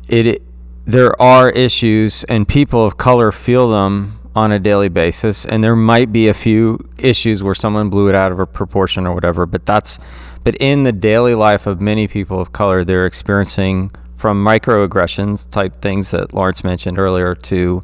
it, 0.08 0.26
it. 0.26 0.42
There 0.86 1.20
are 1.22 1.50
issues, 1.50 2.26
and 2.26 2.46
people 2.46 2.86
of 2.86 2.98
color 2.98 3.32
feel 3.32 3.72
them 3.72 4.20
on 4.36 4.52
a 4.52 4.60
daily 4.60 4.90
basis, 4.90 5.46
and 5.46 5.64
there 5.64 5.76
might 5.76 6.12
be 6.12 6.28
a 6.28 6.34
few 6.34 6.78
issues 6.98 7.42
where 7.42 7.56
someone 7.56 7.90
blew 7.90 8.10
it 8.10 8.16
out 8.16 8.32
of 8.32 8.40
a 8.40 8.46
proportion 8.46 9.08
or 9.08 9.14
whatever. 9.14 9.46
But 9.46 9.66
that's, 9.66 9.98
but 10.44 10.56
in 10.56 10.84
the 10.84 10.92
daily 10.92 11.36
life 11.36 11.68
of 11.68 11.80
many 11.80 12.08
people 12.08 12.42
of 12.42 12.52
color, 12.52 12.84
they're 12.84 13.06
experiencing 13.06 13.92
from 14.18 14.44
microaggressions 14.44 15.50
type 15.50 15.82
things 15.82 16.12
that 16.12 16.34
Lawrence 16.34 16.64
mentioned 16.64 16.98
earlier 17.00 17.36
to 17.36 17.84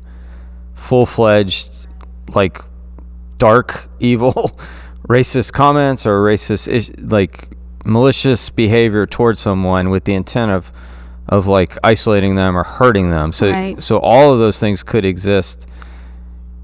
full 0.74 1.06
fledged 1.06 1.88
like 2.30 2.62
dark 3.38 3.90
evil 4.00 4.52
racist 5.08 5.52
comments 5.54 6.06
or 6.06 6.24
racist 6.24 7.12
like 7.12 7.50
malicious 7.86 8.50
behavior 8.50 9.06
towards 9.06 9.40
someone 9.40 9.90
with 9.90 10.04
the 10.04 10.14
intent 10.14 10.52
of 10.52 10.72
of 11.28 11.46
like 11.48 11.78
isolating 11.84 12.36
them 12.36 12.58
or 12.58 12.64
hurting 12.64 13.10
them 13.12 13.32
so 13.32 13.50
Right. 13.52 13.82
so 13.82 14.00
all 14.00 14.34
of 14.34 14.40
those 14.40 14.60
things 14.60 14.84
could 14.84 15.06
exist 15.06 15.68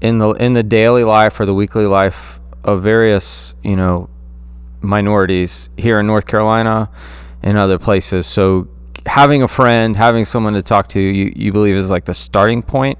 in 0.00 0.18
the 0.18 0.30
in 0.32 0.52
the 0.54 0.62
daily 0.62 1.04
life 1.04 1.38
or 1.40 1.46
the 1.46 1.54
weekly 1.54 1.86
life 1.86 2.40
of 2.64 2.82
various 2.82 3.54
you 3.62 3.76
know 3.76 4.08
minorities 4.82 5.70
here 5.76 5.98
in 6.00 6.06
North 6.06 6.26
Carolina 6.26 6.90
and 7.42 7.56
other 7.56 7.78
places 7.78 8.26
so 8.26 8.68
having 9.06 9.42
a 9.42 9.48
friend 9.48 9.96
having 9.96 10.24
someone 10.24 10.52
to 10.54 10.62
talk 10.62 10.88
to 10.88 11.00
you 11.00 11.32
you 11.34 11.52
believe 11.52 11.76
is 11.76 11.90
like 11.90 12.04
the 12.04 12.14
starting 12.14 12.62
point 12.62 12.98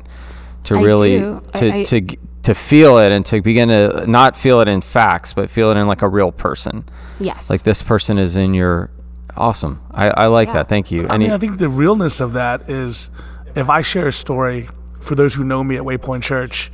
to 0.64 0.76
I 0.76 0.82
really 0.82 1.18
do. 1.18 1.42
To 1.54 1.72
I- 1.74 1.82
to 1.84 2.00
g- 2.00 2.18
to 2.46 2.54
feel 2.54 2.98
it 2.98 3.12
and 3.12 3.24
to 3.26 3.40
begin 3.42 3.68
to 3.68 4.04
not 4.06 4.36
feel 4.36 4.60
it 4.60 4.68
in 4.68 4.80
facts 4.80 5.32
but 5.34 5.50
feel 5.50 5.70
it 5.70 5.76
in 5.76 5.86
like 5.86 6.02
a 6.02 6.08
real 6.08 6.32
person 6.32 6.84
Yes. 7.20 7.50
like 7.50 7.62
this 7.62 7.82
person 7.82 8.18
is 8.18 8.36
in 8.36 8.54
your 8.54 8.90
awesome 9.36 9.80
i, 9.92 10.08
I 10.08 10.26
like 10.26 10.48
Yeah. 10.48 10.54
that 10.54 10.68
thank 10.68 10.90
you 10.90 11.02
I 11.08 11.14
And 11.14 11.18
mean, 11.20 11.28
you- 11.30 11.34
I 11.34 11.38
think 11.38 11.58
the 11.58 11.68
realness 11.68 12.20
of 12.20 12.32
that 12.34 12.68
is 12.70 13.10
if 13.54 13.68
I 13.68 13.80
share 13.82 14.06
a 14.08 14.12
story 14.12 14.68
for 15.00 15.14
those 15.14 15.34
who 15.34 15.44
know 15.44 15.62
me 15.64 15.76
at 15.76 15.82
Waypoint 15.82 16.22
Church, 16.22 16.70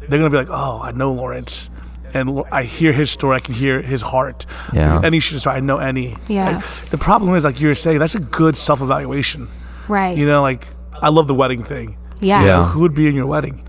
they're 0.00 0.18
going 0.18 0.30
to 0.30 0.36
be 0.36 0.36
like, 0.36 0.50
oh, 0.50 0.80
I 0.82 0.90
know 0.92 1.12
Lawrence. 1.12 1.70
And 2.12 2.42
I 2.52 2.62
hear 2.64 2.92
his 2.92 3.10
story, 3.10 3.36
I 3.36 3.38
can 3.40 3.54
hear 3.54 3.80
his 3.80 4.02
heart. 4.02 4.44
Yeah. 4.72 5.00
Any 5.02 5.18
shit 5.20 5.38
story, 5.40 5.56
I 5.56 5.60
know 5.60 5.78
Annie. 5.78 6.16
Yeah. 6.28 6.56
Like, 6.56 6.90
the 6.90 6.98
problem 6.98 7.34
is, 7.36 7.44
like 7.44 7.60
you 7.60 7.68
were 7.68 7.74
saying, 7.74 7.98
that's 8.00 8.14
a 8.16 8.20
good 8.20 8.56
self 8.56 8.80
evaluation. 8.82 9.48
right. 9.88 10.16
You 10.18 10.26
know, 10.26 10.42
like, 10.42 10.66
I 11.00 11.08
love 11.08 11.26
the 11.26 11.34
wedding 11.34 11.62
thing. 11.64 11.96
yeah. 12.20 12.44
Yeah. 12.44 12.64
Who 12.66 12.80
would 12.80 12.94
be 12.94 13.06
in 13.08 13.14
your 13.14 13.26
wedding? 13.26 13.65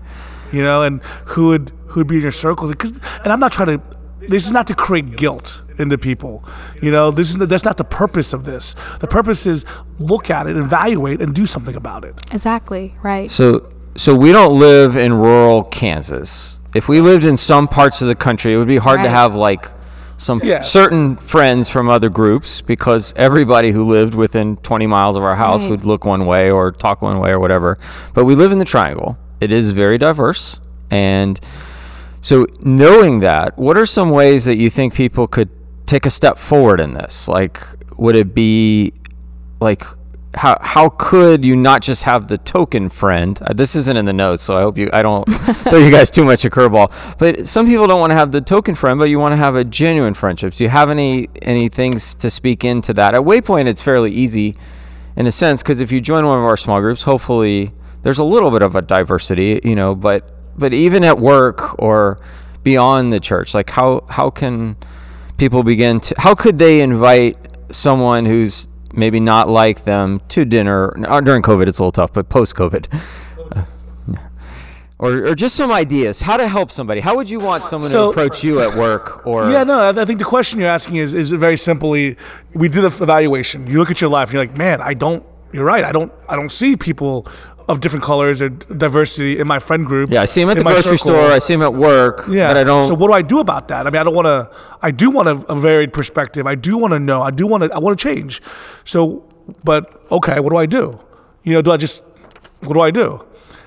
You 0.52 0.62
know, 0.62 0.82
and 0.82 1.02
who 1.26 1.48
would 1.48 1.72
who 1.88 2.00
would 2.00 2.06
be 2.06 2.16
in 2.16 2.22
your 2.22 2.32
circles? 2.32 2.70
Because, 2.70 2.92
and 3.24 3.32
I'm 3.32 3.40
not 3.40 3.52
trying 3.52 3.78
to. 3.78 3.82
This 4.20 4.44
is 4.46 4.52
not 4.52 4.66
to 4.66 4.74
create 4.74 5.16
guilt 5.16 5.62
into 5.78 5.96
people. 5.96 6.44
You 6.82 6.90
know, 6.90 7.10
this 7.10 7.30
is 7.30 7.36
that's 7.38 7.64
not 7.64 7.76
the 7.76 7.84
purpose 7.84 8.32
of 8.32 8.44
this. 8.44 8.74
The 9.00 9.06
purpose 9.06 9.46
is 9.46 9.64
look 9.98 10.28
at 10.30 10.46
it, 10.46 10.56
evaluate, 10.56 11.22
and 11.22 11.34
do 11.34 11.46
something 11.46 11.74
about 11.76 12.04
it. 12.04 12.14
Exactly. 12.32 12.94
Right. 13.02 13.30
so 13.30 13.70
so 13.96 14.14
we 14.14 14.30
don't 14.32 14.58
live 14.60 14.96
in 14.96 15.12
rural 15.12 15.64
kansas 15.64 16.60
if 16.72 16.88
we 16.88 17.00
lived 17.00 17.24
in 17.24 17.36
some 17.36 17.66
parts 17.66 18.00
of 18.00 18.06
the 18.06 18.14
country 18.14 18.54
it 18.54 18.56
would 18.56 18.68
be 18.68 18.76
hard 18.76 19.00
to 19.02 19.08
have 19.08 19.34
like 19.34 19.68
some 20.18 20.40
f- 20.44 20.64
certain 20.64 21.16
friends 21.16 21.68
from 21.68 21.88
other 21.88 22.08
groups 22.08 22.60
because 22.60 23.12
everybody 23.16 23.72
who 23.72 23.84
lived 23.84 24.14
within 24.14 24.56
20 24.58 24.86
miles 24.86 25.16
of 25.16 25.24
our 25.24 25.34
house 25.34 25.62
Right. 25.62 25.70
would 25.70 25.84
look 25.84 26.04
one 26.04 26.26
way 26.26 26.48
or 26.48 26.70
talk 26.70 27.02
one 27.02 27.18
way 27.18 27.30
or 27.30 27.40
whatever 27.40 27.76
but 28.14 28.24
we 28.24 28.36
live 28.36 28.52
in 28.52 28.58
the 28.60 28.64
triangle 28.64 29.18
it 29.40 29.52
is 29.52 29.70
very 29.72 29.98
diverse 29.98 30.60
and 30.90 31.38
So, 32.20 32.46
knowing 32.60 33.20
that, 33.20 33.56
what 33.56 33.78
are 33.78 33.86
some 33.86 34.10
ways 34.10 34.44
that 34.46 34.56
you 34.56 34.70
think 34.70 34.92
people 34.92 35.28
could 35.28 35.48
take 35.86 36.04
a 36.04 36.10
step 36.10 36.36
forward 36.36 36.80
in 36.80 36.94
this? 36.94 37.28
Like, 37.28 37.62
would 37.96 38.16
it 38.16 38.34
be 38.34 38.92
like 39.60 39.84
how 40.34 40.58
how 40.60 40.88
could 40.90 41.44
you 41.44 41.56
not 41.56 41.80
just 41.82 42.04
have 42.04 42.28
the 42.28 42.38
token 42.38 42.88
friend? 42.88 43.38
Uh, 43.42 43.52
this 43.54 43.74
isn't 43.76 43.96
in 43.96 44.04
the 44.04 44.12
notes, 44.12 44.42
so 44.42 44.56
I 44.56 44.60
hope 44.62 44.76
you 44.76 44.90
I 44.92 45.02
don't 45.02 45.24
throw 45.68 45.78
you 45.78 45.90
guys 45.90 46.10
too 46.10 46.24
much 46.24 46.44
a 46.44 46.50
curveball. 46.50 46.92
But 47.18 47.46
some 47.46 47.66
people 47.66 47.86
don't 47.86 48.00
want 48.00 48.10
to 48.10 48.16
have 48.16 48.32
the 48.32 48.40
token 48.40 48.74
friend, 48.74 48.98
but 48.98 49.06
you 49.06 49.18
want 49.18 49.32
to 49.32 49.36
have 49.36 49.54
a 49.54 49.64
genuine 49.64 50.14
friendship. 50.14 50.54
Do 50.54 50.64
you 50.64 50.70
have 50.70 50.90
any 50.90 51.28
any 51.42 51.68
things 51.68 52.14
to 52.16 52.30
speak 52.30 52.64
into 52.64 52.92
that? 52.94 53.14
At 53.14 53.22
Waypoint, 53.22 53.66
it's 53.66 53.82
fairly 53.82 54.12
easy 54.12 54.56
in 55.16 55.26
a 55.26 55.32
sense 55.32 55.62
because 55.62 55.80
if 55.80 55.90
you 55.92 56.00
join 56.00 56.26
one 56.26 56.38
of 56.38 56.44
our 56.44 56.56
small 56.56 56.80
groups, 56.80 57.04
hopefully 57.04 57.72
there's 58.08 58.18
a 58.18 58.24
little 58.24 58.50
bit 58.50 58.62
of 58.62 58.74
a 58.74 58.80
diversity, 58.80 59.60
you 59.62 59.76
know. 59.76 59.94
But 59.94 60.24
but 60.58 60.72
even 60.72 61.04
at 61.04 61.18
work 61.18 61.78
or 61.78 62.18
beyond 62.64 63.12
the 63.12 63.20
church, 63.20 63.52
like 63.52 63.68
how 63.68 64.02
how 64.08 64.30
can 64.30 64.76
people 65.36 65.62
begin 65.62 66.00
to 66.00 66.14
how 66.16 66.34
could 66.34 66.56
they 66.56 66.80
invite 66.80 67.36
someone 67.70 68.24
who's 68.24 68.66
maybe 68.94 69.20
not 69.20 69.46
like 69.50 69.84
them 69.84 70.22
to 70.28 70.46
dinner 70.46 70.96
uh, 71.06 71.20
during 71.20 71.42
covid 71.42 71.68
it's 71.68 71.78
a 71.78 71.82
little 71.82 71.92
tough 71.92 72.12
but 72.14 72.30
post 72.30 72.54
covid 72.56 72.86
or, 74.98 75.26
or 75.28 75.34
just 75.34 75.54
some 75.54 75.70
ideas 75.70 76.22
how 76.22 76.36
to 76.36 76.48
help 76.48 76.70
somebody 76.70 77.00
how 77.00 77.14
would 77.14 77.28
you 77.28 77.38
want 77.38 77.64
someone 77.66 77.90
So- 77.90 78.06
to 78.06 78.10
approach 78.10 78.42
you 78.42 78.60
at 78.60 78.74
work 78.76 79.26
or 79.26 79.50
Yeah, 79.50 79.64
no, 79.64 79.78
I 79.78 79.90
I 79.90 80.04
think 80.06 80.18
the 80.18 80.24
question 80.24 80.58
you're 80.60 80.68
asking 80.70 80.96
is 80.96 81.14
is 81.14 81.30
very 81.30 81.56
simply 81.58 82.16
we 82.54 82.68
did 82.68 82.82
the 82.82 82.86
evaluation. 83.04 83.66
You 83.66 83.78
look 83.78 83.90
at 83.90 84.00
your 84.00 84.10
life 84.10 84.28
and 84.30 84.34
you're 84.34 84.42
like, 84.46 84.56
man, 84.56 84.80
I 84.80 84.94
don't. 84.94 85.22
You're 85.52 85.64
right. 85.64 85.84
I 85.84 85.92
don't. 85.92 86.12
I 86.28 86.34
don't 86.36 86.50
see 86.50 86.76
people 86.76 87.26
of 87.68 87.80
different 87.80 88.02
colors 88.04 88.40
or 88.40 88.48
diversity 88.48 89.38
in 89.38 89.46
my 89.46 89.58
friend 89.58 89.84
group. 89.86 90.10
yeah 90.10 90.22
i 90.22 90.24
see 90.24 90.40
him 90.40 90.48
at 90.48 90.56
the 90.56 90.64
grocery 90.64 90.96
circle. 90.98 91.14
store 91.14 91.30
i 91.30 91.38
see 91.38 91.52
him 91.54 91.62
at 91.62 91.74
work 91.74 92.24
Yeah. 92.28 92.48
but 92.48 92.56
i 92.56 92.64
don't 92.64 92.86
So 92.88 92.94
what 92.94 93.08
do 93.08 93.12
I 93.12 93.22
do 93.22 93.38
about 93.40 93.68
that? 93.68 93.86
I 93.86 93.90
mean, 93.90 94.00
I 94.00 94.04
don't 94.04 94.14
want 94.14 94.26
to. 94.26 94.50
I 94.80 94.90
do 94.90 95.10
want 95.10 95.28
a, 95.28 95.36
a 95.52 95.54
varied 95.54 95.92
perspective. 95.92 96.46
I 96.46 96.54
do 96.54 96.78
want 96.78 96.92
to 96.94 96.98
know. 96.98 97.20
I 97.22 97.30
do 97.30 97.46
want 97.46 97.62
to. 97.64 97.68
I 97.74 97.78
want 97.78 97.98
to 97.98 98.02
change. 98.08 98.40
So, 98.84 99.24
but 99.64 99.82
okay, 100.10 100.40
what 100.40 100.50
do 100.50 100.56
I 100.56 100.66
do? 100.66 100.98
You 101.44 101.52
know, 101.54 101.62
do 101.62 101.70
I 101.72 101.76
just? 101.76 102.02
What 102.66 102.74
do 102.74 102.80
I 102.80 102.90
do? 102.90 103.06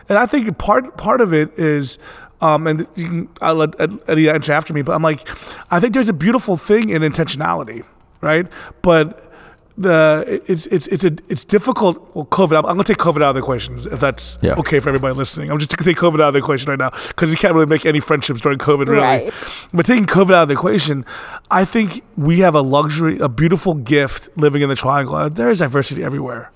And 0.09 0.17
I 0.17 0.25
think 0.25 0.57
part 0.57 0.97
part 0.97 1.21
of 1.21 1.33
it 1.33 1.49
is. 1.59 1.99
Um, 2.41 2.65
and 2.65 2.79
you 2.95 3.05
can, 3.07 3.29
I'll 3.39 3.53
let 3.53 3.79
Annie 4.09 4.27
answer 4.27 4.51
after 4.51 4.73
me, 4.73 4.81
but 4.81 4.93
I'm 4.95 5.03
like, 5.03 5.21
I 5.69 5.79
think 5.79 5.93
there's 5.93 6.09
a 6.09 6.13
beautiful 6.25 6.57
thing 6.57 6.89
in 6.89 7.03
intentionality, 7.03 7.83
right? 8.19 8.47
But 8.81 9.30
the 9.77 10.41
it's 10.47 10.65
it's 10.67 10.88
it's 10.88 11.03
a 11.05 11.12
it's 11.29 11.45
difficult. 11.45 12.13
Well, 12.15 12.25
COVID. 12.25 12.51
I'm, 12.57 12.65
I'm 12.65 12.75
gonna 12.75 12.84
take 12.84 12.97
COVID 12.97 13.17
out 13.23 13.29
of 13.29 13.36
the 13.36 13.39
equation 13.41 13.79
if 13.91 13.99
that's 13.99 14.38
Yeah. 14.41 14.55
okay 14.55 14.79
for 14.79 14.89
everybody 14.89 15.15
listening. 15.15 15.49
I'm 15.51 15.57
just 15.60 15.75
gonna 15.75 15.89
take 15.91 15.97
COVID 15.97 16.15
out 16.21 16.27
of 16.29 16.34
the 16.34 16.39
equation 16.39 16.69
right 16.69 16.79
now 16.79 16.89
because 17.07 17.31
you 17.31 17.38
can't 17.38 17.53
really 17.53 17.65
make 17.67 17.86
any 17.86 17.99
friendships 17.99 18.41
during 18.41 18.57
COVID, 18.57 18.88
really. 18.88 19.01
Right. 19.01 19.34
But 19.73 19.86
taking 19.86 20.05
COVID 20.05 20.31
out 20.31 20.43
of 20.43 20.47
the 20.49 20.53
equation, 20.55 21.05
I 21.49 21.65
think 21.65 22.03
we 22.17 22.39
have 22.39 22.55
a 22.55 22.62
luxury, 22.62 23.17
a 23.19 23.29
beautiful 23.29 23.73
gift 23.73 24.29
living 24.38 24.62
in 24.62 24.69
the 24.69 24.75
triangle. 24.75 25.15
Uh, 25.15 25.29
There 25.29 25.49
is 25.49 25.60
diversity 25.60 26.03
everywhere, 26.03 26.51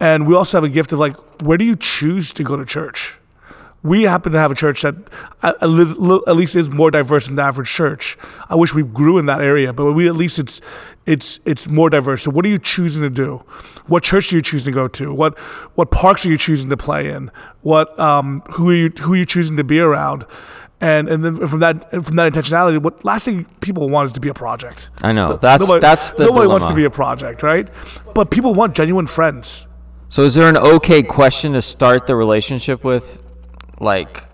and 0.00 0.26
we 0.26 0.34
also 0.34 0.56
have 0.58 0.64
a 0.64 0.68
gift 0.68 0.92
of 0.92 0.98
like, 0.98 1.16
where 1.42 1.58
do 1.58 1.64
you 1.64 1.76
choose 1.76 2.32
to 2.34 2.42
go 2.42 2.56
to 2.56 2.64
church? 2.64 3.16
We 3.82 4.02
happen 4.02 4.32
to 4.32 4.38
have 4.38 4.50
a 4.50 4.54
church 4.54 4.82
that 4.82 4.94
at, 5.42 5.54
at 5.62 6.36
least 6.36 6.56
is 6.56 6.68
more 6.68 6.90
diverse 6.90 7.26
than 7.26 7.36
the 7.36 7.42
average 7.42 7.70
church. 7.70 8.18
I 8.48 8.56
wish 8.56 8.74
we 8.74 8.82
grew 8.82 9.18
in 9.18 9.26
that 9.26 9.40
area, 9.40 9.72
but 9.72 9.92
we 9.92 10.08
at 10.08 10.16
least 10.16 10.38
it's 10.38 10.60
it's 11.06 11.38
it's 11.44 11.68
more 11.68 11.88
diverse. 11.88 12.22
So 12.22 12.30
what 12.30 12.44
are 12.44 12.48
you 12.48 12.58
choosing 12.58 13.02
to 13.02 13.10
do? 13.10 13.44
What 13.86 14.02
church 14.02 14.32
are 14.32 14.36
you 14.36 14.42
choosing 14.42 14.72
to 14.72 14.74
go 14.74 14.88
to? 14.88 15.14
What 15.14 15.38
what 15.76 15.90
parks 15.90 16.26
are 16.26 16.28
you 16.28 16.36
choosing 16.36 16.70
to 16.70 16.76
play 16.76 17.08
in? 17.08 17.30
What 17.62 17.98
um, 17.98 18.42
who 18.52 18.70
are 18.70 18.74
you 18.74 18.92
who 19.00 19.12
are 19.14 19.16
you 19.16 19.24
choosing 19.24 19.56
to 19.56 19.64
be 19.64 19.78
around? 19.78 20.26
And 20.80 21.08
and 21.08 21.24
then 21.24 21.46
from 21.46 21.60
that 21.60 21.90
from 21.90 22.16
that 22.16 22.32
intentionality, 22.32 22.80
what 22.82 23.04
last 23.04 23.24
thing 23.26 23.44
people 23.60 23.88
want 23.88 24.06
is 24.06 24.12
to 24.14 24.20
be 24.20 24.28
a 24.28 24.34
project. 24.34 24.90
I 25.02 25.12
know. 25.12 25.36
That's 25.36 25.60
Nobody- 25.60 25.80
that's 25.80 26.12
the 26.12 26.26
nobody 26.26 26.48
wants 26.48 26.66
to 26.68 26.74
be 26.74 26.84
a 26.84 26.90
project, 26.90 27.42
right? 27.42 27.68
But 28.14 28.30
people 28.30 28.54
want 28.54 28.74
genuine 28.74 29.06
friends. 29.06 29.66
So 30.08 30.22
is 30.22 30.34
there 30.34 30.48
an 30.48 30.56
okay 30.56 31.02
question 31.02 31.52
to 31.52 31.62
start 31.62 32.06
the 32.06 32.16
relationship 32.16 32.82
with? 32.82 33.22
Like, 33.80 34.24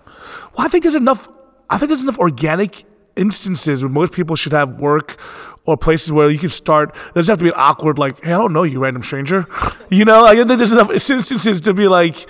Well, 0.57 0.65
I 0.65 0.67
think 0.67 0.83
there's 0.83 0.95
enough. 0.95 1.27
I 1.69 1.77
think 1.77 1.89
there's 1.89 2.03
enough 2.03 2.19
organic 2.19 2.85
instances 3.15 3.83
where 3.83 3.89
most 3.89 4.11
people 4.11 4.35
should 4.35 4.51
have 4.51 4.79
work 4.79 5.17
or 5.65 5.77
places 5.77 6.11
where 6.11 6.29
you 6.29 6.37
can 6.37 6.49
start. 6.49 6.95
It 6.95 7.13
doesn't 7.15 7.31
have 7.31 7.39
to 7.39 7.43
be 7.43 7.49
an 7.49 7.55
awkward 7.57 7.97
like, 7.97 8.23
"Hey, 8.23 8.33
I 8.33 8.37
don't 8.37 8.53
know 8.53 8.63
you, 8.63 8.79
random 8.79 9.03
stranger." 9.03 9.47
You 9.89 10.05
know, 10.05 10.25
I 10.25 10.35
think 10.35 10.47
there's 10.47 10.71
enough 10.71 10.91
instances 10.91 11.61
to 11.61 11.73
be 11.73 11.87
like, 11.87 12.27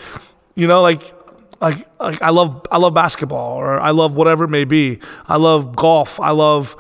you 0.56 0.67
know, 0.67 0.82
like, 0.82 1.01
like, 1.62 1.88
like 1.99 2.21
I 2.21 2.30
love, 2.30 2.65
I 2.71 2.78
love 2.78 2.93
basketball, 2.93 3.58
or 3.58 3.80
I 3.80 3.91
love 3.91 4.15
whatever 4.15 4.45
it 4.45 4.49
may 4.49 4.65
be. 4.65 4.99
I 5.28 5.38
love 5.38 5.75
golf. 5.75 6.19
I 6.19 6.32
love. 6.32 6.75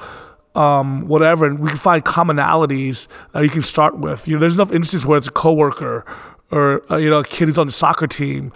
Um, 0.55 1.09
whatever, 1.09 1.45
and 1.45 1.59
we 1.59 1.67
can 1.67 1.77
find 1.77 2.01
commonalities 2.05 3.09
that 3.33 3.43
you 3.43 3.49
can 3.49 3.61
start 3.61 3.97
with. 3.99 4.25
You 4.25 4.35
know, 4.35 4.39
there's 4.39 4.55
enough 4.55 4.71
instances 4.71 5.05
where 5.05 5.17
it's 5.17 5.27
a 5.27 5.31
coworker 5.31 6.05
or 6.49 6.81
uh, 6.89 6.95
you 6.95 7.09
know 7.09 7.19
a 7.19 7.25
kid 7.25 7.49
who's 7.49 7.57
on 7.57 7.67
the 7.67 7.73
soccer 7.73 8.07
team 8.07 8.53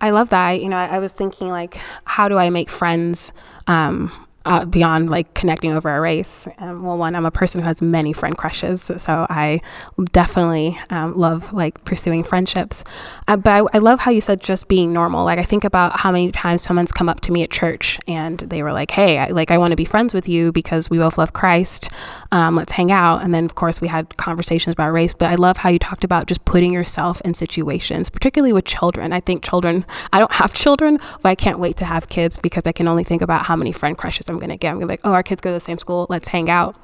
I 0.00 0.10
love 0.10 0.30
that. 0.30 0.60
You 0.60 0.68
know, 0.68 0.76
I, 0.76 0.96
I 0.96 0.98
was 0.98 1.12
thinking 1.12 1.48
like, 1.48 1.78
how 2.04 2.28
do 2.28 2.38
I 2.38 2.50
make 2.50 2.70
friends 2.70 3.32
um, 3.66 4.10
uh, 4.44 4.64
beyond 4.64 5.10
like 5.10 5.32
connecting 5.34 5.72
over 5.72 5.90
a 5.90 6.00
race? 6.00 6.46
Um, 6.58 6.82
well, 6.82 6.98
one, 6.98 7.14
I'm 7.14 7.24
a 7.24 7.30
person 7.30 7.60
who 7.60 7.66
has 7.66 7.80
many 7.80 8.12
friend 8.12 8.36
crushes, 8.36 8.90
so 8.96 9.26
I 9.30 9.60
definitely 10.12 10.78
um, 10.90 11.16
love 11.16 11.52
like 11.52 11.82
pursuing 11.84 12.22
friendships. 12.24 12.84
Uh, 13.26 13.36
but 13.36 13.50
I, 13.50 13.76
I 13.76 13.78
love 13.78 14.00
how 14.00 14.10
you 14.10 14.20
said 14.20 14.40
just 14.40 14.68
being 14.68 14.92
normal. 14.92 15.24
Like 15.24 15.38
I 15.38 15.44
think 15.44 15.64
about 15.64 16.00
how 16.00 16.12
many 16.12 16.30
times 16.32 16.62
someone's 16.62 16.92
come 16.92 17.08
up 17.08 17.20
to 17.22 17.32
me 17.32 17.42
at 17.42 17.50
church 17.50 17.98
and 18.06 18.38
they 18.38 18.62
were 18.62 18.72
like, 18.72 18.90
"Hey, 18.90 19.18
I, 19.18 19.26
like 19.26 19.50
I 19.50 19.58
want 19.58 19.72
to 19.72 19.76
be 19.76 19.84
friends 19.84 20.12
with 20.12 20.28
you 20.28 20.52
because 20.52 20.90
we 20.90 20.98
both 20.98 21.16
love 21.16 21.32
Christ. 21.32 21.88
Um, 22.32 22.56
let's 22.56 22.72
hang 22.72 22.92
out." 22.92 23.22
And 23.22 23.34
then 23.34 23.44
of 23.44 23.54
course 23.54 23.80
we 23.80 23.88
had 23.88 24.16
conversations 24.16 24.74
about 24.74 24.92
race. 24.92 25.14
But 25.14 25.30
I 25.30 25.36
love 25.36 25.58
how 25.58 25.70
you 25.70 25.78
talked 25.78 26.04
about 26.04 26.26
just 26.26 26.44
putting 26.44 26.72
yourself 26.72 27.20
in 27.22 27.34
situations, 27.34 28.10
particularly 28.10 28.52
with 28.52 28.64
children. 28.64 29.12
I 29.12 29.20
think 29.20 29.42
children. 29.42 29.86
I 30.12 30.18
don't 30.18 30.32
have 30.32 30.52
children, 30.64 30.98
but 31.22 31.28
I 31.28 31.34
can't 31.34 31.58
wait 31.58 31.76
to 31.78 31.84
have 31.84 32.08
kids 32.08 32.38
because 32.38 32.64
I 32.66 32.72
can 32.72 32.88
only 32.88 33.04
think 33.04 33.22
about 33.22 33.46
how 33.46 33.56
many 33.56 33.72
friend 33.72 33.96
crushes 33.96 34.28
I'm 34.34 34.40
going 34.40 34.50
to 34.50 34.56
get. 34.56 34.70
I'm 34.70 34.76
going 34.76 34.88
to 34.88 34.92
be 34.92 34.92
like, 34.92 35.00
"Oh, 35.04 35.12
our 35.12 35.22
kids 35.22 35.40
go 35.40 35.50
to 35.50 35.54
the 35.54 35.60
same 35.60 35.78
school. 35.78 36.06
Let's 36.10 36.28
hang 36.28 36.50
out." 36.50 36.76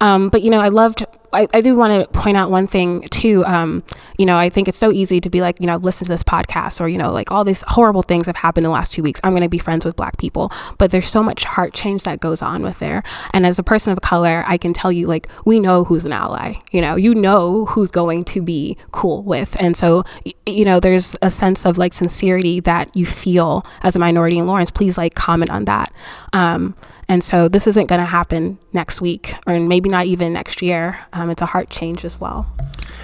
Um, 0.00 0.28
but 0.28 0.42
you 0.42 0.50
know, 0.50 0.60
I 0.60 0.68
loved. 0.68 1.04
I, 1.34 1.48
I 1.52 1.60
do 1.60 1.76
want 1.76 1.92
to 1.92 2.06
point 2.18 2.36
out 2.36 2.50
one 2.50 2.66
thing 2.66 3.02
too. 3.08 3.44
Um, 3.44 3.82
you 4.18 4.26
know, 4.26 4.36
I 4.36 4.48
think 4.48 4.68
it's 4.68 4.78
so 4.78 4.92
easy 4.92 5.20
to 5.20 5.30
be 5.30 5.40
like, 5.40 5.60
you 5.60 5.66
know, 5.66 5.76
listen 5.76 6.04
to 6.06 6.12
this 6.12 6.22
podcast 6.22 6.80
or, 6.80 6.88
you 6.88 6.98
know, 6.98 7.12
like 7.12 7.30
all 7.30 7.44
these 7.44 7.62
horrible 7.66 8.02
things 8.02 8.26
have 8.26 8.36
happened 8.36 8.64
in 8.64 8.68
the 8.68 8.74
last 8.74 8.92
two 8.92 9.02
weeks. 9.02 9.20
I'm 9.24 9.32
going 9.32 9.42
to 9.42 9.48
be 9.48 9.58
friends 9.58 9.84
with 9.84 9.96
black 9.96 10.16
people. 10.18 10.52
But 10.78 10.90
there's 10.90 11.08
so 11.08 11.22
much 11.22 11.44
heart 11.44 11.74
change 11.74 12.04
that 12.04 12.20
goes 12.20 12.42
on 12.42 12.62
with 12.62 12.78
there. 12.78 13.02
And 13.32 13.46
as 13.46 13.58
a 13.58 13.62
person 13.62 13.92
of 13.92 14.00
color, 14.00 14.44
I 14.46 14.56
can 14.56 14.72
tell 14.72 14.92
you, 14.92 15.06
like, 15.06 15.28
we 15.44 15.60
know 15.60 15.84
who's 15.84 16.04
an 16.04 16.12
ally. 16.12 16.54
You 16.70 16.80
know, 16.80 16.96
you 16.96 17.14
know 17.14 17.66
who's 17.66 17.90
going 17.90 18.24
to 18.24 18.42
be 18.42 18.76
cool 18.92 19.22
with. 19.22 19.60
And 19.60 19.76
so, 19.76 20.04
you 20.46 20.64
know, 20.64 20.80
there's 20.80 21.16
a 21.22 21.30
sense 21.30 21.64
of 21.66 21.78
like 21.78 21.92
sincerity 21.92 22.60
that 22.60 22.94
you 22.94 23.06
feel 23.06 23.66
as 23.82 23.96
a 23.96 23.98
minority 23.98 24.38
in 24.38 24.46
Lawrence. 24.46 24.70
Please 24.70 24.96
like 24.96 25.14
comment 25.14 25.50
on 25.50 25.64
that. 25.64 25.92
Um, 26.32 26.74
and 27.08 27.22
so 27.22 27.48
this 27.48 27.66
isn't 27.66 27.88
going 27.88 28.00
to 28.00 28.06
happen 28.06 28.58
next 28.72 29.00
week 29.00 29.34
or 29.46 29.58
maybe 29.60 29.88
not 29.88 30.06
even 30.06 30.32
next 30.32 30.62
year. 30.62 31.00
Um, 31.12 31.30
it's 31.30 31.42
a 31.42 31.46
heart 31.46 31.70
change 31.70 32.04
as 32.04 32.20
well. 32.20 32.46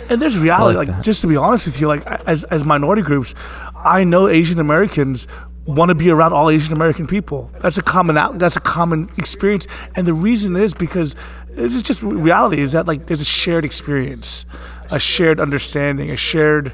And 0.08 0.20
there's 0.20 0.38
reality, 0.38 0.76
like 0.76 0.88
like, 0.88 1.02
just 1.02 1.20
to 1.22 1.26
be 1.26 1.36
honest 1.36 1.66
with 1.66 1.80
you, 1.80 1.88
like 1.88 2.06
as 2.26 2.44
as 2.44 2.64
minority 2.64 3.02
groups, 3.02 3.34
I 3.76 4.04
know 4.04 4.28
Asian 4.28 4.58
Americans 4.58 5.26
want 5.66 5.90
to 5.90 5.94
be 5.94 6.10
around 6.10 6.32
all 6.32 6.50
Asian 6.50 6.72
American 6.74 7.06
people. 7.06 7.50
That's 7.60 7.78
a 7.78 7.82
common. 7.82 8.38
That's 8.38 8.56
a 8.56 8.60
common 8.60 9.10
experience, 9.18 9.66
and 9.94 10.06
the 10.06 10.14
reason 10.14 10.56
is 10.56 10.74
because 10.74 11.14
it's 11.50 11.82
just 11.82 12.02
reality 12.02 12.60
is 12.60 12.72
that 12.72 12.86
like 12.86 13.06
there's 13.06 13.20
a 13.20 13.26
shared 13.26 13.64
experience, 13.64 14.46
a 14.90 14.98
shared 14.98 15.40
understanding, 15.40 16.10
a 16.10 16.16
shared. 16.16 16.72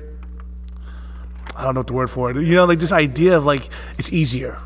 I 1.55 1.65
don't 1.65 1.75
know 1.75 1.81
what 1.81 1.87
the 1.87 1.95
word 1.95 2.11
for 2.11 2.31
it. 2.31 2.37
You 2.37 2.55
know, 2.55 2.65
like 2.65 2.81
this 2.81 2.93
idea 2.93 3.37
of 3.37 3.45
like 3.45 3.69
it's 3.99 4.13
easier. 4.13 4.61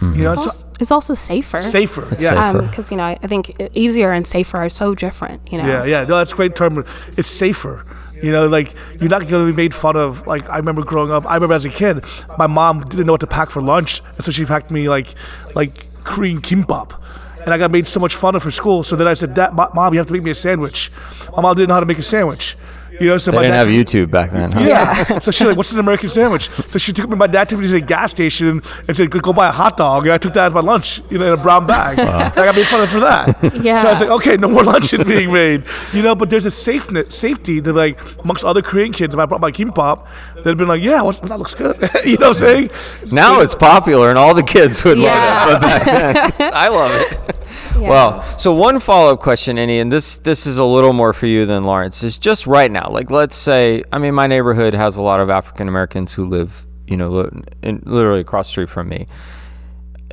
Mm-hmm. 0.00 0.14
You 0.14 0.24
know, 0.24 0.32
It's 0.32 0.42
it's 0.42 0.54
also, 0.54 0.68
it's 0.80 0.92
also 0.92 1.14
safer. 1.14 1.60
safer. 1.60 2.08
It's 2.12 2.22
yeah. 2.22 2.30
safer. 2.30 2.58
Um, 2.58 2.66
because, 2.68 2.90
you 2.90 2.96
know, 2.96 3.04
I 3.04 3.26
think 3.26 3.60
easier 3.74 4.12
and 4.12 4.26
safer 4.26 4.56
are 4.58 4.68
so 4.68 4.94
different, 4.94 5.50
you 5.50 5.58
know. 5.58 5.66
Yeah, 5.66 5.84
yeah. 5.84 6.04
No, 6.04 6.18
that's 6.18 6.32
a 6.32 6.36
great 6.36 6.54
term. 6.54 6.84
It's 7.16 7.28
safer. 7.28 7.84
You 8.22 8.32
know, 8.32 8.46
like 8.46 8.74
you're 9.00 9.08
not 9.08 9.26
going 9.28 9.46
to 9.46 9.52
be 9.52 9.56
made 9.56 9.74
fun 9.74 9.96
of. 9.96 10.26
Like 10.26 10.48
I 10.48 10.56
remember 10.56 10.82
growing 10.84 11.12
up. 11.12 11.24
I 11.26 11.34
remember 11.34 11.54
as 11.54 11.64
a 11.64 11.68
kid, 11.68 12.04
my 12.36 12.46
mom 12.46 12.80
didn't 12.80 13.06
know 13.06 13.12
what 13.12 13.20
to 13.20 13.26
pack 13.28 13.50
for 13.50 13.62
lunch, 13.62 14.02
and 14.16 14.24
so 14.24 14.32
she 14.32 14.44
packed 14.44 14.70
me 14.70 14.88
like 14.88 15.14
like 15.54 15.86
Korean 16.04 16.40
kimbap. 16.42 17.00
And 17.44 17.54
I 17.54 17.58
got 17.58 17.70
made 17.70 17.86
so 17.86 18.00
much 18.00 18.14
fun 18.16 18.34
of 18.34 18.42
for 18.42 18.50
school. 18.50 18.82
So 18.82 18.96
then 18.96 19.06
I 19.06 19.14
said, 19.14 19.34
Dad, 19.34 19.54
"Mom, 19.54 19.94
you 19.94 19.98
have 19.98 20.08
to 20.08 20.12
make 20.12 20.24
me 20.24 20.32
a 20.32 20.34
sandwich." 20.34 20.90
My 21.36 21.42
mom 21.42 21.54
didn't 21.54 21.68
know 21.68 21.74
how 21.74 21.80
to 21.80 21.86
make 21.86 21.98
a 21.98 22.02
sandwich. 22.02 22.56
You 23.00 23.06
know, 23.08 23.18
so 23.18 23.30
They 23.30 23.36
my 23.36 23.42
didn't 23.44 23.54
dad 23.54 23.66
have 23.66 23.86
YouTube 23.86 24.10
back 24.10 24.30
then, 24.30 24.50
huh? 24.52 24.60
yeah. 24.60 25.18
so 25.20 25.30
she's 25.30 25.46
like, 25.46 25.56
"What's 25.56 25.72
an 25.72 25.78
American 25.80 26.08
sandwich?" 26.08 26.48
So 26.50 26.78
she 26.78 26.92
took 26.92 27.08
me. 27.08 27.16
My 27.16 27.26
dad 27.26 27.48
took 27.48 27.58
me 27.60 27.66
to 27.66 27.72
the 27.72 27.80
gas 27.80 28.10
station 28.10 28.60
and 28.88 28.96
said, 28.96 29.10
"Go 29.10 29.20
go 29.20 29.32
buy 29.32 29.48
a 29.48 29.52
hot 29.52 29.76
dog." 29.76 30.04
And 30.04 30.12
I 30.12 30.18
took 30.18 30.34
that 30.34 30.46
as 30.46 30.54
my 30.54 30.60
lunch, 30.60 31.00
you 31.10 31.18
know, 31.18 31.26
in 31.32 31.38
a 31.38 31.42
brown 31.42 31.66
bag. 31.66 31.98
And 31.98 32.08
I 32.08 32.30
got 32.34 32.54
made 32.56 32.66
fun 32.66 32.82
of 32.82 32.90
for 32.90 33.00
that. 33.00 33.62
Yeah. 33.62 33.80
So 33.82 33.88
I 33.88 33.90
was 33.92 34.00
like, 34.00 34.10
"Okay, 34.10 34.36
no 34.36 34.48
more 34.48 34.64
lunches 34.64 35.04
being 35.04 35.32
made," 35.32 35.64
you 35.92 36.02
know. 36.02 36.14
But 36.14 36.30
there's 36.30 36.46
a 36.46 36.50
safeness, 36.50 37.14
safety 37.16 37.60
that 37.60 37.72
like 37.72 38.00
amongst 38.24 38.44
other 38.44 38.62
Korean 38.62 38.92
kids. 38.92 39.14
If 39.14 39.20
I 39.20 39.26
brought 39.26 39.40
my 39.40 39.52
kimbap, 39.52 40.06
they'd 40.44 40.56
been 40.56 40.68
like, 40.68 40.82
"Yeah, 40.82 41.02
what's, 41.02 41.20
that 41.20 41.38
looks 41.38 41.54
good." 41.54 41.76
you 42.04 42.16
know 42.18 42.28
what 42.28 42.42
I'm 42.42 42.68
saying? 42.68 42.70
Now 43.12 43.40
it's 43.40 43.54
popular 43.54 44.08
and 44.10 44.18
all 44.18 44.34
the 44.34 44.42
kids 44.42 44.84
would 44.84 44.98
Yeah. 44.98 45.44
love 45.46 45.48
it. 45.48 45.52
But 45.52 45.60
back 45.60 46.36
then, 46.38 46.50
I 46.54 46.68
love 46.68 46.92
it. 46.92 47.36
Well, 47.80 48.22
so 48.38 48.54
one 48.54 48.80
follow 48.80 49.12
up 49.12 49.20
question, 49.20 49.58
Annie, 49.58 49.78
and 49.78 49.92
this 49.92 50.16
this 50.16 50.46
is 50.46 50.58
a 50.58 50.64
little 50.64 50.92
more 50.92 51.12
for 51.12 51.26
you 51.26 51.46
than 51.46 51.62
Lawrence, 51.62 52.02
is 52.02 52.18
just 52.18 52.46
right 52.46 52.70
now. 52.70 52.88
Like, 52.90 53.10
let's 53.10 53.36
say, 53.36 53.84
I 53.92 53.98
mean, 53.98 54.14
my 54.14 54.26
neighborhood 54.26 54.74
has 54.74 54.96
a 54.96 55.02
lot 55.02 55.20
of 55.20 55.30
African 55.30 55.68
Americans 55.68 56.14
who 56.14 56.26
live, 56.26 56.66
you 56.86 56.96
know, 56.96 57.30
literally 57.62 58.20
across 58.20 58.48
the 58.48 58.50
street 58.50 58.68
from 58.68 58.88
me. 58.88 59.06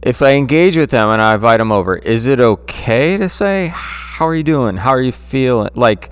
If 0.03 0.21
I 0.21 0.33
engage 0.33 0.77
with 0.77 0.91
them 0.91 1.09
and 1.09 1.21
I 1.21 1.33
invite 1.33 1.59
them 1.59 1.71
over, 1.71 1.95
is 1.95 2.27
it 2.27 2.39
okay 2.39 3.17
to 3.17 3.27
say, 3.29 3.71
"How 3.73 4.27
are 4.27 4.35
you 4.35 4.43
doing? 4.43 4.77
How 4.77 4.91
are 4.91 5.01
you 5.01 5.11
feeling?" 5.11 5.69
Like, 5.73 6.11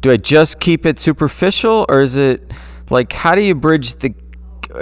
do 0.00 0.10
I 0.10 0.16
just 0.16 0.60
keep 0.60 0.84
it 0.86 0.98
superficial, 0.98 1.86
or 1.88 2.00
is 2.00 2.16
it 2.16 2.52
like, 2.90 3.12
how 3.12 3.34
do 3.34 3.40
you 3.40 3.54
bridge 3.54 3.94
the 3.94 4.14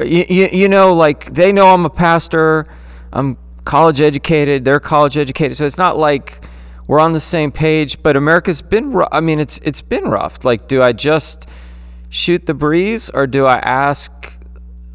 you, 0.05 0.25
you, 0.29 0.49
you 0.53 0.69
know, 0.69 0.95
like 0.95 1.33
they 1.33 1.53
know 1.53 1.69
I'm 1.69 1.87
a 1.87 1.91
pastor, 1.91 2.67
I'm 3.13 3.37
college 3.69 4.01
educated, 4.01 4.65
they're 4.65 4.81
college 4.81 5.19
educated, 5.19 5.55
so 5.55 5.67
it's 5.67 5.77
not 5.77 5.99
like 5.99 6.43
we're 6.87 6.99
on 6.99 7.13
the 7.13 7.21
same 7.21 7.53
page. 7.53 8.03
But 8.03 8.17
America's 8.17 8.63
been, 8.63 8.93
rough. 8.93 9.11
I 9.13 9.21
mean, 9.21 9.39
it's 9.39 9.59
it's 9.63 9.83
been 9.83 10.05
rough. 10.05 10.43
Like, 10.43 10.69
do 10.69 10.83
I 10.83 10.93
just 10.95 11.47
shoot 12.09 12.47
the 12.47 12.55
breeze, 12.55 13.11
or 13.11 13.27
do 13.27 13.45
I 13.45 13.59
ask? 13.59 14.11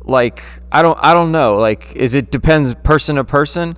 Like, 0.05 0.43
I 0.71 0.81
don't, 0.81 0.97
I 1.01 1.13
don't 1.13 1.31
know. 1.31 1.55
Like, 1.55 1.95
is 1.95 2.15
it 2.15 2.31
depends 2.31 2.73
person 2.73 3.15
to 3.17 3.23
person? 3.23 3.77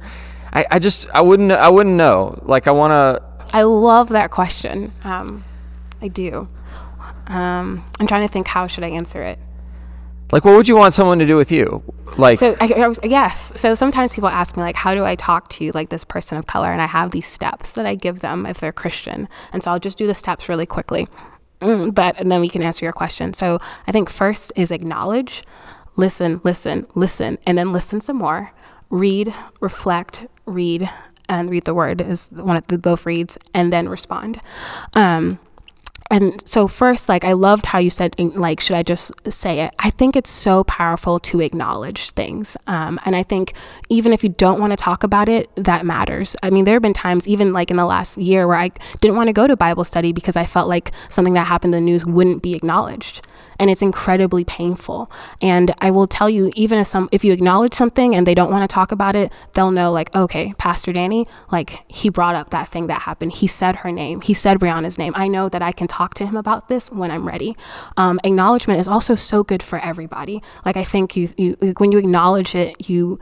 I, 0.54 0.66
I 0.72 0.80
just, 0.80 1.08
I 1.14 1.22
wouldn't, 1.22 1.52
I 1.52 1.70
wouldn't 1.70 1.98
know. 1.98 2.40
Like, 2.44 2.66
I 2.68 2.72
want 2.72 2.92
to. 2.92 3.22
I 3.54 3.64
love 3.64 4.10
that 4.10 4.32
question. 4.32 4.94
Um, 5.04 5.44
I 6.02 6.08
do. 6.08 6.48
Um, 7.28 7.84
I'm 8.00 8.08
trying 8.08 8.22
to 8.22 8.28
think 8.30 8.48
how 8.48 8.66
should 8.68 8.86
I 8.86 8.90
answer 8.90 9.22
it. 9.22 9.40
Like, 10.32 10.44
what 10.44 10.56
would 10.56 10.68
you 10.68 10.76
want 10.76 10.94
someone 10.94 11.20
to 11.20 11.26
do 11.26 11.36
with 11.36 11.52
you? 11.52 11.84
Like, 12.18 12.40
So 12.40 12.56
I, 12.60 12.74
I 12.74 12.88
was 12.88 13.00
yes. 13.04 13.54
So 13.56 13.76
sometimes 13.76 14.14
people 14.14 14.30
ask 14.30 14.56
me 14.58 14.64
like, 14.64 14.76
how 14.76 14.94
do 14.94 15.06
I 15.06 15.16
talk 15.16 15.50
to 15.50 15.72
like 15.74 15.90
this 15.90 16.04
person 16.04 16.38
of 16.38 16.48
color? 16.48 16.68
And 16.68 16.82
I 16.82 16.88
have 16.88 17.12
these 17.12 17.28
steps 17.28 17.72
that 17.72 17.86
I 17.86 17.96
give 17.96 18.22
them 18.22 18.46
if 18.46 18.60
they're 18.60 18.72
Christian. 18.72 19.28
And 19.54 19.62
so 19.62 19.72
I'll 19.72 19.80
just 19.80 19.98
do 19.98 20.08
the 20.08 20.14
steps 20.14 20.50
really 20.50 20.66
quickly. 20.66 21.08
Mm, 21.62 21.94
but 21.94 22.20
and 22.20 22.32
then 22.32 22.42
we 22.42 22.50
can 22.50 22.64
answer 22.66 22.86
your 22.86 22.94
question. 22.94 23.34
So 23.34 23.60
I 23.88 23.92
think 23.92 24.10
first 24.10 24.52
is 24.56 24.72
acknowledge, 24.72 25.44
listen, 25.96 26.42
listen, 26.44 26.86
listen, 26.96 27.38
and 27.46 27.58
then 27.58 27.72
listen 27.72 28.02
some 28.02 28.18
more. 28.18 28.52
Read, 28.90 29.34
reflect, 29.60 30.28
read, 30.46 30.90
and 31.28 31.50
read 31.50 31.66
the 31.66 31.74
word 31.74 32.02
is 32.02 32.30
one 32.32 32.56
of 32.56 32.68
the 32.68 32.78
both 32.78 33.06
reads 33.06 33.38
and 33.54 33.74
then 33.74 33.90
respond. 33.90 34.40
Um, 34.94 35.40
and 36.16 36.48
so 36.48 36.68
first 36.68 37.10
like 37.10 37.26
i 37.26 37.34
loved 37.34 37.66
how 37.66 37.80
you 37.80 37.90
said 37.90 38.16
like 38.20 38.60
should 38.60 38.76
i 38.76 38.84
just 38.84 39.12
say 39.30 39.60
it? 39.62 39.76
I 39.80 39.90
think 39.90 40.16
it's 40.16 40.30
so 40.30 40.64
powerful 40.64 41.20
to 41.20 41.42
acknowledge 41.42 42.12
things 42.12 42.56
um, 42.68 43.00
and 43.06 43.16
i 43.16 43.24
think 43.24 43.54
even 43.90 44.14
if 44.14 44.24
you 44.24 44.30
don't 44.30 44.60
want 44.60 44.72
to 44.72 44.78
talk 44.78 45.04
about 45.04 45.28
it 45.30 45.50
that 45.56 45.86
matters. 45.86 46.36
I 46.42 46.50
mean 46.50 46.66
there 46.66 46.76
have 46.76 46.82
been 46.82 46.94
times 46.94 47.28
even 47.28 47.52
like 47.52 47.70
in 47.70 47.78
the 47.78 47.86
last 47.86 48.18
year 48.18 48.48
where 48.48 48.58
i 48.58 48.70
didn't 49.02 49.18
want 49.18 49.28
to 49.28 49.34
go 49.34 49.48
to 49.48 49.56
bible 49.58 49.84
study 49.84 50.14
because 50.14 50.36
i 50.36 50.46
felt 50.46 50.70
like 50.70 50.92
something 51.10 51.34
that 51.34 51.48
happened 51.48 51.76
in 51.76 51.84
the 51.84 51.92
news 51.92 52.06
wouldn't 52.06 52.42
be 52.42 52.54
acknowledged 52.54 53.26
and 53.60 53.70
it's 53.70 53.82
incredibly 53.82 54.44
painful. 54.44 55.12
And 55.42 55.74
I 55.80 55.92
will 55.92 56.08
tell 56.08 56.30
you, 56.30 56.52
even 56.56 56.80
if 56.80 56.88
some, 56.88 57.10
if 57.12 57.24
you 57.24 57.32
acknowledge 57.32 57.74
something 57.74 58.16
and 58.16 58.26
they 58.26 58.34
don't 58.34 58.52
want 58.52 58.70
to 58.70 58.74
talk 58.74 58.92
about 58.92 59.16
it, 59.16 59.32
they'll 59.54 59.72
know 59.72 59.92
like, 59.92 60.14
okay, 60.16 60.54
Pastor 60.58 60.94
Danny, 60.94 61.28
like 61.52 61.84
he 61.88 62.10
brought 62.10 62.36
up 62.36 62.50
that 62.52 62.68
thing 62.68 62.88
that 62.88 63.02
happened. 63.02 63.34
He 63.34 63.48
said 63.48 63.78
her 63.78 63.92
name. 63.92 64.22
He 64.22 64.34
said 64.34 64.60
Breonna's 64.60 64.98
name. 64.98 65.14
I 65.16 65.28
know 65.28 65.50
that 65.50 65.62
I 65.62 65.72
can 65.72 65.88
talk 65.88 66.14
to 66.16 66.26
him 66.26 66.36
about 66.36 66.68
this 66.68 66.92
when 66.92 67.12
I'm 67.12 67.28
ready. 67.28 67.56
Um, 67.98 68.20
acknowledgement 68.24 68.80
is 68.80 68.88
also 68.88 69.16
so 69.16 69.44
good 69.44 69.64
for 69.64 69.80
everybody. 69.80 70.42
Like 70.66 70.78
I 70.78 70.84
think 70.84 71.16
you, 71.16 71.30
you 71.38 71.56
when 71.78 71.92
you 71.92 71.98
acknowledge 71.98 72.56
it, 72.56 72.90
you 72.90 73.20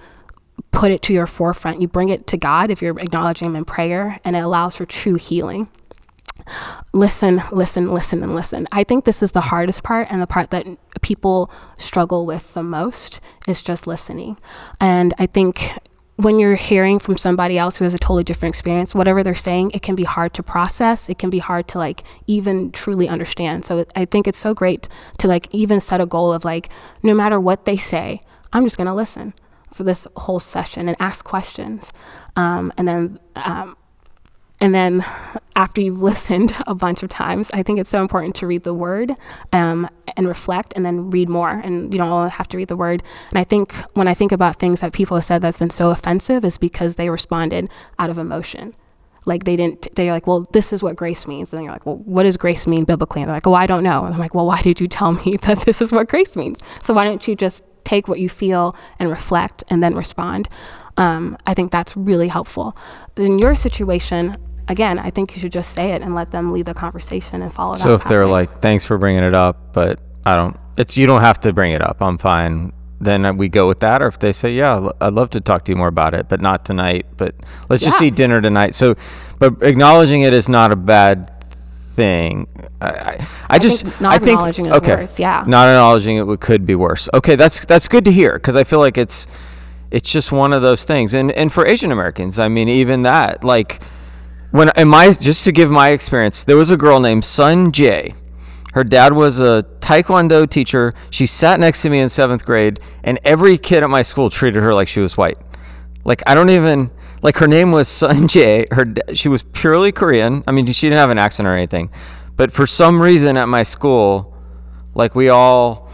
put 0.71 0.91
it 0.91 1.01
to 1.03 1.13
your 1.13 1.27
forefront. 1.27 1.81
You 1.81 1.87
bring 1.87 2.09
it 2.09 2.27
to 2.27 2.37
God 2.37 2.69
if 2.69 2.81
you're 2.81 2.97
acknowledging 2.99 3.49
Him 3.49 3.55
in 3.55 3.65
prayer, 3.65 4.19
and 4.23 4.35
it 4.35 4.43
allows 4.43 4.75
for 4.75 4.85
true 4.85 5.15
healing 5.15 5.69
listen, 6.93 7.41
listen, 7.51 7.85
listen, 7.87 8.23
and 8.23 8.35
listen. 8.35 8.67
I 8.71 8.83
think 8.83 9.05
this 9.05 9.21
is 9.21 9.31
the 9.31 9.41
hardest 9.41 9.83
part 9.83 10.07
and 10.09 10.19
the 10.21 10.27
part 10.27 10.49
that 10.51 10.65
people 11.01 11.51
struggle 11.77 12.25
with 12.25 12.53
the 12.53 12.63
most 12.63 13.19
is 13.47 13.63
just 13.63 13.87
listening. 13.87 14.37
And 14.79 15.13
I 15.17 15.25
think 15.25 15.77
when 16.15 16.39
you're 16.39 16.55
hearing 16.55 16.99
from 16.99 17.17
somebody 17.17 17.57
else 17.57 17.77
who 17.77 17.85
has 17.85 17.93
a 17.93 17.97
totally 17.97 18.23
different 18.23 18.53
experience, 18.53 18.93
whatever 18.93 19.23
they're 19.23 19.33
saying, 19.33 19.71
it 19.71 19.81
can 19.81 19.95
be 19.95 20.03
hard 20.03 20.33
to 20.35 20.43
process. 20.43 21.09
It 21.09 21.17
can 21.17 21.29
be 21.29 21.39
hard 21.39 21.67
to 21.69 21.79
like 21.79 22.03
even 22.27 22.71
truly 22.71 23.09
understand. 23.09 23.65
So 23.65 23.85
I 23.95 24.05
think 24.05 24.27
it's 24.27 24.39
so 24.39 24.53
great 24.53 24.87
to 25.19 25.27
like 25.27 25.47
even 25.51 25.81
set 25.81 26.01
a 26.01 26.05
goal 26.05 26.31
of 26.31 26.45
like, 26.45 26.69
no 27.01 27.13
matter 27.13 27.39
what 27.39 27.65
they 27.65 27.77
say, 27.77 28.21
I'm 28.51 28.63
just 28.63 28.77
going 28.77 28.87
to 28.87 28.93
listen 28.93 29.33
for 29.73 29.83
this 29.83 30.07
whole 30.15 30.39
session 30.39 30.87
and 30.87 30.95
ask 30.99 31.25
questions. 31.25 31.91
Um, 32.35 32.71
and 32.77 32.87
then, 32.87 33.19
um, 33.35 33.75
and 34.63 34.73
then 34.73 35.05
after 35.57 35.81
you've 35.81 36.01
listened 36.01 36.55
a 36.67 36.73
bunch 36.73 37.03
of 37.03 37.09
times, 37.09 37.51
I 37.53 37.63
think 37.63 37.79
it's 37.79 37.89
so 37.89 38.01
important 38.01 38.33
to 38.35 38.47
read 38.47 38.63
the 38.63 38.73
word 38.73 39.11
um, 39.51 39.89
and 40.15 40.25
reflect 40.25 40.71
and 40.77 40.85
then 40.85 41.09
read 41.09 41.27
more. 41.27 41.49
And 41.49 41.93
you 41.93 41.97
don't 41.97 42.29
have 42.29 42.47
to 42.47 42.57
read 42.57 42.69
the 42.69 42.77
word. 42.77 43.03
And 43.31 43.37
I 43.37 43.43
think 43.43 43.73
when 43.93 44.07
I 44.07 44.13
think 44.13 44.31
about 44.31 44.55
things 44.55 44.79
that 44.79 44.93
people 44.93 45.17
have 45.17 45.25
said 45.25 45.41
that's 45.41 45.57
been 45.57 45.69
so 45.69 45.89
offensive 45.89 46.45
is 46.45 46.57
because 46.57 46.95
they 46.95 47.09
responded 47.09 47.69
out 47.99 48.09
of 48.09 48.17
emotion. 48.17 48.73
Like 49.25 49.43
they 49.43 49.57
didn't, 49.57 49.93
they're 49.95 50.13
like, 50.13 50.27
well, 50.27 50.47
this 50.53 50.71
is 50.71 50.81
what 50.81 50.95
grace 50.95 51.27
means. 51.27 51.51
And 51.51 51.63
you're 51.65 51.73
like, 51.73 51.85
well, 51.85 51.97
what 51.97 52.23
does 52.23 52.37
grace 52.37 52.65
mean 52.65 52.85
biblically? 52.85 53.21
And 53.21 53.27
they're 53.27 53.35
like, 53.35 53.47
oh, 53.47 53.55
I 53.55 53.67
don't 53.67 53.83
know. 53.83 54.05
And 54.05 54.13
I'm 54.13 54.19
like, 54.19 54.33
well, 54.33 54.45
why 54.45 54.61
did 54.61 54.79
you 54.79 54.87
tell 54.87 55.11
me 55.11 55.35
that 55.41 55.59
this 55.65 55.81
is 55.81 55.91
what 55.91 56.07
grace 56.07 56.37
means? 56.37 56.61
So 56.81 56.93
why 56.93 57.03
don't 57.03 57.27
you 57.27 57.35
just 57.35 57.65
take 57.83 58.07
what 58.07 58.21
you 58.21 58.29
feel 58.29 58.77
and 58.97 59.09
reflect 59.09 59.65
and 59.67 59.83
then 59.83 59.93
respond? 59.93 60.47
Um, 60.95 61.37
I 61.45 61.53
think 61.53 61.73
that's 61.73 61.97
really 61.97 62.29
helpful. 62.29 62.77
In 63.17 63.39
your 63.39 63.55
situation, 63.55 64.37
again, 64.67 64.99
I 64.99 65.09
think 65.09 65.35
you 65.35 65.39
should 65.39 65.51
just 65.51 65.71
say 65.71 65.91
it 65.91 66.01
and 66.01 66.15
let 66.15 66.31
them 66.31 66.51
lead 66.51 66.65
the 66.65 66.73
conversation 66.73 67.41
and 67.41 67.53
follow. 67.53 67.73
It 67.73 67.81
up. 67.81 67.83
So 67.83 67.93
if 67.95 68.03
they're 68.05 68.27
like, 68.27 68.61
"Thanks 68.61 68.85
for 68.85 68.97
bringing 68.97 69.23
it 69.23 69.33
up," 69.33 69.73
but 69.73 69.99
I 70.25 70.35
don't, 70.35 70.57
it's 70.77 70.97
you 70.97 71.05
don't 71.05 71.21
have 71.21 71.39
to 71.41 71.53
bring 71.53 71.73
it 71.73 71.81
up. 71.81 71.97
I'm 72.01 72.17
fine. 72.17 72.73
Then 72.99 73.37
we 73.37 73.49
go 73.49 73.67
with 73.67 73.81
that. 73.81 74.01
Or 74.01 74.07
if 74.07 74.19
they 74.19 74.31
say, 74.31 74.53
"Yeah, 74.53 74.89
I'd 75.01 75.13
love 75.13 75.29
to 75.31 75.41
talk 75.41 75.65
to 75.65 75.71
you 75.71 75.75
more 75.75 75.89
about 75.89 76.13
it, 76.13 76.29
but 76.29 76.41
not 76.41 76.65
tonight. 76.65 77.05
But 77.17 77.35
let's 77.69 77.83
yeah. 77.83 77.89
just 77.89 78.01
eat 78.01 78.15
dinner 78.15 78.41
tonight." 78.41 78.75
So, 78.75 78.95
but 79.39 79.61
acknowledging 79.61 80.21
it 80.21 80.33
is 80.33 80.47
not 80.47 80.71
a 80.71 80.75
bad 80.75 81.29
thing. 81.95 82.47
I, 82.81 82.87
I, 82.87 83.27
I 83.51 83.59
just 83.59 83.83
think 83.83 84.01
not 84.01 84.13
I 84.13 84.17
think, 84.17 84.31
acknowledging 84.31 84.65
it 84.67 84.73
okay, 84.73 84.95
worse. 84.95 85.19
Yeah, 85.19 85.43
not 85.47 85.67
acknowledging 85.67 86.17
it 86.17 86.39
could 86.39 86.65
be 86.65 86.75
worse. 86.75 87.09
Okay, 87.13 87.35
that's 87.35 87.65
that's 87.65 87.87
good 87.87 88.05
to 88.05 88.11
hear 88.11 88.33
because 88.33 88.55
I 88.55 88.63
feel 88.63 88.79
like 88.79 88.97
it's 88.97 89.27
it's 89.91 90.11
just 90.11 90.31
one 90.31 90.53
of 90.53 90.61
those 90.61 90.85
things. 90.85 91.13
And 91.13 91.31
and 91.33 91.51
for 91.51 91.67
Asian 91.67 91.91
Americans, 91.91 92.39
I 92.39 92.47
mean, 92.47 92.69
even 92.69 93.03
that 93.03 93.43
like 93.43 93.81
when 94.53 94.69
in 94.75 94.87
my 94.87 95.11
just 95.11 95.43
to 95.45 95.51
give 95.51 95.71
my 95.71 95.89
experience, 95.89 96.43
there 96.43 96.55
was 96.55 96.69
a 96.69 96.77
girl 96.77 96.99
named 96.99 97.25
Sun 97.25 97.71
Jay. 97.71 98.13
Her 98.73 98.83
dad 98.83 99.13
was 99.13 99.39
a 99.39 99.65
taekwondo 99.79 100.47
teacher. 100.47 100.93
She 101.09 101.25
sat 101.25 101.59
next 101.59 101.81
to 101.81 101.89
me 101.89 101.99
in 101.99 102.09
seventh 102.09 102.45
grade, 102.45 102.79
and 103.03 103.19
every 103.25 103.57
kid 103.57 103.81
at 103.81 103.89
my 103.89 104.03
school 104.03 104.29
treated 104.29 104.61
her 104.61 104.71
like 104.75 104.87
she 104.87 104.99
was 104.99 105.17
white. 105.17 105.39
Like 106.05 106.21
I 106.27 106.35
don't 106.35 106.51
even 106.51 106.91
like 107.23 107.37
her 107.37 107.47
name 107.47 107.71
was 107.71 107.87
Sun 107.87 108.27
Jay. 108.35 108.67
Her 108.69 108.85
she 109.15 109.27
was 109.27 109.41
purely 109.41 109.91
Korean. 109.91 110.43
I 110.45 110.51
mean, 110.51 110.67
she 110.67 110.85
didn't 110.85 110.99
have 110.99 111.09
an 111.09 111.17
accent 111.17 111.47
or 111.47 111.55
anything, 111.55 111.89
but 112.35 112.51
for 112.51 112.67
some 112.67 113.01
reason 113.01 113.37
at 113.37 113.49
my 113.49 113.63
school, 113.63 114.37
like 114.93 115.15
we 115.15 115.29
all 115.29 115.89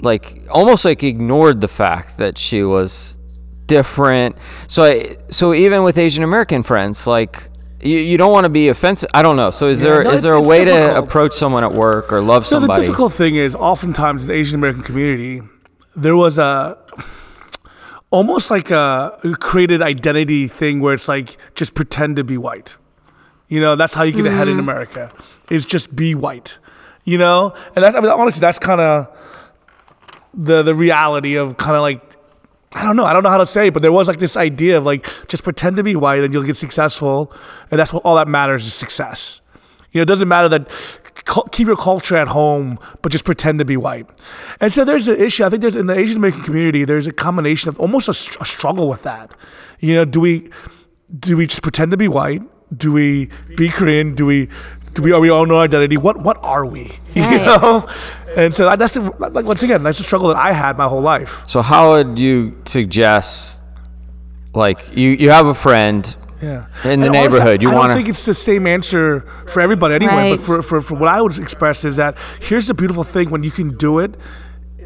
like 0.00 0.42
almost 0.50 0.86
like 0.86 1.02
ignored 1.02 1.60
the 1.60 1.68
fact 1.68 2.16
that 2.16 2.38
she 2.38 2.62
was 2.62 3.18
different. 3.66 4.36
So 4.68 4.84
I, 4.84 5.16
so 5.30 5.54
even 5.54 5.82
with 5.82 5.98
Asian 5.98 6.24
American 6.24 6.62
friends, 6.62 7.06
like 7.06 7.48
you, 7.82 7.98
you 7.98 8.16
don't 8.16 8.32
want 8.32 8.44
to 8.44 8.48
be 8.48 8.68
offensive. 8.68 9.10
I 9.12 9.22
don't 9.22 9.36
know. 9.36 9.50
So 9.50 9.66
is 9.66 9.80
yeah, 9.80 9.84
there 9.84 10.04
no, 10.04 10.10
is 10.12 10.22
there 10.22 10.34
a 10.34 10.40
way 10.40 10.64
difficult. 10.64 10.94
to 10.94 10.98
approach 11.02 11.32
someone 11.32 11.64
at 11.64 11.72
work 11.72 12.12
or 12.12 12.20
love 12.20 12.46
so 12.46 12.56
somebody? 12.56 12.82
the 12.82 12.86
difficult 12.86 13.12
thing 13.12 13.36
is, 13.36 13.54
oftentimes 13.54 14.22
in 14.22 14.28
the 14.28 14.34
Asian 14.34 14.58
American 14.58 14.82
community, 14.82 15.42
there 15.96 16.16
was 16.16 16.38
a 16.38 16.78
almost 18.10 18.50
like 18.50 18.70
a 18.70 19.18
created 19.40 19.82
identity 19.82 20.46
thing 20.46 20.80
where 20.80 20.94
it's 20.94 21.08
like 21.08 21.36
just 21.54 21.74
pretend 21.74 22.16
to 22.16 22.24
be 22.24 22.38
white. 22.38 22.76
You 23.48 23.60
know, 23.60 23.76
that's 23.76 23.94
how 23.94 24.04
you 24.04 24.12
get 24.12 24.24
mm-hmm. 24.24 24.34
ahead 24.34 24.48
in 24.48 24.54
mm-hmm. 24.54 24.68
America. 24.68 25.12
Is 25.50 25.64
just 25.64 25.94
be 25.94 26.14
white. 26.14 26.58
You 27.04 27.18
know, 27.18 27.54
and 27.74 27.82
that's 27.82 27.96
I 27.96 28.00
mean 28.00 28.10
honestly 28.10 28.40
that's 28.40 28.60
kind 28.60 28.80
of 28.80 29.08
the 30.32 30.62
the 30.62 30.74
reality 30.74 31.34
of 31.34 31.56
kind 31.56 31.74
of 31.74 31.82
like 31.82 32.11
I 32.74 32.84
don't 32.84 32.96
know. 32.96 33.04
I 33.04 33.12
don't 33.12 33.22
know 33.22 33.28
how 33.28 33.38
to 33.38 33.46
say, 33.46 33.68
it, 33.68 33.74
but 33.74 33.82
there 33.82 33.92
was 33.92 34.08
like 34.08 34.18
this 34.18 34.36
idea 34.36 34.78
of 34.78 34.84
like 34.84 35.06
just 35.28 35.44
pretend 35.44 35.76
to 35.76 35.82
be 35.82 35.94
white 35.94 36.20
and 36.20 36.32
you'll 36.32 36.42
get 36.42 36.56
successful, 36.56 37.32
and 37.70 37.78
that's 37.78 37.92
what 37.92 38.04
all 38.04 38.16
that 38.16 38.28
matters 38.28 38.64
is 38.64 38.74
success. 38.74 39.40
You 39.92 39.98
know, 39.98 40.02
it 40.02 40.08
doesn't 40.08 40.28
matter 40.28 40.48
that 40.48 40.70
keep 41.50 41.66
your 41.66 41.76
culture 41.76 42.16
at 42.16 42.28
home, 42.28 42.78
but 43.02 43.12
just 43.12 43.24
pretend 43.24 43.58
to 43.58 43.64
be 43.64 43.76
white. 43.76 44.06
And 44.60 44.72
so 44.72 44.84
there's 44.84 45.08
an 45.08 45.20
issue. 45.20 45.44
I 45.44 45.50
think 45.50 45.62
there's 45.62 45.76
in 45.76 45.86
the 45.86 45.96
Asian 45.96 46.16
American 46.16 46.42
community, 46.42 46.84
there's 46.84 47.06
a 47.06 47.12
combination 47.12 47.68
of 47.68 47.78
almost 47.78 48.08
a, 48.08 48.40
a 48.40 48.46
struggle 48.46 48.88
with 48.88 49.02
that. 49.02 49.32
You 49.80 49.94
know, 49.94 50.04
do 50.04 50.20
we 50.20 50.50
do 51.18 51.36
we 51.36 51.46
just 51.46 51.62
pretend 51.62 51.90
to 51.90 51.96
be 51.96 52.08
white? 52.08 52.42
Do 52.76 52.90
we 52.90 53.28
be 53.56 53.68
Korean? 53.68 54.14
Do 54.14 54.24
we 54.24 54.48
do 54.94 55.02
we 55.02 55.12
are 55.12 55.20
we 55.20 55.30
all 55.30 55.46
know 55.46 55.60
identity? 55.60 55.96
What 55.96 56.18
what 56.20 56.38
are 56.42 56.64
we? 56.66 56.90
You 57.14 57.22
know, 57.22 57.88
and 58.36 58.54
so 58.54 58.74
that's 58.76 58.94
the, 58.94 59.00
like 59.18 59.44
once 59.44 59.62
again 59.62 59.82
that's 59.82 59.98
the 59.98 60.04
struggle 60.04 60.28
that 60.28 60.36
I 60.36 60.52
had 60.52 60.76
my 60.76 60.86
whole 60.86 61.00
life. 61.00 61.42
So 61.46 61.62
how 61.62 61.92
would 61.92 62.18
you 62.18 62.60
suggest? 62.66 63.64
Like 64.54 64.96
you 64.96 65.10
you 65.10 65.30
have 65.30 65.46
a 65.46 65.54
friend. 65.54 66.16
Yeah. 66.42 66.66
In 66.84 67.00
the 67.00 67.06
and 67.06 67.12
neighborhood, 67.12 67.62
honestly, 67.62 67.62
you 67.62 67.68
want 67.68 67.76
to. 67.76 67.84
I 67.84 67.86
don't 67.88 67.96
think 67.98 68.08
it's 68.08 68.26
the 68.26 68.34
same 68.34 68.66
answer 68.66 69.20
for 69.46 69.60
everybody 69.60 69.94
anyway. 69.94 70.12
Right. 70.12 70.36
But 70.36 70.40
for, 70.40 70.60
for, 70.60 70.80
for 70.80 70.96
what 70.96 71.08
I 71.08 71.22
would 71.22 71.38
express 71.38 71.84
is 71.84 71.96
that 71.96 72.18
here's 72.40 72.66
the 72.66 72.74
beautiful 72.74 73.04
thing 73.04 73.30
when 73.30 73.44
you 73.44 73.52
can 73.52 73.76
do 73.76 74.00
it 74.00 74.16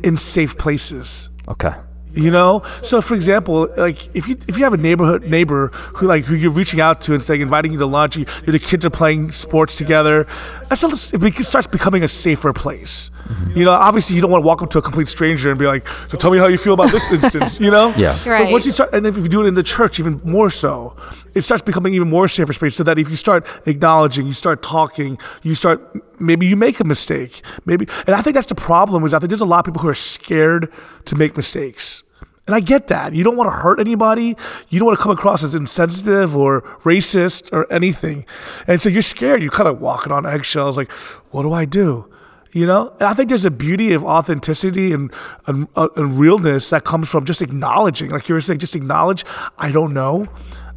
in 0.04 0.18
safe 0.18 0.58
places. 0.58 1.30
Okay. 1.48 1.72
You 2.16 2.30
know, 2.30 2.62
so 2.80 3.02
for 3.02 3.14
example, 3.14 3.68
like 3.76 4.14
if 4.16 4.26
you 4.26 4.38
if 4.48 4.56
you 4.56 4.64
have 4.64 4.72
a 4.72 4.78
neighborhood 4.78 5.24
neighbor 5.24 5.68
who 5.96 6.06
like 6.06 6.24
who 6.24 6.34
you're 6.34 6.50
reaching 6.50 6.80
out 6.80 7.02
to 7.02 7.12
and 7.12 7.22
saying 7.22 7.42
inviting 7.42 7.72
you 7.72 7.78
to 7.78 7.84
lunch, 7.86 8.16
you, 8.16 8.24
the 8.24 8.58
kids 8.58 8.86
are 8.86 8.90
playing 8.90 9.32
sports 9.32 9.76
together, 9.76 10.26
that's 10.70 10.82
a, 10.82 11.16
it 11.16 11.44
starts 11.44 11.66
becoming 11.66 12.02
a 12.02 12.08
safer 12.08 12.54
place. 12.54 13.10
Mm-hmm. 13.28 13.58
You 13.58 13.64
know, 13.66 13.72
obviously 13.72 14.16
you 14.16 14.22
don't 14.22 14.30
want 14.30 14.42
to 14.42 14.46
walk 14.46 14.62
up 14.62 14.70
to 14.70 14.78
a 14.78 14.82
complete 14.82 15.08
stranger 15.08 15.50
and 15.50 15.58
be 15.58 15.66
like, 15.66 15.86
"So 16.08 16.16
tell 16.16 16.30
me 16.30 16.38
how 16.38 16.46
you 16.46 16.56
feel 16.56 16.72
about 16.72 16.90
this 16.90 17.12
instance." 17.22 17.60
You 17.60 17.70
know, 17.70 17.92
yeah. 17.98 18.16
Right. 18.26 18.44
But 18.44 18.52
once 18.52 18.64
you 18.64 18.72
start, 18.72 18.94
and 18.94 19.06
if 19.06 19.18
you 19.18 19.28
do 19.28 19.42
it 19.42 19.46
in 19.46 19.52
the 19.54 19.62
church, 19.62 20.00
even 20.00 20.18
more 20.24 20.48
so, 20.48 20.96
it 21.34 21.42
starts 21.42 21.62
becoming 21.62 21.92
even 21.92 22.08
more 22.08 22.28
safer 22.28 22.54
space. 22.54 22.76
So 22.76 22.84
that 22.84 22.98
if 22.98 23.10
you 23.10 23.16
start 23.16 23.46
acknowledging, 23.66 24.26
you 24.26 24.32
start 24.32 24.62
talking, 24.62 25.18
you 25.42 25.54
start 25.54 25.82
maybe 26.18 26.46
you 26.46 26.56
make 26.56 26.80
a 26.80 26.84
mistake, 26.84 27.42
maybe, 27.66 27.86
and 28.06 28.16
I 28.16 28.22
think 28.22 28.34
that's 28.34 28.46
the 28.46 28.54
problem. 28.54 29.04
Is 29.04 29.12
I 29.12 29.18
think 29.18 29.28
there's 29.28 29.42
a 29.42 29.44
lot 29.44 29.58
of 29.58 29.64
people 29.66 29.82
who 29.82 29.88
are 29.88 29.94
scared 29.94 30.72
to 31.04 31.14
make 31.14 31.36
mistakes. 31.36 32.04
And 32.46 32.54
I 32.54 32.60
get 32.60 32.86
that. 32.88 33.12
You 33.14 33.24
don't 33.24 33.36
want 33.36 33.48
to 33.48 33.56
hurt 33.56 33.80
anybody. 33.80 34.36
You 34.68 34.78
don't 34.78 34.86
want 34.86 34.98
to 34.98 35.02
come 35.02 35.12
across 35.12 35.42
as 35.42 35.54
insensitive 35.54 36.36
or 36.36 36.62
racist 36.84 37.52
or 37.52 37.70
anything. 37.72 38.24
And 38.66 38.80
so 38.80 38.88
you're 38.88 39.02
scared. 39.02 39.42
You're 39.42 39.50
kind 39.50 39.68
of 39.68 39.80
walking 39.80 40.12
on 40.12 40.24
eggshells 40.26 40.76
like, 40.76 40.92
what 41.32 41.42
do 41.42 41.52
I 41.52 41.64
do? 41.64 42.08
You 42.52 42.64
know, 42.64 42.90
and 43.00 43.02
I 43.02 43.14
think 43.14 43.28
there's 43.28 43.44
a 43.44 43.50
beauty 43.50 43.92
of 43.92 44.02
authenticity 44.02 44.92
and, 44.92 45.12
and, 45.46 45.68
uh, 45.76 45.88
and 45.96 46.18
realness 46.18 46.70
that 46.70 46.84
comes 46.84 47.10
from 47.10 47.26
just 47.26 47.42
acknowledging, 47.42 48.10
like 48.10 48.28
you 48.28 48.34
were 48.34 48.40
saying, 48.40 48.60
just 48.60 48.74
acknowledge, 48.74 49.26
I 49.58 49.70
don't 49.72 49.92
know. 49.92 50.26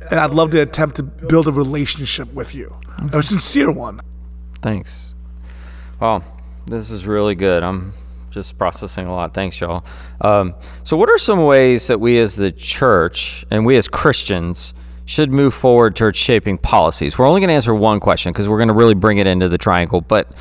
And 0.09 0.19
I'd 0.19 0.31
love 0.31 0.49
to 0.51 0.59
attempt 0.59 0.97
to 0.97 1.03
build 1.03 1.47
a 1.47 1.51
relationship 1.51 2.33
with 2.33 2.53
you, 2.53 2.75
a 3.13 3.23
sincere 3.23 3.71
one. 3.71 4.01
Thanks. 4.61 5.15
Wow, 6.01 6.23
this 6.65 6.91
is 6.91 7.07
really 7.07 7.35
good. 7.35 7.63
I'm 7.63 7.93
just 8.29 8.57
processing 8.57 9.07
a 9.07 9.13
lot. 9.13 9.33
Thanks, 9.33 9.59
y'all. 9.59 9.85
Um, 10.21 10.55
so, 10.83 10.97
what 10.97 11.09
are 11.09 11.17
some 11.17 11.45
ways 11.45 11.87
that 11.87 11.99
we 11.99 12.19
as 12.19 12.35
the 12.35 12.51
church 12.51 13.45
and 13.51 13.65
we 13.65 13.77
as 13.77 13.87
Christians 13.87 14.73
should 15.05 15.31
move 15.31 15.53
forward 15.53 15.95
towards 15.95 16.17
shaping 16.17 16.57
policies? 16.57 17.17
We're 17.17 17.27
only 17.27 17.41
going 17.41 17.49
to 17.49 17.55
answer 17.55 17.73
one 17.73 17.99
question 17.99 18.31
because 18.31 18.47
we're 18.47 18.57
going 18.57 18.67
to 18.69 18.73
really 18.73 18.95
bring 18.95 19.17
it 19.17 19.27
into 19.27 19.49
the 19.49 19.57
triangle, 19.57 20.01
but 20.01 20.31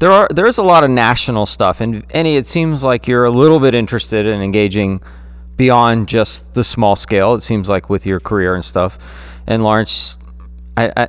there 0.00 0.10
are 0.10 0.28
there's 0.34 0.58
a 0.58 0.62
lot 0.62 0.82
of 0.82 0.90
national 0.90 1.46
stuff 1.46 1.80
and 1.80 2.04
Annie 2.12 2.36
it 2.36 2.46
seems 2.46 2.82
like 2.82 3.06
you're 3.06 3.26
a 3.26 3.30
little 3.30 3.60
bit 3.60 3.74
interested 3.74 4.26
in 4.26 4.40
engaging 4.40 5.00
beyond 5.56 6.08
just 6.08 6.54
the 6.54 6.64
small 6.64 6.96
scale 6.96 7.34
it 7.34 7.42
seems 7.42 7.68
like 7.68 7.90
with 7.90 8.06
your 8.06 8.18
career 8.18 8.54
and 8.54 8.64
stuff 8.64 8.98
and 9.46 9.62
Lawrence 9.62 10.16
I, 10.76 10.90
I 10.96 11.08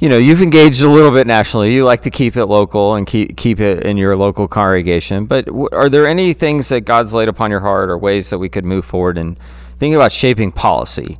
you 0.00 0.08
know 0.08 0.18
you've 0.18 0.42
engaged 0.42 0.82
a 0.82 0.88
little 0.88 1.10
bit 1.10 1.26
nationally 1.26 1.74
you 1.74 1.84
like 1.84 2.02
to 2.02 2.10
keep 2.10 2.36
it 2.36 2.46
local 2.46 2.94
and 2.94 3.06
keep 3.06 3.36
keep 3.36 3.60
it 3.60 3.84
in 3.84 3.96
your 3.96 4.16
local 4.16 4.46
congregation 4.46 5.26
but 5.26 5.46
w- 5.46 5.68
are 5.72 5.88
there 5.88 6.06
any 6.06 6.32
things 6.32 6.68
that 6.68 6.82
God's 6.82 7.14
laid 7.14 7.28
upon 7.28 7.50
your 7.50 7.60
heart 7.60 7.90
or 7.90 7.96
ways 7.98 8.30
that 8.30 8.38
we 8.38 8.48
could 8.48 8.64
move 8.64 8.84
forward 8.84 9.16
and 9.18 9.38
thinking 9.78 9.94
about 9.94 10.12
shaping 10.12 10.52
policy 10.52 11.18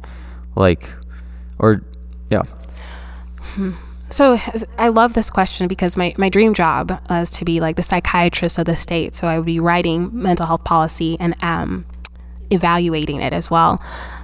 like 0.54 0.94
or 1.58 1.82
yeah 2.30 2.42
So 4.08 4.38
I 4.78 4.88
love 4.88 5.14
this 5.14 5.30
question 5.30 5.66
because 5.66 5.96
my, 5.96 6.14
my 6.16 6.28
dream 6.28 6.54
job 6.54 7.00
is 7.10 7.30
to 7.32 7.44
be 7.44 7.58
like 7.58 7.74
the 7.74 7.82
psychiatrist 7.82 8.58
of 8.58 8.64
the 8.64 8.76
state. 8.76 9.14
So 9.14 9.26
I 9.26 9.36
would 9.36 9.46
be 9.46 9.58
writing 9.58 10.10
mental 10.12 10.46
health 10.46 10.62
policy 10.62 11.16
and 11.18 11.34
um, 11.42 11.86
evaluating 12.50 13.20
it 13.20 13.32
as 13.32 13.50
well. 13.50 13.82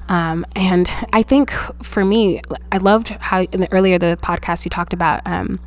Um, 0.08 0.44
and 0.54 0.88
I 1.12 1.22
think 1.22 1.50
for 1.82 2.04
me, 2.04 2.40
I 2.70 2.78
loved 2.78 3.10
how 3.10 3.42
in 3.42 3.60
the 3.60 3.72
earlier 3.72 3.98
the 3.98 4.18
podcast 4.20 4.64
you 4.64 4.70
talked 4.70 4.92
about 4.92 5.22
um, 5.26 5.60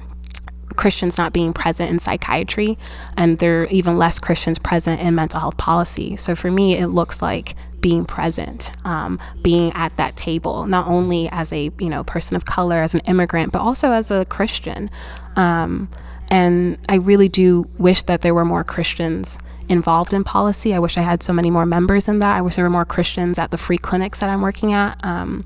Christians 0.75 1.17
not 1.17 1.33
being 1.33 1.53
present 1.53 1.89
in 1.89 1.99
psychiatry, 1.99 2.77
and 3.17 3.39
there 3.39 3.61
are 3.61 3.65
even 3.67 3.97
less 3.97 4.19
Christians 4.19 4.59
present 4.59 5.01
in 5.01 5.15
mental 5.15 5.39
health 5.39 5.57
policy. 5.57 6.17
So 6.17 6.35
for 6.35 6.51
me, 6.51 6.77
it 6.77 6.87
looks 6.87 7.21
like 7.21 7.55
being 7.81 8.05
present, 8.05 8.71
um, 8.85 9.19
being 9.41 9.71
at 9.73 9.95
that 9.97 10.15
table, 10.15 10.65
not 10.65 10.87
only 10.87 11.29
as 11.29 11.53
a 11.53 11.71
you 11.79 11.89
know 11.89 12.03
person 12.03 12.35
of 12.35 12.45
color, 12.45 12.81
as 12.81 12.93
an 12.93 13.01
immigrant, 13.05 13.51
but 13.51 13.61
also 13.61 13.91
as 13.91 14.11
a 14.11 14.25
Christian. 14.25 14.89
Um, 15.35 15.89
and 16.29 16.77
I 16.89 16.95
really 16.95 17.29
do 17.29 17.65
wish 17.77 18.03
that 18.03 18.21
there 18.21 18.33
were 18.33 18.45
more 18.45 18.63
Christians 18.63 19.37
involved 19.69 20.13
in 20.13 20.23
policy. 20.23 20.73
I 20.73 20.79
wish 20.79 20.97
I 20.97 21.01
had 21.01 21.23
so 21.23 21.33
many 21.33 21.49
more 21.49 21.65
members 21.65 22.07
in 22.07 22.19
that. 22.19 22.35
I 22.37 22.41
wish 22.41 22.55
there 22.55 22.65
were 22.65 22.69
more 22.69 22.85
Christians 22.85 23.39
at 23.39 23.51
the 23.51 23.57
free 23.57 23.77
clinics 23.77 24.19
that 24.19 24.29
I'm 24.29 24.41
working 24.41 24.73
at. 24.73 24.99
Um, 25.03 25.43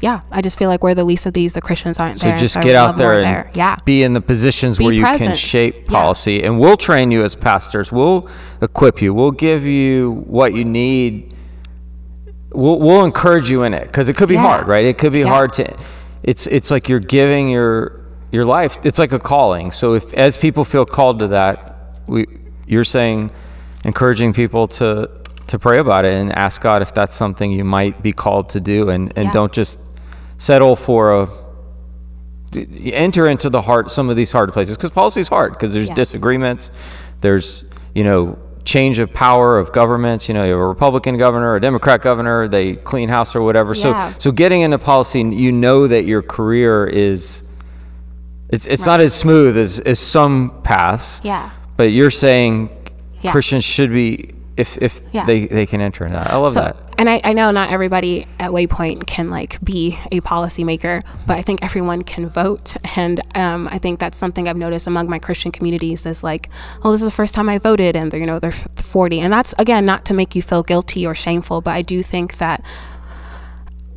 yeah, 0.00 0.20
I 0.30 0.42
just 0.42 0.58
feel 0.58 0.68
like 0.68 0.82
we're 0.82 0.94
the 0.94 1.04
least 1.04 1.24
of 1.24 1.32
these. 1.32 1.54
The 1.54 1.62
Christians 1.62 1.98
aren't 1.98 2.20
there. 2.20 2.32
So 2.32 2.34
there. 2.34 2.36
just 2.36 2.56
I 2.58 2.62
get 2.62 2.74
out 2.74 2.96
there 2.98 3.14
and 3.20 3.24
there. 3.24 3.50
yeah. 3.54 3.76
be 3.86 4.02
in 4.02 4.12
the 4.12 4.20
positions 4.20 4.76
Be 4.76 4.84
where 4.84 4.92
you 4.92 5.02
can 5.02 5.16
present. 5.16 5.36
shape 5.38 5.84
Yeah. 5.84 5.90
policy, 6.00 6.42
and 6.42 6.60
we'll 6.60 6.76
train 6.76 7.10
you 7.10 7.24
as 7.24 7.34
pastors. 7.34 7.90
We'll 7.90 8.28
equip 8.60 9.00
you. 9.00 9.14
We'll 9.14 9.30
give 9.30 9.64
you 9.64 10.24
what 10.26 10.52
you 10.52 10.64
need. 10.64 11.34
We'll, 12.52 12.78
we'll 12.78 13.04
encourage 13.04 13.48
you 13.50 13.62
in 13.62 13.72
it 13.74 13.86
because 13.86 14.08
it 14.08 14.16
could 14.16 14.28
be 14.28 14.34
Yeah. 14.34 14.42
hard, 14.42 14.68
right? 14.68 14.84
It 14.84 14.98
could 14.98 15.12
be 15.12 15.20
Yeah. 15.20 15.26
hard 15.28 15.52
to. 15.54 15.74
It's 16.22 16.46
it's 16.48 16.70
like 16.70 16.88
you're 16.88 17.00
giving 17.00 17.48
your 17.48 18.02
your 18.30 18.44
life. 18.44 18.76
It's 18.84 18.98
like 18.98 19.12
a 19.12 19.18
calling. 19.18 19.72
So 19.72 19.94
if 19.94 20.12
as 20.14 20.36
people 20.36 20.64
feel 20.64 20.84
called 20.84 21.18
to 21.20 21.28
that, 21.28 21.78
we 22.06 22.26
you're 22.66 22.84
saying, 22.84 23.30
encouraging 23.84 24.32
people 24.32 24.66
to 24.68 25.08
to 25.46 25.58
pray 25.58 25.78
about 25.78 26.04
it 26.06 26.14
and 26.14 26.32
ask 26.32 26.62
God 26.62 26.80
if 26.80 26.94
that's 26.94 27.14
something 27.14 27.52
you 27.52 27.64
might 27.64 28.02
be 28.02 28.12
called 28.12 28.48
to 28.50 28.60
do, 28.60 28.88
and 28.88 29.12
and 29.16 29.26
Yeah. 29.26 29.32
don't 29.32 29.52
just 29.52 29.90
settle 30.38 30.74
for 30.76 31.12
a 31.22 31.28
enter 32.92 33.28
into 33.28 33.50
the 33.50 33.62
heart 33.62 33.90
some 33.90 34.08
of 34.08 34.16
these 34.16 34.30
hard 34.32 34.52
places 34.52 34.76
because 34.76 34.90
policy 34.90 35.20
is 35.20 35.28
hard 35.28 35.52
because 35.52 35.74
there's 35.74 35.88
Yeah. 35.88 35.94
disagreements 35.94 36.70
there's 37.20 37.64
you 37.94 38.04
know 38.04 38.38
change 38.64 38.98
of 39.00 39.12
power 39.12 39.58
of 39.58 39.72
governments 39.72 40.28
you 40.28 40.34
know 40.34 40.44
you 40.44 40.52
have 40.52 40.60
a 40.60 40.66
republican 40.66 41.18
governor 41.18 41.56
a 41.56 41.60
democrat 41.60 42.00
governor 42.00 42.46
they 42.46 42.74
clean 42.76 43.08
house 43.08 43.34
or 43.34 43.42
whatever 43.42 43.74
Yeah. 43.74 44.10
so 44.12 44.14
so 44.18 44.30
getting 44.32 44.60
into 44.62 44.78
policy 44.78 45.20
you 45.22 45.50
know 45.50 45.88
that 45.88 46.04
your 46.06 46.22
career 46.22 46.86
is 46.86 47.42
it's 48.50 48.66
it's 48.68 48.86
not 48.86 49.00
as 49.00 49.12
smooth 49.14 49.58
as 49.58 49.80
as 49.80 49.98
some 49.98 50.52
paths 50.62 51.20
Yeah. 51.24 51.50
but 51.76 51.90
you're 51.90 52.10
saying 52.10 52.70
Yeah. 53.24 53.32
christians 53.32 53.64
should 53.64 53.90
be 53.90 54.34
if 54.56 54.78
if 54.80 55.00
Yeah. 55.12 55.24
they 55.24 55.46
they 55.46 55.66
can 55.66 55.80
enter 55.80 56.04
in 56.06 56.12
that 56.12 56.30
i 56.30 56.36
love 56.36 56.52
So, 56.52 56.60
that 56.60 56.76
and 56.96 57.10
I, 57.10 57.20
I 57.24 57.32
know 57.32 57.50
not 57.50 57.72
everybody 57.72 58.24
at 58.38 58.52
Waypoint 58.52 59.08
can 59.08 59.28
like 59.28 59.60
be 59.64 59.98
a 60.12 60.20
policymaker, 60.20 61.02
but 61.26 61.36
I 61.36 61.42
think 61.42 61.58
everyone 61.64 62.02
can 62.04 62.28
vote. 62.28 62.76
And 62.96 63.20
um, 63.36 63.66
I 63.66 63.78
think 63.78 63.98
that's 63.98 64.16
something 64.16 64.46
I've 64.48 64.56
noticed 64.56 64.86
among 64.86 65.10
my 65.10 65.18
Christian 65.18 65.50
communities 65.50 66.06
is 66.06 66.22
like, 66.22 66.48
oh, 66.84 66.92
this 66.92 67.02
is 67.02 67.08
the 67.08 67.16
first 67.16 67.34
time 67.34 67.48
I 67.48 67.58
voted, 67.58 67.96
and 67.96 68.12
they're 68.12 68.20
you 68.20 68.26
know 68.26 68.38
they're 68.38 68.52
40, 68.52 69.18
and 69.18 69.32
that's 69.32 69.54
again 69.58 69.84
not 69.84 70.04
to 70.04 70.14
make 70.14 70.36
you 70.36 70.40
feel 70.42 70.62
guilty 70.62 71.04
or 71.04 71.16
shameful, 71.16 71.60
but 71.60 71.72
I 71.72 71.82
do 71.82 72.00
think 72.04 72.36
that 72.38 72.64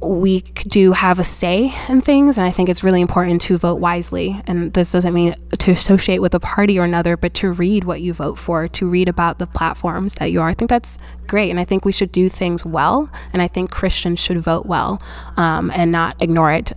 we 0.01 0.41
do 0.41 0.91
have 0.91 1.17
a 1.17 1.23
say 1.23 1.73
in 1.89 2.01
things, 2.01 2.37
and 2.37 2.45
I 2.45 2.51
think 2.51 2.69
it's 2.69 2.83
really 2.83 3.01
important 3.01 3.41
to 3.41 3.57
vote 3.57 3.79
wisely. 3.79 4.39
And 4.45 4.73
this 4.73 4.91
doesn't 4.91 5.13
mean 5.13 5.33
to 5.57 5.71
associate 5.71 6.19
with 6.19 6.35
a 6.35 6.39
party 6.39 6.77
or 6.77 6.83
another, 6.83 7.17
but 7.17 7.33
to 7.35 7.51
read 7.51 7.83
what 7.83 8.01
you 8.01 8.13
vote 8.13 8.37
for, 8.37 8.67
to 8.67 8.87
read 8.87 9.09
about 9.09 9.39
the 9.39 9.47
platforms 9.47 10.15
that 10.15 10.31
you 10.31 10.39
are. 10.39 10.49
I 10.49 10.53
think 10.53 10.69
that's 10.69 10.99
great, 11.25 11.49
and 11.49 11.59
I 11.59 11.65
think 11.65 11.83
we 11.83 11.91
should 11.91 12.11
do 12.11 12.29
things 12.29 12.65
well, 12.65 13.09
and 13.33 13.41
I 13.41 13.47
think 13.47 13.71
Christians 13.71 14.19
should 14.19 14.39
vote 14.39 14.65
well 14.65 15.01
um, 15.35 15.71
and 15.71 15.91
not 15.91 16.15
ignore 16.21 16.51
it. 16.51 16.73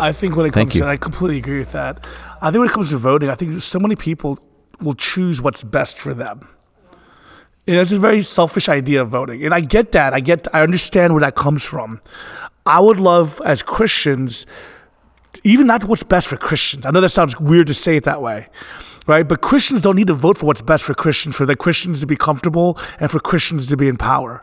I 0.00 0.12
think 0.12 0.36
when 0.36 0.46
it 0.46 0.54
Thank 0.54 0.70
comes 0.70 0.74
you. 0.76 0.80
to, 0.80 0.84
and 0.84 0.92
I 0.92 0.96
completely 0.96 1.38
agree 1.38 1.58
with 1.58 1.72
that. 1.72 2.04
I 2.40 2.50
think 2.50 2.60
when 2.60 2.68
it 2.68 2.72
comes 2.72 2.90
to 2.90 2.96
voting, 2.96 3.28
I 3.28 3.34
think 3.34 3.60
so 3.60 3.78
many 3.78 3.96
people 3.96 4.38
will 4.80 4.94
choose 4.94 5.42
what's 5.42 5.62
best 5.62 5.98
for 5.98 6.14
them. 6.14 6.48
It's 7.70 7.92
a 7.92 7.98
very 7.98 8.22
selfish 8.22 8.66
idea 8.70 9.02
of 9.02 9.10
voting, 9.10 9.44
and 9.44 9.52
I 9.52 9.60
get 9.60 9.92
that. 9.92 10.14
I 10.14 10.20
get, 10.20 10.48
I 10.54 10.62
understand 10.62 11.12
where 11.12 11.20
that 11.20 11.34
comes 11.34 11.66
from. 11.66 12.00
I 12.64 12.80
would 12.80 12.98
love, 12.98 13.42
as 13.44 13.62
Christians, 13.62 14.46
even 15.44 15.66
not 15.66 15.84
what's 15.84 16.02
best 16.02 16.28
for 16.28 16.38
Christians. 16.38 16.86
I 16.86 16.90
know 16.92 17.02
that 17.02 17.10
sounds 17.10 17.38
weird 17.38 17.66
to 17.66 17.74
say 17.74 17.96
it 17.96 18.04
that 18.04 18.22
way, 18.22 18.48
right? 19.06 19.28
But 19.28 19.42
Christians 19.42 19.82
don't 19.82 19.96
need 19.96 20.06
to 20.06 20.14
vote 20.14 20.38
for 20.38 20.46
what's 20.46 20.62
best 20.62 20.82
for 20.82 20.94
Christians, 20.94 21.36
for 21.36 21.44
the 21.44 21.56
Christians 21.56 22.00
to 22.00 22.06
be 22.06 22.16
comfortable 22.16 22.78
and 23.00 23.10
for 23.10 23.20
Christians 23.20 23.68
to 23.68 23.76
be 23.76 23.86
in 23.86 23.98
power. 23.98 24.42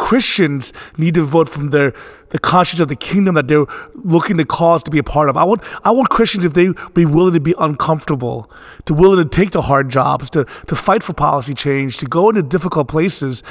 Christians 0.00 0.72
need 0.96 1.14
to 1.14 1.22
vote 1.22 1.48
from 1.48 1.70
their 1.70 1.92
the 2.30 2.38
conscience 2.38 2.80
of 2.80 2.88
the 2.88 2.96
kingdom 2.96 3.34
that 3.34 3.48
they're 3.48 3.66
looking 3.94 4.38
to 4.38 4.46
cause 4.46 4.82
to 4.84 4.90
be 4.90 4.98
a 4.98 5.02
part 5.02 5.28
of. 5.28 5.36
I 5.36 5.44
want 5.44 5.62
I 5.84 5.90
want 5.90 6.08
Christians 6.08 6.46
if 6.46 6.54
they 6.54 6.72
be 6.94 7.04
willing 7.04 7.34
to 7.34 7.40
be 7.40 7.54
uncomfortable, 7.58 8.50
to 8.86 8.94
willing 8.94 9.22
to 9.22 9.28
take 9.28 9.50
the 9.50 9.60
hard 9.60 9.90
jobs, 9.90 10.30
to 10.30 10.46
to 10.68 10.74
fight 10.74 11.02
for 11.02 11.12
policy 11.12 11.52
change, 11.52 11.98
to 11.98 12.06
go 12.06 12.30
into 12.30 12.42
difficult 12.42 12.88
places. 12.88 13.42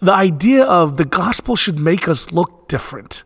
The 0.00 0.14
idea 0.14 0.64
of 0.64 0.96
the 0.96 1.04
gospel 1.04 1.56
should 1.56 1.78
make 1.78 2.08
us 2.08 2.32
look 2.32 2.68
different. 2.68 3.22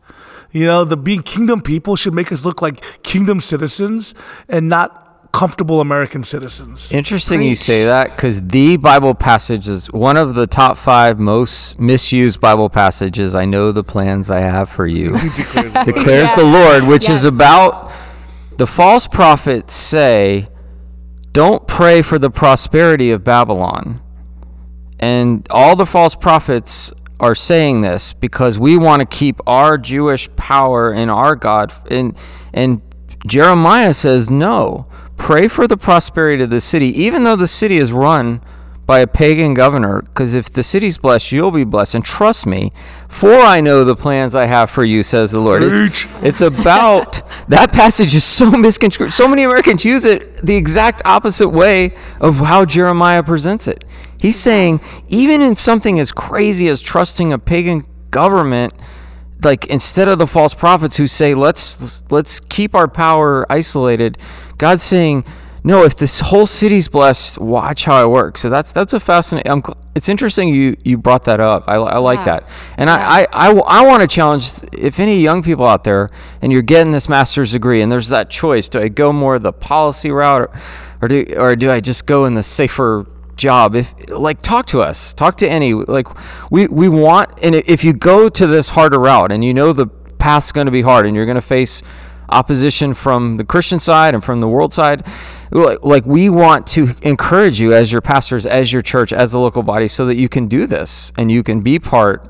You 0.50 0.66
know, 0.66 0.84
the 0.84 0.96
being 0.96 1.22
kingdom 1.22 1.62
people 1.62 1.94
should 1.94 2.14
make 2.14 2.32
us 2.32 2.44
look 2.44 2.60
like 2.60 2.84
kingdom 3.04 3.38
citizens 3.40 4.12
and 4.48 4.68
not 4.68 5.05
comfortable 5.36 5.82
American 5.82 6.24
citizens. 6.24 6.90
Interesting 6.90 7.42
you 7.42 7.54
say 7.54 7.84
that 7.84 8.16
because 8.16 8.40
the 8.40 8.78
Bible 8.78 9.14
passage 9.14 9.68
is 9.68 9.92
one 9.92 10.16
of 10.16 10.34
the 10.34 10.46
top 10.46 10.78
five 10.78 11.18
most 11.18 11.78
misused 11.78 12.40
Bible 12.40 12.70
passages. 12.70 13.34
I 13.34 13.44
know 13.44 13.70
the 13.70 13.84
plans 13.84 14.30
I 14.30 14.40
have 14.40 14.70
for 14.70 14.86
you, 14.86 15.10
declares 15.84 16.32
the 16.32 16.42
Lord, 16.42 16.84
which 16.84 17.10
is 17.10 17.24
about 17.24 17.92
the 18.56 18.66
false 18.66 19.06
prophets 19.06 19.74
say, 19.74 20.46
Don't 21.32 21.66
pray 21.68 22.00
for 22.00 22.18
the 22.18 22.30
prosperity 22.30 23.10
of 23.10 23.22
Babylon. 23.22 24.00
And 24.98 25.46
all 25.50 25.76
the 25.76 25.84
false 25.84 26.16
prophets 26.16 26.94
are 27.20 27.34
saying 27.34 27.82
this 27.82 28.14
because 28.14 28.58
we 28.58 28.78
want 28.78 29.00
to 29.00 29.06
keep 29.06 29.38
our 29.46 29.76
Jewish 29.76 30.34
power 30.36 30.94
in 30.94 31.10
our 31.10 31.36
God. 31.36 31.74
And, 31.90 32.16
and 32.54 32.80
Jeremiah 33.26 33.92
says, 33.92 34.30
no, 34.30 34.86
pray 35.16 35.48
for 35.48 35.66
the 35.66 35.76
prosperity 35.76 36.44
of 36.44 36.50
the 36.50 36.60
city, 36.60 36.88
even 36.88 37.24
though 37.24 37.36
the 37.36 37.48
city 37.48 37.78
is 37.78 37.92
run 37.92 38.40
by 38.86 39.00
a 39.00 39.06
pagan 39.06 39.52
governor. 39.52 40.02
Because 40.02 40.32
if 40.32 40.48
the 40.48 40.62
city's 40.62 40.96
blessed, 40.96 41.32
you'll 41.32 41.50
be 41.50 41.64
blessed. 41.64 41.96
And 41.96 42.04
trust 42.04 42.46
me, 42.46 42.72
for 43.08 43.34
I 43.34 43.60
know 43.60 43.84
the 43.84 43.96
plans 43.96 44.34
I 44.34 44.46
have 44.46 44.70
for 44.70 44.84
you, 44.84 45.02
says 45.02 45.32
the 45.32 45.40
Lord. 45.40 45.62
It's, 45.64 46.06
it's 46.22 46.40
about 46.40 47.22
that 47.48 47.72
passage 47.72 48.14
is 48.14 48.24
so 48.24 48.50
misconstrued. 48.50 49.12
So 49.12 49.26
many 49.26 49.42
Americans 49.42 49.84
use 49.84 50.04
it 50.04 50.38
the 50.38 50.56
exact 50.56 51.02
opposite 51.04 51.48
way 51.48 51.94
of 52.20 52.36
how 52.36 52.64
Jeremiah 52.64 53.24
presents 53.24 53.66
it. 53.66 53.84
He's 54.18 54.38
saying, 54.38 54.80
even 55.08 55.40
in 55.40 55.56
something 55.56 55.98
as 55.98 56.12
crazy 56.12 56.68
as 56.68 56.80
trusting 56.80 57.32
a 57.32 57.38
pagan 57.38 57.84
government, 58.10 58.72
like 59.42 59.66
instead 59.66 60.08
of 60.08 60.18
the 60.18 60.26
false 60.26 60.54
prophets 60.54 60.96
who 60.96 61.06
say, 61.06 61.34
let's 61.34 62.02
let's 62.10 62.40
keep 62.40 62.74
our 62.74 62.88
power 62.88 63.50
isolated, 63.52 64.16
God's 64.58 64.82
saying, 64.82 65.24
no, 65.64 65.82
if 65.84 65.96
this 65.96 66.20
whole 66.20 66.46
city's 66.46 66.88
blessed, 66.88 67.38
watch 67.38 67.86
how 67.86 67.96
I 67.96 68.06
work. 68.06 68.38
So 68.38 68.48
that's 68.48 68.70
that's 68.70 68.92
a 68.92 69.00
fascinating. 69.00 69.50
I'm, 69.50 69.62
it's 69.96 70.08
interesting 70.08 70.54
you 70.54 70.76
you 70.84 70.96
brought 70.96 71.24
that 71.24 71.40
up. 71.40 71.64
I, 71.66 71.74
I 71.74 71.98
like 71.98 72.20
Yeah. 72.20 72.24
that, 72.24 72.48
and 72.78 72.88
I 72.88 73.26
I 73.32 73.50
I 73.52 73.84
want 73.86 74.02
to 74.02 74.06
challenge 74.06 74.48
if 74.72 75.00
any 75.00 75.18
young 75.18 75.42
people 75.42 75.66
out 75.66 75.82
there 75.82 76.10
and 76.40 76.52
you're 76.52 76.62
getting 76.62 76.92
this 76.92 77.08
master's 77.08 77.50
degree 77.52 77.82
and 77.82 77.90
there's 77.90 78.08
that 78.10 78.30
choice: 78.30 78.68
do 78.68 78.80
I 78.80 78.88
go 78.88 79.12
more 79.12 79.38
the 79.40 79.52
policy 79.52 80.10
route, 80.12 80.42
or, 80.42 80.50
or 81.02 81.08
do 81.08 81.24
or 81.36 81.56
do 81.56 81.70
I 81.72 81.80
just 81.80 82.06
go 82.06 82.26
in 82.26 82.34
the 82.34 82.44
safer 82.44 83.04
job? 83.34 83.74
If 83.74 84.08
like 84.10 84.40
talk 84.42 84.66
to 84.66 84.82
us, 84.82 85.12
talk 85.14 85.36
to 85.38 85.48
any 85.48 85.74
like 85.74 86.06
we 86.48 86.68
we 86.68 86.88
want, 86.88 87.30
and 87.42 87.56
if 87.56 87.82
you 87.82 87.92
go 87.92 88.28
to 88.28 88.46
this 88.46 88.68
harder 88.68 89.00
route 89.00 89.32
and 89.32 89.44
you 89.44 89.52
know 89.52 89.72
the 89.72 89.86
path's 89.86 90.52
going 90.52 90.66
to 90.66 90.70
be 90.70 90.82
hard 90.82 91.06
and 91.06 91.16
you're 91.16 91.26
going 91.26 91.34
to 91.34 91.40
face 91.40 91.82
opposition 92.28 92.94
from 92.94 93.36
the 93.36 93.44
Christian 93.44 93.78
side 93.78 94.14
and 94.14 94.24
from 94.24 94.40
the 94.40 94.48
world 94.48 94.72
side. 94.72 95.06
Like 95.50 96.04
we 96.06 96.28
want 96.28 96.66
to 96.68 96.94
encourage 97.02 97.60
you 97.60 97.72
as 97.72 97.92
your 97.92 98.00
pastors, 98.00 98.46
as 98.46 98.72
your 98.72 98.82
church, 98.82 99.12
as 99.12 99.32
the 99.32 99.38
local 99.38 99.62
body, 99.62 99.88
so 99.88 100.06
that 100.06 100.16
you 100.16 100.28
can 100.28 100.48
do 100.48 100.66
this 100.66 101.12
and 101.16 101.30
you 101.30 101.42
can 101.42 101.60
be 101.60 101.78
part 101.78 102.28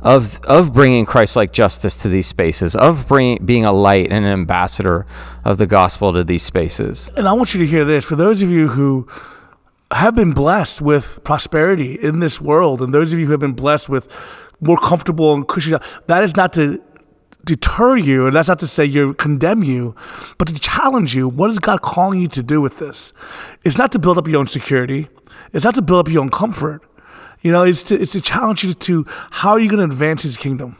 of 0.00 0.40
of 0.44 0.72
bringing 0.72 1.04
Christ-like 1.04 1.52
justice 1.52 1.96
to 1.96 2.08
these 2.08 2.26
spaces, 2.26 2.76
of 2.76 3.08
being 3.08 3.64
a 3.64 3.72
light 3.72 4.12
and 4.12 4.24
an 4.24 4.30
ambassador 4.30 5.06
of 5.44 5.58
the 5.58 5.66
gospel 5.66 6.12
to 6.12 6.22
these 6.22 6.44
spaces. 6.44 7.10
And 7.16 7.26
I 7.26 7.32
want 7.32 7.52
you 7.52 7.60
to 7.60 7.66
hear 7.66 7.84
this 7.84 8.04
for 8.04 8.14
those 8.14 8.40
of 8.40 8.48
you 8.50 8.68
who 8.68 9.08
have 9.90 10.14
been 10.14 10.32
blessed 10.32 10.80
with 10.82 11.18
prosperity 11.24 11.94
in 11.94 12.20
this 12.20 12.40
world, 12.40 12.80
and 12.80 12.94
those 12.94 13.12
of 13.12 13.18
you 13.18 13.26
who 13.26 13.32
have 13.32 13.40
been 13.40 13.54
blessed 13.54 13.88
with 13.88 14.06
more 14.60 14.76
comfortable 14.76 15.34
and 15.34 15.48
cushy, 15.48 15.74
that 16.06 16.22
is 16.22 16.36
not 16.36 16.52
to 16.52 16.80
deter 17.48 17.96
you, 17.96 18.26
and 18.26 18.36
that's 18.36 18.48
not 18.48 18.58
to 18.60 18.66
say 18.66 18.84
you 18.84 19.14
condemn 19.14 19.64
you, 19.64 19.94
but 20.38 20.48
to 20.48 20.54
challenge 20.54 21.14
you. 21.14 21.28
What 21.28 21.50
is 21.50 21.58
God 21.58 21.82
calling 21.82 22.20
you 22.20 22.28
to 22.28 22.42
do 22.42 22.60
with 22.60 22.78
this? 22.78 23.12
It's 23.64 23.78
not 23.78 23.90
to 23.92 23.98
build 23.98 24.18
up 24.18 24.28
your 24.28 24.38
own 24.38 24.46
security. 24.46 25.08
It's 25.52 25.64
not 25.64 25.74
to 25.74 25.82
build 25.82 26.06
up 26.06 26.12
your 26.12 26.22
own 26.22 26.30
comfort. 26.30 26.82
You 27.40 27.52
know, 27.52 27.64
it's 27.64 27.82
to 27.84 28.00
it's 28.00 28.12
to 28.12 28.20
challenge 28.20 28.64
you 28.64 28.74
to 28.74 29.04
how 29.30 29.50
are 29.50 29.60
you 29.60 29.68
going 29.68 29.86
to 29.88 29.92
advance 29.92 30.22
His 30.22 30.36
kingdom. 30.36 30.76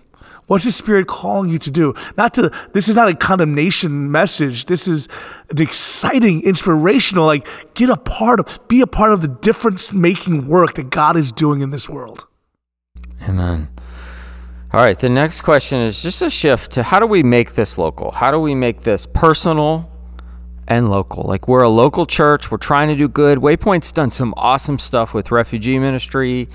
What's 0.49 0.65
the 0.65 0.73
Spirit 0.73 1.07
calling 1.07 1.51
you 1.51 1.59
to 1.59 1.71
do? 1.71 1.95
Not 2.17 2.33
to, 2.35 2.51
this 2.73 2.89
is 2.89 2.97
not 2.97 3.09
a 3.09 3.15
condemnation 3.15 4.11
message. 4.11 4.65
This 4.65 4.89
is 4.89 5.07
an 5.51 5.61
exciting, 5.61 6.43
inspirational, 6.43 7.27
like, 7.27 7.47
get 7.75 7.91
a 7.91 7.99
part 7.99 8.41
of, 8.41 8.59
be 8.67 8.81
a 8.81 8.87
part 8.87 9.13
of 9.13 9.21
the 9.21 9.29
difference 9.29 9.93
making 9.93 10.47
work 10.47 10.73
that 10.75 10.89
God 10.89 11.19
is 11.19 11.33
doing 11.33 11.61
in 11.61 11.69
this 11.69 11.87
world. 11.87 12.27
Amen. 13.29 13.69
All 14.71 14.85
right, 14.85 14.99
the 14.99 15.09
next 15.09 15.41
question 15.41 15.81
is 15.81 16.03
just 16.03 16.21
a 16.21 16.29
shift 16.29 16.73
to 16.73 16.83
how 16.83 17.01
do 17.01 17.07
we 17.07 17.23
make 17.23 17.55
this 17.55 17.79
local? 17.79 18.11
How 18.11 18.31
do 18.31 18.39
we 18.39 18.55
make 18.55 18.83
this 18.83 19.07
personal 19.07 19.91
and 20.67 20.91
local? 20.91 21.23
Like 21.23 21.49
we're 21.49 21.63
a 21.63 21.71
local 21.71 22.05
church, 22.05 22.51
we're 22.51 22.59
trying 22.59 22.89
to 22.89 22.95
do 22.95 23.09
good. 23.09 23.39
Waypoint's 23.39 23.91
done 23.93 24.11
some 24.11 24.35
awesome 24.37 24.79
stuff 24.79 25.15
with 25.15 25.31
refugee 25.31 25.79
ministry. 25.79 26.51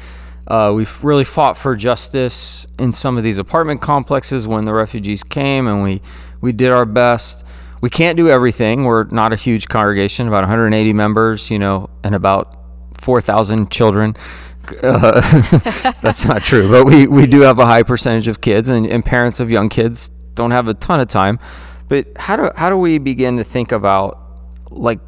Uh, 0.46 0.74
we've 0.76 1.04
really 1.04 1.24
fought 1.24 1.58
for 1.58 1.76
justice 1.76 2.68
in 2.78 2.94
some 2.94 3.18
of 3.18 3.24
these 3.24 3.40
apartment 3.40 3.82
complexes 3.82 4.48
when 4.48 4.66
the 4.66 4.74
refugees 4.74 5.24
came, 5.24 5.66
and 5.66 5.82
we 5.82 6.00
we 6.40 6.52
did 6.52 6.72
our 6.72 6.86
best. 6.86 7.44
We 7.82 7.90
can't 7.90 8.16
do 8.16 8.30
everything. 8.30 8.84
We're 8.84 9.06
not 9.06 9.34
a 9.34 9.36
huge 9.36 9.68
congregation, 9.70 10.28
about 10.28 10.44
180 10.44 10.94
members, 10.94 11.50
you 11.50 11.58
know, 11.58 11.90
and 12.04 12.14
about 12.14 12.63
4,000 13.04 13.70
children. 13.70 14.16
Uh, 14.82 15.22
that's 16.02 16.26
not 16.26 16.42
true, 16.42 16.70
but 16.70 16.86
we, 16.86 17.06
we 17.06 17.28
do 17.28 17.42
have 17.42 17.60
a 17.60 17.66
high 17.66 17.84
percentage 17.84 18.28
of 18.28 18.40
kids, 18.40 18.70
and, 18.70 18.88
and 18.88 19.04
parents 19.04 19.40
of 19.40 19.52
young 19.52 19.70
kids 19.70 20.10
don't 20.36 20.52
have 20.52 20.68
a 20.68 20.74
ton 20.74 21.00
of 21.00 21.08
time. 21.08 21.38
But 21.88 22.08
how 22.16 22.38
do 22.38 22.50
how 22.56 22.70
do 22.70 22.78
we 22.78 22.98
begin 22.98 23.38
to 23.38 23.44
think 23.44 23.72
about 23.72 24.20
like 24.70 25.00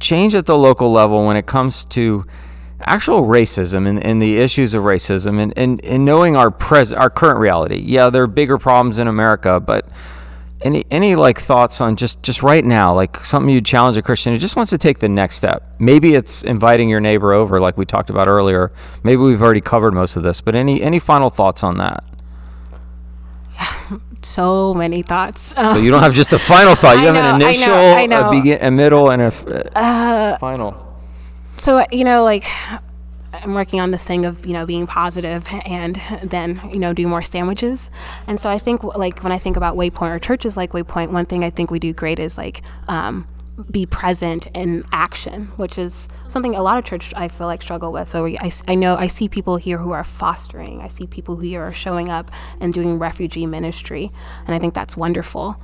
change 0.00 0.34
at 0.34 0.46
the 0.46 0.56
local 0.56 0.92
level 0.92 1.26
when 1.26 1.36
it 1.36 1.46
comes 1.46 1.84
to 1.86 2.24
actual 2.86 3.22
racism 3.22 3.88
and, 3.88 4.04
and 4.04 4.20
the 4.20 4.36
issues 4.36 4.74
of 4.74 4.82
racism 4.82 5.40
and, 5.40 5.56
and, 5.56 5.82
and 5.84 6.04
knowing 6.04 6.36
our 6.36 6.50
pres 6.50 6.92
our 6.92 7.10
current 7.10 7.40
reality? 7.40 7.78
Yeah, 7.78 8.10
there 8.10 8.22
are 8.22 8.28
bigger 8.28 8.58
problems 8.58 8.98
in 8.98 9.08
America, 9.08 9.60
but 9.60 9.88
any 10.64 10.84
any 10.90 11.14
like 11.14 11.38
thoughts 11.38 11.80
on 11.80 11.94
just 11.96 12.22
just 12.22 12.42
right 12.42 12.64
now 12.64 12.94
like 12.94 13.22
something 13.24 13.48
you 13.54 13.60
challenge 13.60 13.96
a 13.96 14.02
christian 14.02 14.32
who 14.32 14.38
just 14.38 14.56
wants 14.56 14.70
to 14.70 14.78
take 14.78 14.98
the 14.98 15.08
next 15.08 15.36
step? 15.36 15.62
Maybe 15.78 16.14
it's 16.14 16.42
inviting 16.42 16.88
your 16.88 17.00
neighbor 17.00 17.32
over 17.32 17.60
like 17.60 17.76
we 17.76 17.84
talked 17.84 18.10
about 18.10 18.26
earlier. 18.26 18.72
Maybe 19.02 19.18
we've 19.22 19.42
already 19.42 19.60
covered 19.60 19.92
most 19.94 20.16
of 20.16 20.22
this 20.22 20.40
but 20.40 20.56
any 20.56 20.82
any 20.82 20.98
final 20.98 21.30
thoughts 21.30 21.62
on 21.62 21.78
that? 21.78 22.02
So 24.22 24.72
many 24.72 25.02
thoughts. 25.02 25.52
So 25.54 25.76
you 25.76 25.90
don't 25.90 26.02
have 26.02 26.14
just 26.14 26.32
a 26.32 26.38
final 26.38 26.74
thought. 26.74 26.96
You 27.02 27.08
I 27.08 27.12
have 27.12 27.14
know, 27.14 27.34
an 27.36 27.42
I 27.42 27.46
initial 27.50 27.68
know, 27.68 27.94
I 27.94 28.06
know. 28.06 28.28
a 28.28 28.30
begin 28.30 28.58
a 28.62 28.70
middle 28.70 29.10
and 29.10 29.20
a 29.20 29.78
uh, 29.78 30.38
final. 30.38 30.74
so 31.58 31.84
you 31.92 32.04
know 32.04 32.24
like 32.24 32.44
I'm 33.42 33.54
working 33.54 33.80
on 33.80 33.90
this 33.90 34.04
thing 34.04 34.24
of 34.24 34.46
you 34.46 34.52
know 34.52 34.66
being 34.66 34.86
positive 34.86 35.46
and 35.66 35.96
then 36.22 36.60
you 36.72 36.78
know 36.78 36.92
do 36.92 37.06
more 37.06 37.22
sandwiches. 37.22 37.90
And 38.26 38.38
so 38.38 38.50
I 38.50 38.58
think 38.58 38.84
like 38.84 39.22
when 39.22 39.32
I 39.32 39.38
think 39.38 39.56
about 39.56 39.76
Waypoint 39.76 40.14
or 40.14 40.18
churches 40.18 40.56
like 40.56 40.72
Waypoint, 40.72 41.10
one 41.10 41.26
thing 41.26 41.44
I 41.44 41.50
think 41.50 41.70
we 41.70 41.78
do 41.78 41.92
great 41.92 42.18
is 42.18 42.38
like 42.38 42.62
um, 42.88 43.26
be 43.70 43.86
present 43.86 44.46
in 44.54 44.84
action, 44.92 45.46
which 45.56 45.78
is 45.78 46.08
something 46.28 46.54
a 46.54 46.62
lot 46.62 46.78
of 46.78 46.84
church 46.84 47.12
I 47.16 47.28
feel 47.28 47.46
like 47.46 47.62
struggle 47.62 47.92
with. 47.92 48.08
So 48.08 48.26
I, 48.26 48.50
I 48.66 48.74
know 48.74 48.96
I 48.96 49.06
see 49.06 49.28
people 49.28 49.56
here 49.56 49.78
who 49.78 49.92
are 49.92 50.04
fostering. 50.04 50.80
I 50.80 50.88
see 50.88 51.06
people 51.06 51.36
who 51.36 51.54
are 51.56 51.72
showing 51.72 52.08
up 52.08 52.30
and 52.60 52.72
doing 52.72 52.98
refugee 52.98 53.46
ministry, 53.46 54.10
and 54.46 54.54
I 54.54 54.58
think 54.58 54.74
that's 54.74 54.96
wonderful. 54.96 55.56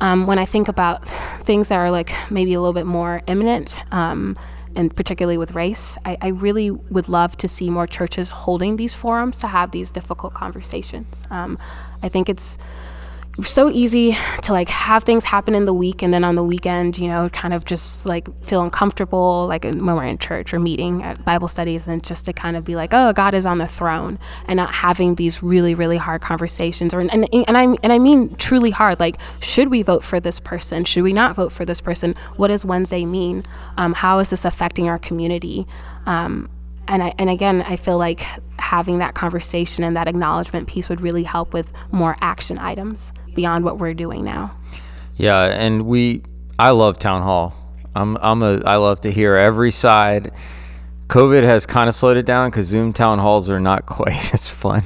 Um, 0.00 0.26
when 0.26 0.38
I 0.38 0.44
think 0.44 0.68
about 0.68 1.06
things 1.44 1.68
that 1.68 1.76
are 1.76 1.90
like 1.90 2.12
maybe 2.30 2.54
a 2.54 2.60
little 2.60 2.74
bit 2.74 2.86
more 2.86 3.22
imminent. 3.26 3.78
Um, 3.92 4.36
and 4.74 4.94
particularly 4.94 5.38
with 5.38 5.54
race, 5.54 5.98
I, 6.04 6.16
I, 6.20 6.28
really 6.28 6.70
would 6.70 7.08
love 7.08 7.36
to 7.38 7.48
see 7.48 7.70
more 7.70 7.86
churches 7.86 8.28
holding 8.28 8.76
these 8.76 8.94
forums 8.94 9.40
to 9.40 9.46
have 9.46 9.70
these 9.70 9.90
difficult 9.90 10.34
conversations. 10.34 11.24
Um, 11.30 11.58
I 12.02 12.08
think 12.08 12.28
it's 12.28 12.58
so 13.44 13.70
easy 13.70 14.16
to 14.42 14.52
like 14.52 14.68
have 14.68 15.04
things 15.04 15.24
happen 15.24 15.54
in 15.54 15.64
the 15.64 15.72
week 15.72 16.02
and 16.02 16.12
then 16.12 16.24
on 16.24 16.34
the 16.34 16.42
weekend, 16.42 16.98
you 16.98 17.06
know, 17.06 17.28
kind 17.28 17.54
of 17.54 17.64
just 17.64 18.04
like 18.04 18.26
feel 18.44 18.62
uncomfortable, 18.62 19.46
like 19.46 19.64
when 19.64 19.84
we're 19.84 20.04
in 20.04 20.18
church 20.18 20.52
or 20.52 20.58
meeting 20.58 21.02
at 21.04 21.24
Bible 21.24 21.46
studies, 21.46 21.86
and 21.86 22.02
just 22.02 22.24
to 22.24 22.32
kind 22.32 22.56
of 22.56 22.64
be 22.64 22.74
like, 22.74 22.92
oh, 22.92 23.12
God 23.12 23.34
is 23.34 23.46
on 23.46 23.58
the 23.58 23.66
throne, 23.66 24.18
and 24.46 24.56
not 24.56 24.74
having 24.74 25.14
these 25.14 25.42
really, 25.42 25.74
really 25.74 25.98
hard 25.98 26.20
conversations. 26.20 26.92
Or 26.92 27.00
and 27.00 27.32
and 27.32 27.56
I 27.56 27.62
and 27.82 27.92
I 27.92 27.98
mean 27.98 28.34
truly 28.36 28.70
hard. 28.70 28.98
Like, 28.98 29.20
should 29.40 29.68
we 29.68 29.82
vote 29.82 30.02
for 30.02 30.18
this 30.18 30.40
person? 30.40 30.84
Should 30.84 31.04
we 31.04 31.12
not 31.12 31.36
vote 31.36 31.52
for 31.52 31.64
this 31.64 31.80
person? 31.80 32.14
What 32.36 32.48
does 32.48 32.64
Wednesday 32.64 33.04
mean? 33.04 33.44
Um, 33.76 33.94
how 33.94 34.18
is 34.18 34.30
this 34.30 34.44
affecting 34.44 34.88
our 34.88 34.98
community? 34.98 35.66
Um, 36.06 36.50
and 36.88 37.02
I, 37.02 37.14
and 37.18 37.28
again, 37.28 37.62
I 37.62 37.76
feel 37.76 37.98
like 37.98 38.24
having 38.58 38.98
that 38.98 39.14
conversation 39.14 39.84
and 39.84 39.94
that 39.96 40.08
acknowledgement 40.08 40.66
piece 40.66 40.88
would 40.88 41.02
really 41.02 41.22
help 41.22 41.52
with 41.52 41.72
more 41.92 42.16
action 42.20 42.58
items 42.58 43.12
beyond 43.38 43.64
what 43.64 43.78
we're 43.78 43.94
doing 43.94 44.24
now. 44.24 44.50
Yeah, 45.14 45.44
and 45.44 45.86
we 45.86 46.22
I 46.58 46.70
love 46.70 46.98
town 46.98 47.22
hall. 47.22 47.54
I'm 47.94 48.16
I'm 48.16 48.42
a 48.42 48.60
I 48.64 48.76
love 48.76 49.00
to 49.02 49.12
hear 49.12 49.36
every 49.36 49.70
side. 49.70 50.32
COVID 51.06 51.44
has 51.44 51.64
kind 51.64 51.88
of 51.88 51.94
slowed 51.94 52.16
it 52.16 52.26
down 52.26 52.50
because 52.50 52.66
Zoom 52.66 52.92
town 52.92 53.20
halls 53.20 53.48
are 53.48 53.60
not 53.60 53.86
quite 53.98 54.34
as 54.34 54.48
fun. 54.48 54.82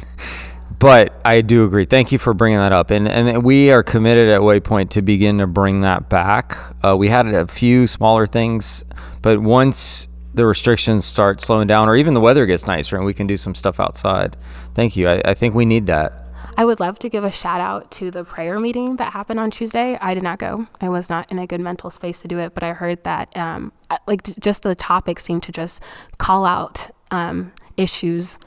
But 0.79 1.15
I 1.25 1.41
do 1.41 1.65
agree. 1.65 1.87
Thank 1.87 2.13
you 2.13 2.19
for 2.19 2.35
bringing 2.35 2.59
that 2.59 2.73
up, 2.73 2.91
and 2.91 3.09
and 3.09 3.43
we 3.43 3.71
are 3.71 3.83
committed 3.83 4.29
at 4.29 4.43
Waypoint 4.43 4.91
to 4.91 5.03
begin 5.03 5.39
to 5.39 5.47
bring 5.47 5.81
that 5.81 6.11
back. 6.11 6.59
Uh, 6.85 6.95
we 6.95 7.09
had 7.09 7.27
a 7.29 7.47
few 7.47 7.87
smaller 7.87 8.27
things, 8.27 8.85
but 9.23 9.41
once 9.41 10.09
the 10.35 10.45
restrictions 10.45 11.07
start 11.07 11.41
slowing 11.41 11.69
down, 11.69 11.89
or 11.89 11.97
even 11.97 12.13
the 12.13 12.21
weather 12.21 12.45
gets 12.45 12.67
nicer, 12.67 12.97
and 12.97 13.07
we 13.07 13.15
can 13.15 13.27
do 13.27 13.39
some 13.39 13.55
stuff 13.55 13.81
outside. 13.81 14.37
Thank 14.75 14.97
you. 14.97 15.09
I, 15.09 15.23
I 15.25 15.35
think 15.35 15.55
we 15.55 15.65
need 15.65 15.87
that. 15.87 16.22
I 16.57 16.65
would 16.65 16.81
love 16.81 16.99
to 17.01 17.09
give 17.09 17.25
a 17.25 17.33
shout 17.33 17.61
out 17.61 17.91
to 17.93 18.11
the 18.11 18.25
prayer 18.25 18.61
meeting 18.61 18.97
that 18.97 19.13
happened 19.13 19.41
on 19.41 19.51
Tuesday. 19.51 19.97
I 20.01 20.15
did 20.15 20.23
not 20.23 20.39
go. 20.39 20.67
I 20.81 20.89
was 20.89 21.09
not 21.09 21.31
in 21.31 21.39
a 21.39 21.47
good 21.47 21.61
mental 21.61 21.91
space 21.91 22.23
to 22.23 22.29
do 22.29 22.39
it, 22.39 22.55
but 22.55 22.63
I 22.63 22.73
heard 22.73 23.03
that 23.05 23.35
um, 23.37 23.73
like 24.07 24.23
just 24.39 24.63
the 24.63 24.75
topic 24.75 25.19
seemed 25.19 25.43
to 25.45 25.53
just 25.53 25.83
call 26.19 26.45
out 26.45 26.91
um, 27.11 27.53
issues 27.77 28.39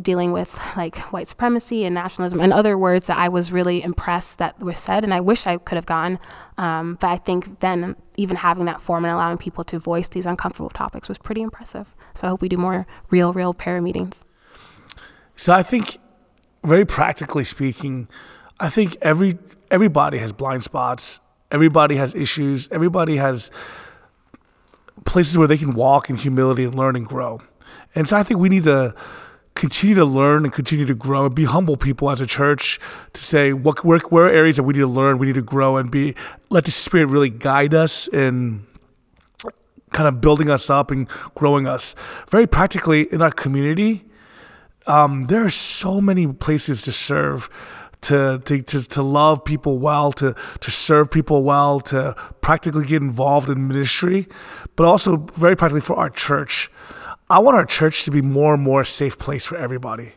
dealing 0.00 0.32
with 0.32 0.60
like 0.76 0.96
white 1.12 1.26
supremacy 1.26 1.84
and 1.84 1.94
nationalism 1.94 2.38
and 2.40 2.52
other 2.52 2.78
words 2.78 3.08
that 3.08 3.18
I 3.18 3.28
was 3.28 3.50
really 3.50 3.82
impressed 3.82 4.38
that 4.38 4.60
were 4.60 4.74
said, 4.74 5.02
and 5.02 5.12
I 5.12 5.20
wish 5.20 5.46
I 5.46 5.56
could 5.56 5.76
have 5.76 5.86
gone. 5.86 6.20
Um, 6.58 6.96
but 7.00 7.08
I 7.08 7.16
think 7.16 7.60
then 7.60 7.96
even 8.16 8.36
having 8.36 8.66
that 8.66 8.80
forum 8.80 9.04
and 9.04 9.12
allowing 9.12 9.38
people 9.38 9.64
to 9.64 9.78
voice 9.78 10.08
these 10.08 10.26
uncomfortable 10.26 10.70
topics 10.70 11.08
was 11.08 11.18
pretty 11.18 11.42
impressive. 11.42 11.94
So 12.14 12.26
I 12.26 12.30
hope 12.30 12.40
we 12.40 12.48
do 12.48 12.56
more 12.56 12.86
real, 13.10 13.32
real 13.32 13.52
prayer 13.52 13.82
meetings. 13.82 14.24
So 15.34 15.52
I 15.52 15.62
think 15.62 15.98
very 16.64 16.84
practically 16.84 17.44
speaking, 17.44 18.08
I 18.60 18.68
think 18.68 18.96
every 19.02 19.38
everybody 19.70 20.18
has 20.18 20.32
blind 20.32 20.62
spots. 20.62 21.20
Everybody 21.50 21.96
has 21.96 22.14
issues. 22.14 22.68
Everybody 22.70 23.16
has 23.16 23.50
places 25.04 25.36
where 25.36 25.48
they 25.48 25.58
can 25.58 25.74
walk 25.74 26.08
in 26.08 26.16
humility 26.16 26.64
and 26.64 26.74
learn 26.74 26.96
and 26.96 27.06
grow. 27.06 27.40
And 27.94 28.08
so 28.08 28.16
I 28.16 28.22
think 28.22 28.40
we 28.40 28.48
need 28.48 28.64
to 28.64 28.94
continue 29.54 29.94
to 29.94 30.04
learn 30.04 30.44
and 30.44 30.52
continue 30.52 30.86
to 30.86 30.94
grow 30.94 31.26
and 31.26 31.34
be 31.34 31.44
humble 31.44 31.76
people 31.76 32.10
as 32.10 32.20
a 32.20 32.26
church 32.26 32.80
to 33.12 33.22
say 33.22 33.52
what 33.52 33.84
where, 33.84 33.98
where 34.08 34.26
are 34.26 34.30
areas 34.30 34.56
that 34.56 34.62
we 34.62 34.72
need 34.72 34.80
to 34.80 34.86
learn, 34.86 35.18
we 35.18 35.26
need 35.26 35.34
to 35.34 35.42
grow 35.42 35.76
and 35.76 35.90
be 35.90 36.14
let 36.48 36.64
the 36.64 36.70
spirit 36.70 37.06
really 37.06 37.30
guide 37.30 37.74
us 37.74 38.08
in 38.08 38.66
kind 39.90 40.08
of 40.08 40.20
building 40.20 40.48
us 40.48 40.70
up 40.70 40.90
and 40.90 41.06
growing 41.34 41.66
us. 41.66 41.94
Very 42.30 42.46
practically 42.46 43.02
in 43.12 43.20
our 43.20 43.30
community, 43.30 44.04
um, 44.86 45.26
there 45.26 45.44
are 45.44 45.50
so 45.50 46.00
many 46.00 46.26
places 46.26 46.82
to 46.82 46.92
serve, 46.92 47.48
to, 48.02 48.40
to, 48.44 48.62
to, 48.62 48.88
to 48.88 49.02
love 49.02 49.44
people 49.44 49.78
well, 49.78 50.12
to, 50.12 50.34
to 50.60 50.70
serve 50.70 51.10
people 51.10 51.44
well, 51.44 51.80
to 51.80 52.14
practically 52.40 52.86
get 52.86 53.02
involved 53.02 53.48
in 53.48 53.68
ministry, 53.68 54.28
but 54.76 54.84
also 54.84 55.16
very 55.34 55.56
practically 55.56 55.80
for 55.80 55.96
our 55.96 56.10
church. 56.10 56.70
I 57.30 57.38
want 57.38 57.56
our 57.56 57.64
church 57.64 58.04
to 58.04 58.10
be 58.10 58.20
more 58.20 58.54
and 58.54 58.62
more 58.62 58.82
a 58.82 58.86
safe 58.86 59.18
place 59.18 59.46
for 59.46 59.56
everybody. 59.56 60.12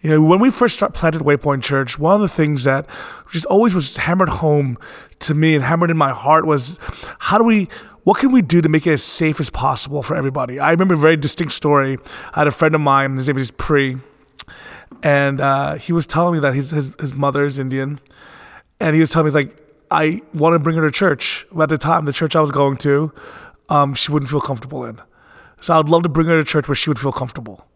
You 0.00 0.10
know, 0.10 0.22
when 0.22 0.38
we 0.38 0.50
first 0.50 0.76
start 0.76 0.94
planted 0.94 1.22
Waypoint 1.22 1.62
Church, 1.62 1.98
one 1.98 2.14
of 2.14 2.20
the 2.20 2.28
things 2.28 2.64
that 2.64 2.86
just 3.32 3.46
always 3.46 3.74
was 3.74 3.96
hammered 3.96 4.28
home 4.28 4.78
to 5.20 5.34
me 5.34 5.56
and 5.56 5.64
hammered 5.64 5.90
in 5.90 5.96
my 5.96 6.10
heart 6.10 6.46
was 6.46 6.78
how 7.18 7.38
do 7.38 7.44
we 7.44 7.68
what 8.04 8.20
can 8.20 8.32
we 8.32 8.40
do 8.40 8.62
to 8.62 8.70
make 8.70 8.86
it 8.86 8.92
as 8.92 9.02
safe 9.02 9.38
as 9.38 9.50
possible 9.50 10.02
for 10.02 10.16
everybody? 10.16 10.58
I 10.58 10.70
remember 10.70 10.94
a 10.94 10.98
very 10.98 11.16
distinct 11.16 11.52
story. 11.52 11.98
I 12.32 12.38
had 12.38 12.46
a 12.46 12.50
friend 12.52 12.74
of 12.74 12.80
mine, 12.80 13.16
his 13.16 13.26
name 13.26 13.36
is 13.36 13.50
Pri, 13.50 13.98
and 15.02 15.42
uh, 15.42 15.74
he 15.74 15.92
was 15.92 16.06
telling 16.06 16.32
me 16.32 16.40
that 16.40 16.54
his, 16.54 16.70
his, 16.70 16.90
his 16.98 17.12
mother 17.12 17.44
is 17.44 17.58
Indian, 17.58 18.00
and 18.80 18.94
he 18.94 19.00
was 19.00 19.10
telling 19.10 19.26
me, 19.26 19.28
he's 19.28 19.34
like, 19.34 19.62
I 19.90 20.22
want 20.32 20.54
to 20.54 20.58
bring 20.58 20.76
her 20.76 20.82
to 20.82 20.90
church. 20.90 21.46
But 21.52 21.64
at 21.64 21.68
the 21.68 21.76
time, 21.76 22.06
the 22.06 22.12
church 22.14 22.34
I 22.34 22.40
was 22.40 22.50
going 22.50 22.78
to, 22.78 23.12
um, 23.68 23.92
she 23.92 24.10
wouldn't 24.10 24.30
feel 24.30 24.40
comfortable 24.40 24.86
in. 24.86 25.02
So 25.60 25.78
I'd 25.78 25.90
love 25.90 26.02
to 26.04 26.08
bring 26.08 26.28
her 26.28 26.38
to 26.38 26.44
church 26.44 26.66
where 26.66 26.74
she 26.74 26.88
would 26.88 26.98
feel 26.98 27.12
comfortable. 27.12 27.66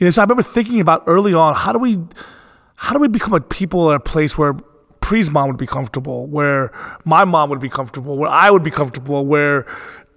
You 0.00 0.06
know, 0.06 0.10
so 0.10 0.22
I 0.22 0.24
remember 0.24 0.42
thinking 0.42 0.80
about 0.80 1.04
early 1.06 1.34
on, 1.34 1.54
how 1.54 1.72
do 1.72 1.78
we, 1.78 1.98
how 2.74 2.94
do 2.94 2.98
we 2.98 3.06
become 3.06 3.34
a 3.34 3.40
people 3.40 3.90
at 3.90 3.96
a 3.96 4.00
place 4.00 4.38
where 4.38 4.54
Pri's 5.00 5.30
mom 5.30 5.48
would 5.48 5.58
be 5.58 5.66
comfortable, 5.66 6.26
where 6.26 6.72
my 7.04 7.26
mom 7.26 7.50
would 7.50 7.60
be 7.60 7.68
comfortable, 7.68 8.16
where 8.16 8.30
I 8.30 8.50
would 8.50 8.62
be 8.62 8.70
comfortable, 8.70 9.26
where 9.26 9.66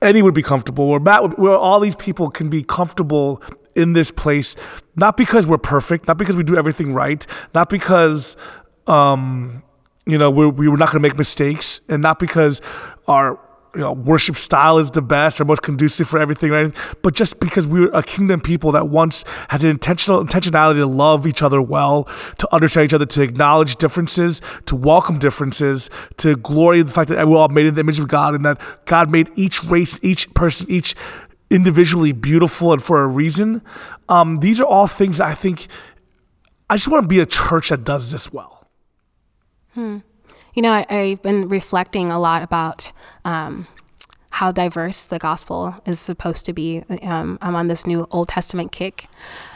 Eddie 0.02 0.22
would 0.22 0.34
be 0.34 0.42
comfortable, 0.42 0.88
where 0.88 1.02
Matt 1.02 1.22
would, 1.24 1.38
where 1.38 1.58
all 1.58 1.82
these 1.82 1.98
people 1.98 2.30
can 2.30 2.50
be 2.50 2.64
comfortable 2.64 3.42
in 3.76 3.92
this 3.92 4.10
place, 4.10 4.56
not 4.96 5.18
because 5.18 5.46
we're 5.46 5.58
perfect, 5.58 6.08
not 6.08 6.18
because 6.18 6.38
we 6.38 6.44
do 6.44 6.56
everything 6.56 6.94
right, 6.94 7.28
not 7.54 7.70
because, 7.70 8.38
um, 8.88 9.64
you 10.06 10.18
know, 10.18 10.32
we're, 10.32 10.48
we 10.48 10.70
were 10.70 10.78
not 10.78 10.92
going 10.92 11.02
to 11.02 11.10
make 11.10 11.18
mistakes, 11.18 11.82
and 11.90 12.02
not 12.02 12.20
because 12.20 12.62
our 13.08 13.38
you 13.76 13.82
know, 13.82 13.94
worship 13.94 14.36
style 14.36 14.78
is 14.78 14.92
the 14.92 15.02
best 15.02 15.42
or 15.42 15.46
most 15.46 15.64
conducive 15.64 16.08
for 16.08 16.20
everything, 16.20 16.52
right? 16.52 16.74
But 17.02 17.16
just 17.16 17.40
because 17.40 17.66
we're 17.66 17.92
a 17.92 18.04
kingdom 18.04 18.40
people 18.40 18.72
that 18.74 18.90
once 18.90 19.26
has 19.50 19.64
an 19.64 19.72
intentional 19.72 20.24
intentionality 20.24 20.76
to 20.76 20.86
love 20.86 21.26
each 21.26 21.42
other 21.42 21.62
well, 21.62 22.04
to 22.38 22.54
understand 22.54 22.86
each 22.86 22.94
other, 22.94 23.06
to 23.08 23.22
acknowledge 23.22 23.78
differences, 23.78 24.42
to 24.68 24.76
welcome 24.76 25.18
differences, 25.18 25.90
to 26.18 26.36
glory 26.36 26.82
in 26.82 26.88
the 26.88 26.94
fact 26.94 27.10
that 27.10 27.28
we're 27.28 27.38
all 27.38 27.50
made 27.50 27.66
in 27.66 27.74
the 27.74 27.82
image 27.82 28.00
of 28.00 28.08
God 28.08 28.36
and 28.36 28.46
that 28.46 28.62
God 28.86 29.10
made 29.10 29.32
each 29.36 29.64
race, 29.64 30.00
each 30.04 30.32
person, 30.34 30.70
each 30.70 30.96
individually 31.50 32.12
beautiful 32.12 32.74
and 32.74 32.82
for 32.82 33.04
a 33.04 33.08
reason. 33.08 33.62
Um, 34.08 34.40
these 34.40 34.62
are 34.62 34.66
all 34.66 34.88
things 34.88 35.20
I 35.20 35.34
think 35.34 35.68
I 36.70 36.76
just 36.76 36.88
want 36.88 37.04
to 37.04 37.08
be 37.08 37.20
a 37.20 37.26
church 37.26 37.70
that 37.70 37.84
does 37.84 38.12
this 38.12 38.32
well. 38.32 38.68
Hmm. 39.74 40.00
You 40.54 40.62
know, 40.62 40.72
I, 40.72 40.94
have 40.94 41.22
been 41.22 41.48
reflecting 41.48 42.12
a 42.12 42.20
lot 42.20 42.44
about 42.44 42.92
um, 43.26 43.68
how 44.32 44.52
diverse 44.52 45.06
the 45.06 45.20
gospel 45.20 45.76
is 45.86 46.00
supposed 46.00 46.46
to 46.46 46.54
be. 46.54 46.84
Um, 47.02 47.40
I'm 47.42 47.56
on 47.56 47.68
this 47.68 47.88
new 47.88 48.08
Old 48.12 48.30
Testament 48.30 48.72
kick. 48.72 49.08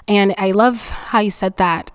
And 0.07 0.33
I 0.37 0.51
love 0.51 0.89
how 0.89 1.19
you 1.19 1.29
said 1.29 1.57
that 1.57 1.91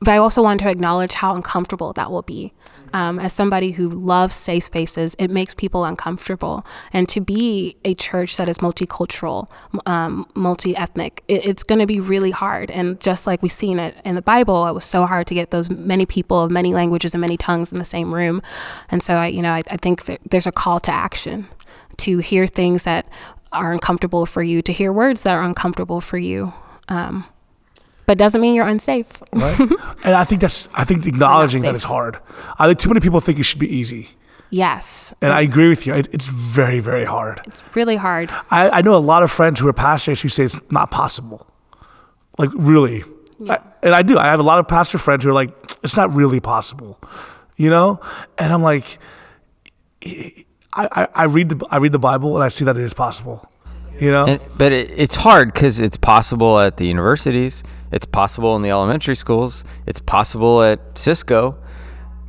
but 0.00 0.10
I 0.10 0.18
also 0.18 0.42
want 0.42 0.60
to 0.60 0.68
acknowledge 0.68 1.14
how 1.14 1.34
uncomfortable 1.34 1.92
that 1.94 2.10
will 2.10 2.22
be. 2.22 2.52
Um, 2.92 3.18
as 3.18 3.32
somebody 3.32 3.72
who 3.72 3.88
loves 3.88 4.34
safe 4.34 4.64
spaces, 4.64 5.14
it 5.18 5.30
makes 5.30 5.54
people 5.54 5.84
uncomfortable. 5.84 6.66
And 6.92 7.08
to 7.08 7.20
be 7.20 7.76
a 7.84 7.94
church 7.94 8.36
that 8.36 8.48
is 8.48 8.58
multicultural, 8.58 9.50
um, 9.86 10.26
multi 10.34 10.76
ethnic, 10.76 11.22
it, 11.28 11.44
it's 11.46 11.62
going 11.62 11.80
to 11.80 11.86
be 11.86 12.00
really 12.00 12.30
hard. 12.30 12.70
And 12.70 13.00
just 13.00 13.26
like 13.26 13.42
we've 13.42 13.52
seen 13.52 13.78
it 13.78 13.96
in 14.04 14.14
the 14.14 14.22
Bible, 14.22 14.66
it 14.66 14.74
was 14.74 14.84
so 14.84 15.06
hard 15.06 15.26
to 15.28 15.34
get 15.34 15.50
those 15.50 15.70
many 15.70 16.06
people 16.06 16.42
of 16.42 16.50
many 16.50 16.72
languages 16.72 17.14
and 17.14 17.20
many 17.20 17.36
tongues 17.36 17.72
in 17.72 17.78
the 17.78 17.84
same 17.84 18.14
room. 18.14 18.42
And 18.90 19.02
so, 19.02 19.14
I, 19.14 19.26
you 19.26 19.42
know, 19.42 19.52
I, 19.52 19.62
I 19.70 19.76
think 19.76 20.04
there's 20.28 20.46
a 20.46 20.52
call 20.52 20.80
to 20.80 20.92
action 20.92 21.48
to 21.98 22.18
hear 22.18 22.46
things 22.46 22.84
that 22.84 23.08
are 23.52 23.72
uncomfortable 23.72 24.26
for 24.26 24.42
you, 24.42 24.62
to 24.62 24.72
hear 24.72 24.92
words 24.92 25.22
that 25.22 25.34
are 25.34 25.42
uncomfortable 25.42 26.00
for 26.00 26.18
you. 26.18 26.52
Um, 26.88 27.24
but 28.08 28.16
doesn't 28.16 28.40
mean 28.40 28.54
you're 28.54 28.66
unsafe. 28.66 29.22
Right. 29.32 29.60
and 30.02 30.14
I 30.14 30.24
think 30.24 30.40
that's 30.40 30.66
I 30.72 30.84
think 30.84 31.06
acknowledging 31.06 31.60
that 31.60 31.76
is 31.76 31.84
hard. 31.84 32.18
I 32.58 32.66
think 32.66 32.78
too 32.78 32.88
many 32.88 33.00
people 33.00 33.20
think 33.20 33.38
it 33.38 33.42
should 33.42 33.60
be 33.60 33.68
easy. 33.68 34.08
Yes. 34.48 35.12
And 35.20 35.30
I 35.30 35.42
agree 35.42 35.68
with 35.68 35.86
you. 35.86 35.92
It, 35.92 36.08
it's 36.10 36.24
very, 36.24 36.80
very 36.80 37.04
hard. 37.04 37.42
It's 37.44 37.62
really 37.76 37.96
hard. 37.96 38.30
I, 38.50 38.70
I 38.70 38.80
know 38.80 38.94
a 38.94 38.96
lot 38.96 39.22
of 39.22 39.30
friends 39.30 39.60
who 39.60 39.68
are 39.68 39.74
pastors 39.74 40.22
who 40.22 40.30
say 40.30 40.44
it's 40.44 40.58
not 40.70 40.90
possible. 40.90 41.46
Like, 42.38 42.48
really. 42.54 43.04
Yeah. 43.38 43.52
I, 43.52 43.60
and 43.82 43.94
I 43.94 44.00
do. 44.00 44.16
I 44.16 44.28
have 44.28 44.40
a 44.40 44.42
lot 44.42 44.58
of 44.58 44.66
pastor 44.66 44.96
friends 44.96 45.24
who 45.24 45.30
are 45.30 45.34
like, 45.34 45.50
it's 45.84 45.98
not 45.98 46.14
really 46.16 46.40
possible. 46.40 46.98
You 47.56 47.68
know? 47.68 48.00
And 48.38 48.54
I'm 48.54 48.62
like, 48.62 48.98
I, 50.02 50.44
I, 50.72 51.08
I 51.14 51.24
read 51.24 51.50
the 51.50 51.66
I 51.70 51.76
read 51.76 51.92
the 51.92 51.98
Bible 51.98 52.36
and 52.36 52.42
I 52.42 52.48
see 52.48 52.64
that 52.64 52.78
it 52.78 52.84
is 52.84 52.94
possible 52.94 53.50
you 54.00 54.10
know. 54.10 54.26
And, 54.26 54.44
but 54.56 54.72
it, 54.72 54.90
it's 54.96 55.16
hard 55.16 55.52
because 55.52 55.80
it's 55.80 55.96
possible 55.96 56.58
at 56.58 56.76
the 56.76 56.86
universities, 56.86 57.64
it's 57.90 58.06
possible 58.06 58.56
in 58.56 58.62
the 58.62 58.70
elementary 58.70 59.14
schools, 59.14 59.64
it's 59.86 60.00
possible 60.00 60.62
at 60.62 60.98
Cisco. 60.98 61.58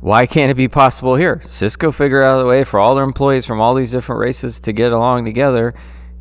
Why 0.00 0.26
can't 0.26 0.50
it 0.50 0.54
be 0.54 0.68
possible 0.68 1.16
here? 1.16 1.42
Cisco 1.44 1.92
figure 1.92 2.22
out 2.22 2.42
a 2.42 2.46
way 2.46 2.64
for 2.64 2.80
all 2.80 2.94
their 2.94 3.04
employees 3.04 3.44
from 3.44 3.60
all 3.60 3.74
these 3.74 3.90
different 3.90 4.20
races 4.20 4.58
to 4.60 4.72
get 4.72 4.92
along 4.92 5.26
together, 5.26 5.74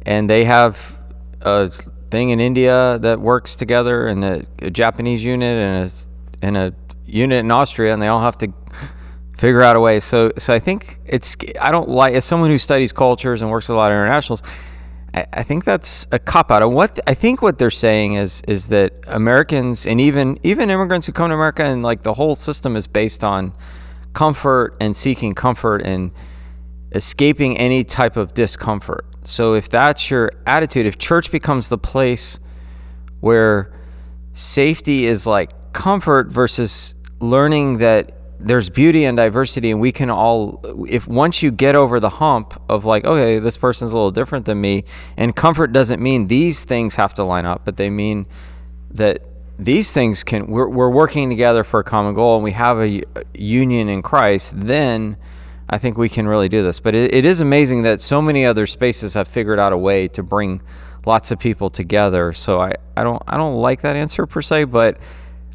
and 0.06 0.30
they 0.30 0.44
have 0.44 1.00
a 1.42 1.70
thing 2.12 2.32
in 2.32 2.40
India 2.40 3.00
that 3.00 3.22
works 3.22 3.56
together, 3.56 4.08
and 4.08 4.24
a, 4.26 4.46
a 4.60 4.70
Japanese 4.70 5.24
unit, 5.24 5.56
and 5.56 5.86
a 5.86 5.92
and 6.42 6.58
a 6.58 6.74
unit 7.06 7.40
in 7.40 7.52
Austria, 7.52 7.94
and 7.94 8.02
they 8.02 8.08
all 8.08 8.22
have 8.22 8.38
to 8.40 8.54
figure 9.38 9.62
out 9.62 9.76
a 9.76 9.80
way. 9.80 10.00
So, 10.00 10.32
so 10.38 10.54
I 10.54 10.60
think 10.60 11.00
it's 11.06 11.38
I 11.60 11.72
don't 11.72 11.90
like 11.90 12.14
as 12.14 12.26
someone 12.26 12.50
who 12.50 12.58
studies 12.58 12.92
cultures 12.92 13.42
and 13.42 13.50
works 13.50 13.68
with 13.68 13.76
a 13.76 13.78
lot 13.78 13.92
of 13.92 13.96
internationals. 13.96 14.44
I, 15.14 15.26
I 15.34 15.44
think 15.44 15.66
that's 15.66 16.08
a 16.12 16.20
cop 16.20 16.52
out. 16.52 16.70
What 16.72 17.00
I 17.08 17.14
think 17.14 17.42
what 17.42 17.58
they're 17.58 17.72
saying 17.72 18.14
is 18.14 18.42
is 18.48 18.68
that 18.70 18.94
Americans 19.08 19.86
and 19.86 20.00
even 20.00 20.40
even 20.44 20.70
immigrants 20.70 21.08
who 21.08 21.14
come 21.14 21.30
to 21.30 21.36
America 21.36 21.64
and 21.64 21.84
like 21.84 22.04
the 22.04 22.14
whole 22.14 22.36
system 22.36 22.76
is 22.76 22.88
based 22.88 23.24
on 23.24 23.54
comfort 24.14 24.76
and 24.80 24.96
seeking 24.96 25.34
comfort 25.34 25.84
and 25.84 26.12
escaping 26.94 27.58
any 27.58 27.84
type 27.84 28.18
of 28.18 28.34
discomfort. 28.34 29.06
So 29.24 29.54
if 29.54 29.70
that's 29.70 30.10
your 30.10 30.32
attitude, 30.46 30.86
if 30.86 30.98
church 30.98 31.32
becomes 31.32 31.70
the 31.70 31.78
place 31.78 32.40
where 33.20 33.72
safety 34.34 35.06
is 35.06 35.28
like 35.28 35.74
comfort 35.74 36.32
versus 36.32 36.96
learning 37.20 37.80
that 37.80 38.19
there's 38.40 38.70
beauty 38.70 39.04
and 39.04 39.18
diversity 39.18 39.70
and 39.70 39.82
we 39.82 39.92
can 39.92 40.10
all 40.10 40.62
if 40.88 41.08
once 41.08 41.44
you 41.44 41.52
get 41.52 41.76
over 41.76 42.00
the 42.00 42.10
hump 42.10 42.60
of 42.70 42.86
like 42.86 43.04
okay 43.04 43.38
this 43.38 43.58
person's 43.58 43.92
a 43.92 43.94
little 43.94 44.12
different 44.12 44.46
than 44.46 44.60
me 44.60 44.86
and 45.18 45.36
comfort 45.36 45.74
doesn't 45.74 46.02
mean 46.02 46.28
these 46.28 46.64
things 46.64 46.96
have 46.96 47.14
to 47.14 47.24
line 47.24 47.46
up 47.46 47.66
but 47.66 47.76
they 47.76 47.90
mean 47.90 48.26
that 48.90 49.22
these 49.58 49.92
things 49.92 50.24
can 50.24 50.48
we're, 50.48 50.70
we're 50.70 50.90
working 50.90 51.30
together 51.30 51.66
for 51.66 51.82
a 51.82 51.84
common 51.84 52.14
goal 52.14 52.36
and 52.36 52.44
we 52.44 52.54
have 52.54 52.80
a, 52.80 53.04
union 53.34 53.90
in 53.90 54.02
christ 54.02 54.54
then 54.56 55.18
i 55.70 55.78
think 55.78 55.98
we 55.98 56.10
can 56.10 56.28
really 56.28 56.50
do 56.50 56.64
this. 56.64 56.80
But 56.80 56.96
it, 56.96 57.14
it 57.14 57.26
is 57.26 57.42
amazing 57.42 57.84
that 57.84 58.02
so 58.02 58.22
many 58.22 58.46
other 58.46 58.66
spaces 58.66 59.14
have 59.16 59.28
figured 59.28 59.60
out 59.60 59.74
a 59.74 59.78
way 59.78 60.08
to 60.10 60.24
bring 60.24 60.62
lots 61.06 61.32
of 61.32 61.40
people 61.40 61.70
together. 61.70 62.32
So 62.34 62.62
i, 62.62 62.74
I 62.96 63.04
don't 63.04 63.22
i 63.28 63.36
don't 63.36 63.56
like 63.56 63.82
that 63.82 63.98
answer 63.98 64.26
per 64.26 64.42
se 64.42 64.64
but 64.64 64.98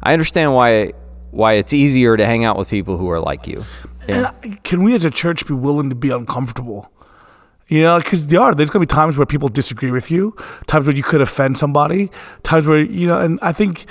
i 0.03 0.13
understand 0.13 0.53
why 0.53 0.93
why 1.35 1.53
it's 1.53 1.73
easier 1.73 2.15
to 2.15 2.25
hang 2.25 2.45
out 2.45 2.57
with 2.57 2.69
people 2.69 2.97
who 2.97 3.09
are 3.11 3.19
like 3.19 3.45
you. 3.45 3.65
Yeah. 4.07 4.31
And 4.41 4.63
can 4.63 4.83
we 4.83 4.95
as 4.95 5.03
a 5.03 5.11
church 5.11 5.45
be 5.45 5.53
willing 5.53 5.89
to 5.89 5.95
be 5.95 6.09
uncomfortable? 6.09 6.89
You 7.67 7.81
know, 7.81 7.97
because 7.97 8.27
there 8.27 8.39
are. 8.39 8.55
There's 8.55 8.69
going 8.69 8.85
to 8.85 8.87
be 8.87 8.95
times 8.95 9.17
where 9.17 9.25
people 9.25 9.49
disagree 9.49 9.91
with 9.91 10.09
you, 10.09 10.35
times 10.67 10.87
where 10.87 10.95
you 10.95 11.03
could 11.03 11.19
offend 11.19 11.57
somebody, 11.57 12.09
times 12.43 12.67
where, 12.67 12.79
you 12.79 13.07
know, 13.07 13.19
and 13.19 13.37
I 13.41 13.51
think 13.51 13.85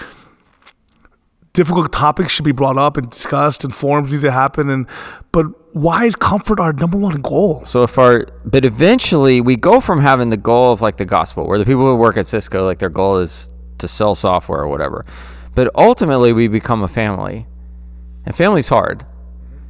difficult 1.52 1.92
topics 1.92 2.32
should 2.32 2.44
be 2.44 2.52
brought 2.52 2.78
up 2.78 2.96
and 2.96 3.10
discussed 3.10 3.62
and 3.62 3.74
forums 3.74 4.12
need 4.12 4.22
to 4.22 4.30
happen. 4.30 4.70
And, 4.70 4.86
but 5.30 5.46
why 5.74 6.06
is 6.06 6.16
comfort 6.16 6.60
our 6.60 6.72
number 6.72 6.96
one 6.96 7.20
goal? 7.20 7.64
So 7.64 7.82
if 7.82 7.98
our, 7.98 8.26
but 8.44 8.64
eventually 8.64 9.40
we 9.40 9.56
go 9.56 9.80
from 9.80 10.00
having 10.00 10.30
the 10.30 10.36
goal 10.36 10.72
of 10.72 10.80
like 10.80 10.96
the 10.96 11.04
gospel, 11.04 11.46
where 11.46 11.58
the 11.58 11.66
people 11.66 11.84
who 11.84 11.96
work 11.96 12.16
at 12.16 12.26
Cisco, 12.26 12.64
like 12.64 12.78
their 12.78 12.88
goal 12.88 13.18
is 13.18 13.52
to 13.78 13.88
sell 13.88 14.14
software 14.14 14.60
or 14.60 14.68
whatever 14.68 15.04
but 15.54 15.70
ultimately, 15.74 16.32
we 16.32 16.48
become 16.48 16.82
a 16.82 16.88
family. 16.88 17.46
And 18.26 18.34
family's 18.34 18.68
hard 18.68 19.04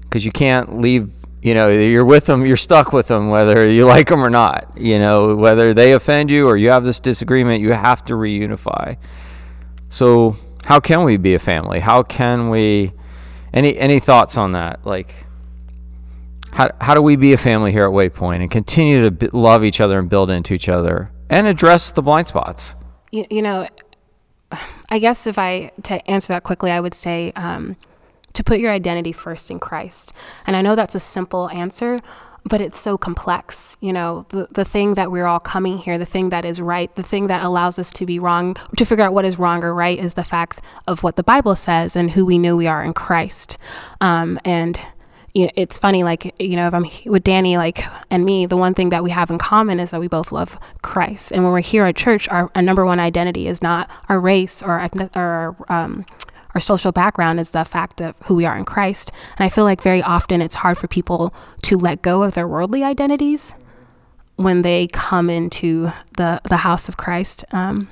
because 0.03 0.25
you 0.25 0.31
can't 0.33 0.81
leave, 0.81 1.11
you 1.43 1.55
know, 1.55 1.69
you're 1.69 2.05
with 2.05 2.27
them, 2.27 2.47
you're 2.47 2.57
stuck 2.57 2.93
with 2.93 3.09
them, 3.09 3.31
whether 3.31 3.69
you 3.69 3.85
like 3.95 4.09
them 4.09 4.23
or 4.23 4.31
not. 4.31 4.71
You 4.77 4.99
know, 4.99 5.35
whether 5.35 5.75
they 5.75 5.93
offend 5.93 6.31
you 6.31 6.47
or 6.47 6.57
you 6.57 6.71
have 6.71 6.85
this 6.85 7.01
disagreement, 7.01 7.63
you 7.63 7.73
have 7.73 8.05
to 8.05 8.15
reunify. 8.15 8.97
So, 9.89 10.37
how 10.65 10.81
can 10.81 11.05
we 11.05 11.17
be 11.17 11.35
a 11.35 11.39
family? 11.39 11.81
How 11.81 12.03
can 12.03 12.51
we. 12.51 12.93
Any, 13.53 13.79
any 13.79 14.01
thoughts 14.01 14.37
on 14.37 14.51
that? 14.53 14.85
Like, 14.85 15.27
how, 16.55 16.71
how 16.81 16.95
do 16.95 17.03
we 17.03 17.17
be 17.17 17.33
a 17.33 17.37
family 17.37 17.73
here 17.73 17.85
at 17.85 17.91
Waypoint 17.91 18.41
and 18.41 18.51
continue 18.51 19.11
to 19.11 19.37
love 19.37 19.65
each 19.65 19.81
other 19.81 19.99
and 19.99 20.09
build 20.09 20.31
into 20.31 20.55
each 20.55 20.69
other 20.69 21.11
and 21.29 21.47
address 21.47 21.91
the 21.91 22.03
blind 22.03 22.29
spots? 22.29 22.77
You, 23.11 23.27
you 23.29 23.43
know, 23.43 23.67
I 24.91 24.99
guess 24.99 25.27
if 25.27 25.39
I 25.39 25.73
to 25.85 26.11
answer 26.11 26.33
that 26.33 26.43
quickly, 26.43 26.71
I 26.71 26.81
would 26.81 26.95
say 26.95 27.33
um, 27.37 27.77
to 28.35 28.45
put 28.45 28.61
your 28.61 28.73
identity 28.73 29.13
first 29.13 29.51
in 29.51 29.59
Christ. 29.59 30.13
And 30.47 30.57
I 30.57 30.63
know 30.63 30.75
that's 30.75 30.95
a 30.95 31.01
simple 31.01 31.49
answer, 31.51 32.01
but 32.45 32.61
it's 32.61 32.79
so 32.79 32.99
complex. 32.99 33.77
You 33.81 33.93
know, 33.93 34.27
the, 34.29 34.49
the 34.51 34.65
thing 34.65 34.95
that 34.95 35.11
we're 35.11 35.27
all 35.27 35.41
coming 35.41 35.79
here, 35.79 35.97
the 35.97 36.05
thing 36.05 36.29
that 36.29 36.45
is 36.45 36.61
right, 36.61 36.95
the 36.95 37.03
thing 37.03 37.27
that 37.29 37.43
allows 37.43 37.79
us 37.79 37.91
to 37.93 38.07
be 38.07 38.19
wrong, 38.19 38.57
to 38.77 38.85
figure 38.85 39.05
out 39.05 39.15
what 39.15 39.25
is 39.25 39.39
wrong 39.39 39.65
or 39.65 39.75
right 39.75 39.99
is 39.99 40.15
the 40.15 40.25
fact 40.25 40.61
of 40.87 41.03
what 41.03 41.17
the 41.17 41.23
Bible 41.23 41.55
says 41.57 41.97
and 41.97 42.11
who 42.11 42.25
we 42.25 42.39
know 42.39 42.57
we 42.57 42.67
are 42.67 42.85
in 42.85 42.93
Christ. 42.93 43.57
Um, 44.01 44.39
and 44.45 44.79
you 45.35 45.47
know, 45.47 45.51
it's 45.57 45.79
funny, 45.79 46.05
like, 46.05 46.33
you 46.41 46.55
know, 46.55 46.69
if 46.69 46.75
I'm 46.75 46.87
with 47.07 47.25
Danny, 47.25 47.57
like, 47.57 47.85
and 48.09 48.25
me, 48.25 48.47
the 48.47 48.57
one 48.57 48.73
thing 48.73 48.91
that 48.91 49.03
we 49.03 49.11
have 49.11 49.31
in 49.31 49.39
common 49.39 49.81
is 49.81 49.91
that 49.91 49.99
we 49.99 50.07
both 50.07 50.31
love 50.31 50.57
Christ. 50.83 51.33
And 51.33 51.43
when 51.43 51.53
we're 51.53 51.61
here 51.61 51.85
at 51.87 51.97
church, 51.97 52.29
our, 52.29 52.53
our 52.55 52.63
number 52.63 52.87
one 52.87 53.01
identity 53.01 53.49
is 53.49 53.61
not 53.61 53.91
our 54.09 54.21
race 54.21 54.63
or, 54.63 54.87
or 55.17 55.57
um, 55.69 56.07
our 56.55 56.61
social 56.61 56.93
background 56.93 57.41
is 57.41 57.51
the 57.51 57.65
fact 57.65 58.01
of 58.01 58.15
who 58.27 58.37
we 58.37 58.47
are 58.47 58.57
in 58.57 58.65
Christ. 58.65 59.11
And 59.37 59.45
I 59.45 59.49
feel 59.49 59.65
like 59.65 59.83
very 59.83 60.03
often 60.03 60.41
it's 60.41 60.55
hard 60.55 60.79
for 60.79 60.87
people 60.87 61.35
to 61.63 61.77
let 61.77 62.01
go 62.01 62.23
of 62.23 62.35
their 62.35 62.47
worldly 62.47 62.85
identities 62.85 63.55
when 64.37 64.63
they 64.63 64.87
come 64.87 65.29
into 65.31 65.93
the, 66.17 66.41
the 66.49 66.59
house 66.59 66.89
of 66.89 66.97
Christ. 66.97 67.45
Um, 67.51 67.89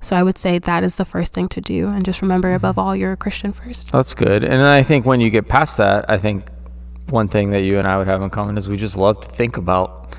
so 0.00 0.16
I 0.16 0.22
would 0.22 0.38
say 0.38 0.58
that 0.58 0.84
is 0.84 0.96
the 0.96 1.04
first 1.04 1.32
thing 1.32 1.48
to 1.48 1.60
do. 1.60 1.88
And 1.88 2.04
just 2.04 2.22
remember, 2.22 2.48
mm-hmm. 2.48 2.56
above 2.56 2.78
all, 2.78 2.94
you're 2.94 3.12
a 3.12 3.16
Christian 3.16 3.52
first. 3.52 3.92
That's 3.92 4.14
good. 4.14 4.44
And 4.44 4.62
I 4.62 4.82
think 4.82 5.06
when 5.06 5.20
you 5.20 5.30
get 5.30 5.48
past 5.48 5.76
that, 5.78 6.10
I 6.10 6.18
think 6.18 6.48
one 7.10 7.28
thing 7.28 7.50
that 7.50 7.62
you 7.62 7.78
and 7.78 7.86
I 7.86 7.98
would 7.98 8.06
have 8.06 8.22
in 8.22 8.30
common 8.30 8.58
is 8.58 8.68
we 8.68 8.76
just 8.76 8.96
love 8.96 9.20
to 9.20 9.28
think 9.28 9.56
about 9.56 10.14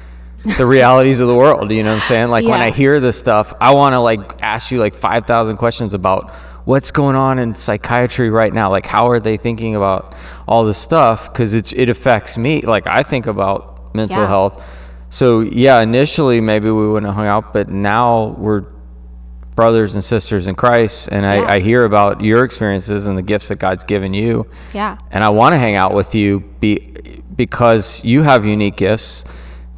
the 0.58 0.66
realities 0.78 1.20
of 1.20 1.28
the 1.28 1.36
world. 1.36 1.72
You 1.72 1.84
know 1.84 1.94
what 1.94 2.04
I'm 2.04 2.08
saying? 2.08 2.30
Like 2.30 2.46
yeah. 2.46 2.52
when 2.52 2.62
I 2.62 2.72
hear 2.72 3.00
this 3.00 3.18
stuff, 3.18 3.54
I 3.60 3.74
want 3.74 3.94
to 3.94 4.00
like 4.00 4.42
ask 4.42 4.72
you 4.72 4.80
like 4.80 4.94
5,000 4.94 5.58
questions 5.58 5.94
about 5.94 6.34
what's 6.68 6.92
going 6.92 7.16
on 7.16 7.40
in 7.40 7.56
psychiatry 7.56 8.30
right 8.30 8.54
now 8.54 8.70
like 8.70 8.86
how 8.86 9.10
are 9.10 9.22
they 9.22 9.38
thinking 9.38 9.74
about 9.78 10.14
all 10.50 10.66
this 10.66 10.78
stuff 10.78 11.32
because 11.32 11.54
it's 11.54 11.72
it 11.72 11.90
affects 11.90 12.38
me 12.38 12.60
like 12.60 12.86
i 12.88 13.02
think 13.02 13.26
about 13.26 13.96
mental 13.96 14.24
yeah. 14.24 14.28
health 14.28 14.66
so 15.10 15.40
yeah 15.40 15.80
initially 15.80 16.42
maybe 16.42 16.70
we 16.70 16.86
wouldn't 16.86 17.06
have 17.06 17.16
hung 17.16 17.26
out 17.26 17.54
but 17.54 17.70
now 17.70 18.36
we're 18.38 18.66
brothers 19.58 19.96
and 19.96 20.04
sisters 20.04 20.48
in 20.48 20.56
christ 20.56 21.10
and 21.12 21.26
yeah. 21.26 21.42
I, 21.42 21.56
I 21.56 21.60
hear 21.60 21.84
about 21.84 22.22
your 22.22 22.46
experiences 22.46 23.08
and 23.08 23.18
the 23.18 23.22
gifts 23.22 23.50
that 23.50 23.58
god's 23.58 23.84
given 23.84 24.14
you 24.14 24.50
yeah 24.74 24.98
and 25.12 25.24
i 25.24 25.30
want 25.30 25.52
to 25.52 25.58
hang 25.58 25.76
out 25.76 25.94
with 25.94 26.16
you 26.16 26.40
be, 26.62 26.94
because 27.36 28.06
you 28.06 28.24
have 28.24 28.46
unique 28.46 28.78
gifts 28.78 29.26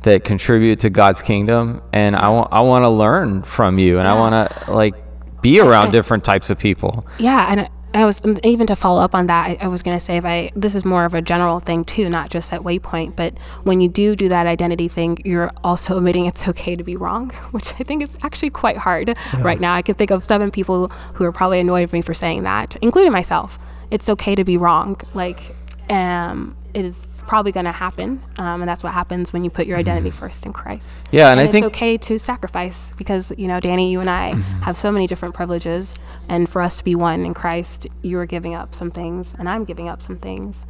that 0.03 0.23
contribute 0.23 0.81
to 0.81 0.91
god's 0.91 1.23
kingdom 1.23 1.81
and 1.91 2.15
i 2.15 2.29
want 2.29 2.49
i 2.51 2.61
want 2.61 2.83
to 2.83 2.89
learn 2.89 3.41
from 3.41 3.79
you 3.79 3.97
and 3.97 4.05
yeah. 4.05 4.13
i 4.13 4.19
want 4.19 4.51
to 4.51 4.71
like 4.71 4.93
be 5.41 5.59
around 5.59 5.91
different 5.91 6.23
types 6.23 6.49
of 6.49 6.59
people. 6.59 7.05
Yeah, 7.17 7.47
and 7.49 7.69
I 7.93 8.05
was 8.05 8.21
even 8.43 8.67
to 8.67 8.75
follow 8.75 9.01
up 9.01 9.15
on 9.15 9.27
that. 9.27 9.47
I, 9.47 9.65
I 9.65 9.67
was 9.67 9.81
going 9.81 9.95
to 9.95 9.99
say 9.99 10.17
if 10.17 10.25
I 10.25 10.51
this 10.55 10.75
is 10.75 10.85
more 10.85 11.05
of 11.05 11.13
a 11.13 11.21
general 11.21 11.59
thing 11.59 11.83
too, 11.83 12.09
not 12.09 12.29
just 12.29 12.53
at 12.53 12.61
Waypoint, 12.61 13.15
but 13.15 13.37
when 13.63 13.81
you 13.81 13.89
do 13.89 14.15
do 14.15 14.29
that 14.29 14.45
identity 14.45 14.87
thing, 14.87 15.17
you're 15.25 15.51
also 15.63 15.97
admitting 15.97 16.25
it's 16.25 16.47
okay 16.47 16.75
to 16.75 16.83
be 16.83 16.95
wrong, 16.95 17.31
which 17.51 17.73
I 17.73 17.83
think 17.83 18.03
is 18.03 18.17
actually 18.21 18.51
quite 18.51 18.77
hard 18.77 19.07
yeah. 19.07 19.15
right 19.41 19.59
now. 19.59 19.73
I 19.73 19.81
can 19.81 19.95
think 19.95 20.11
of 20.11 20.23
seven 20.23 20.51
people 20.51 20.89
who 21.15 21.25
are 21.25 21.31
probably 21.31 21.59
annoyed 21.59 21.81
with 21.81 21.93
me 21.93 22.01
for 22.01 22.13
saying 22.13 22.43
that, 22.43 22.75
including 22.77 23.11
myself. 23.11 23.57
It's 23.89 24.07
okay 24.07 24.35
to 24.35 24.43
be 24.43 24.55
wrong. 24.55 25.01
Like, 25.15 25.55
um, 25.89 26.55
it 26.75 26.85
is 26.85 27.07
probably 27.29 27.51
going 27.51 27.67
to 27.67 27.71
happen, 27.71 28.21
um, 28.39 28.61
and 28.61 28.67
that's 28.67 28.83
what 28.83 28.91
happens 28.91 29.31
when 29.31 29.43
you 29.43 29.51
put 29.51 29.67
your 29.67 29.77
mm-hmm. 29.77 29.81
identity 29.81 30.09
first 30.09 30.47
in 30.47 30.51
Christ. 30.51 31.07
Yeah, 31.11 31.29
and, 31.29 31.39
and 31.39 31.47
I 31.47 31.51
think 31.51 31.67
it's 31.67 31.75
okay 31.75 31.95
to 31.97 32.17
sacrifice 32.17 32.91
because 32.97 33.31
you 33.37 33.47
know, 33.47 33.59
Danny, 33.59 33.91
you 33.91 34.01
and 34.01 34.09
I 34.09 34.31
mm-hmm. 34.31 34.61
have 34.63 34.79
so 34.79 34.91
many 34.91 35.05
different 35.05 35.35
privileges, 35.35 35.93
and 36.27 36.49
for 36.49 36.61
us 36.61 36.79
to 36.79 36.83
be 36.83 36.95
one 36.95 37.25
in 37.25 37.35
Christ, 37.35 37.87
you 38.01 38.17
are 38.17 38.25
giving 38.25 38.55
up 38.55 38.73
some 38.73 38.89
things, 38.89 39.35
and 39.37 39.47
I'm 39.47 39.63
giving 39.63 39.87
up 39.87 40.01
some 40.01 40.17
things. 40.17 40.65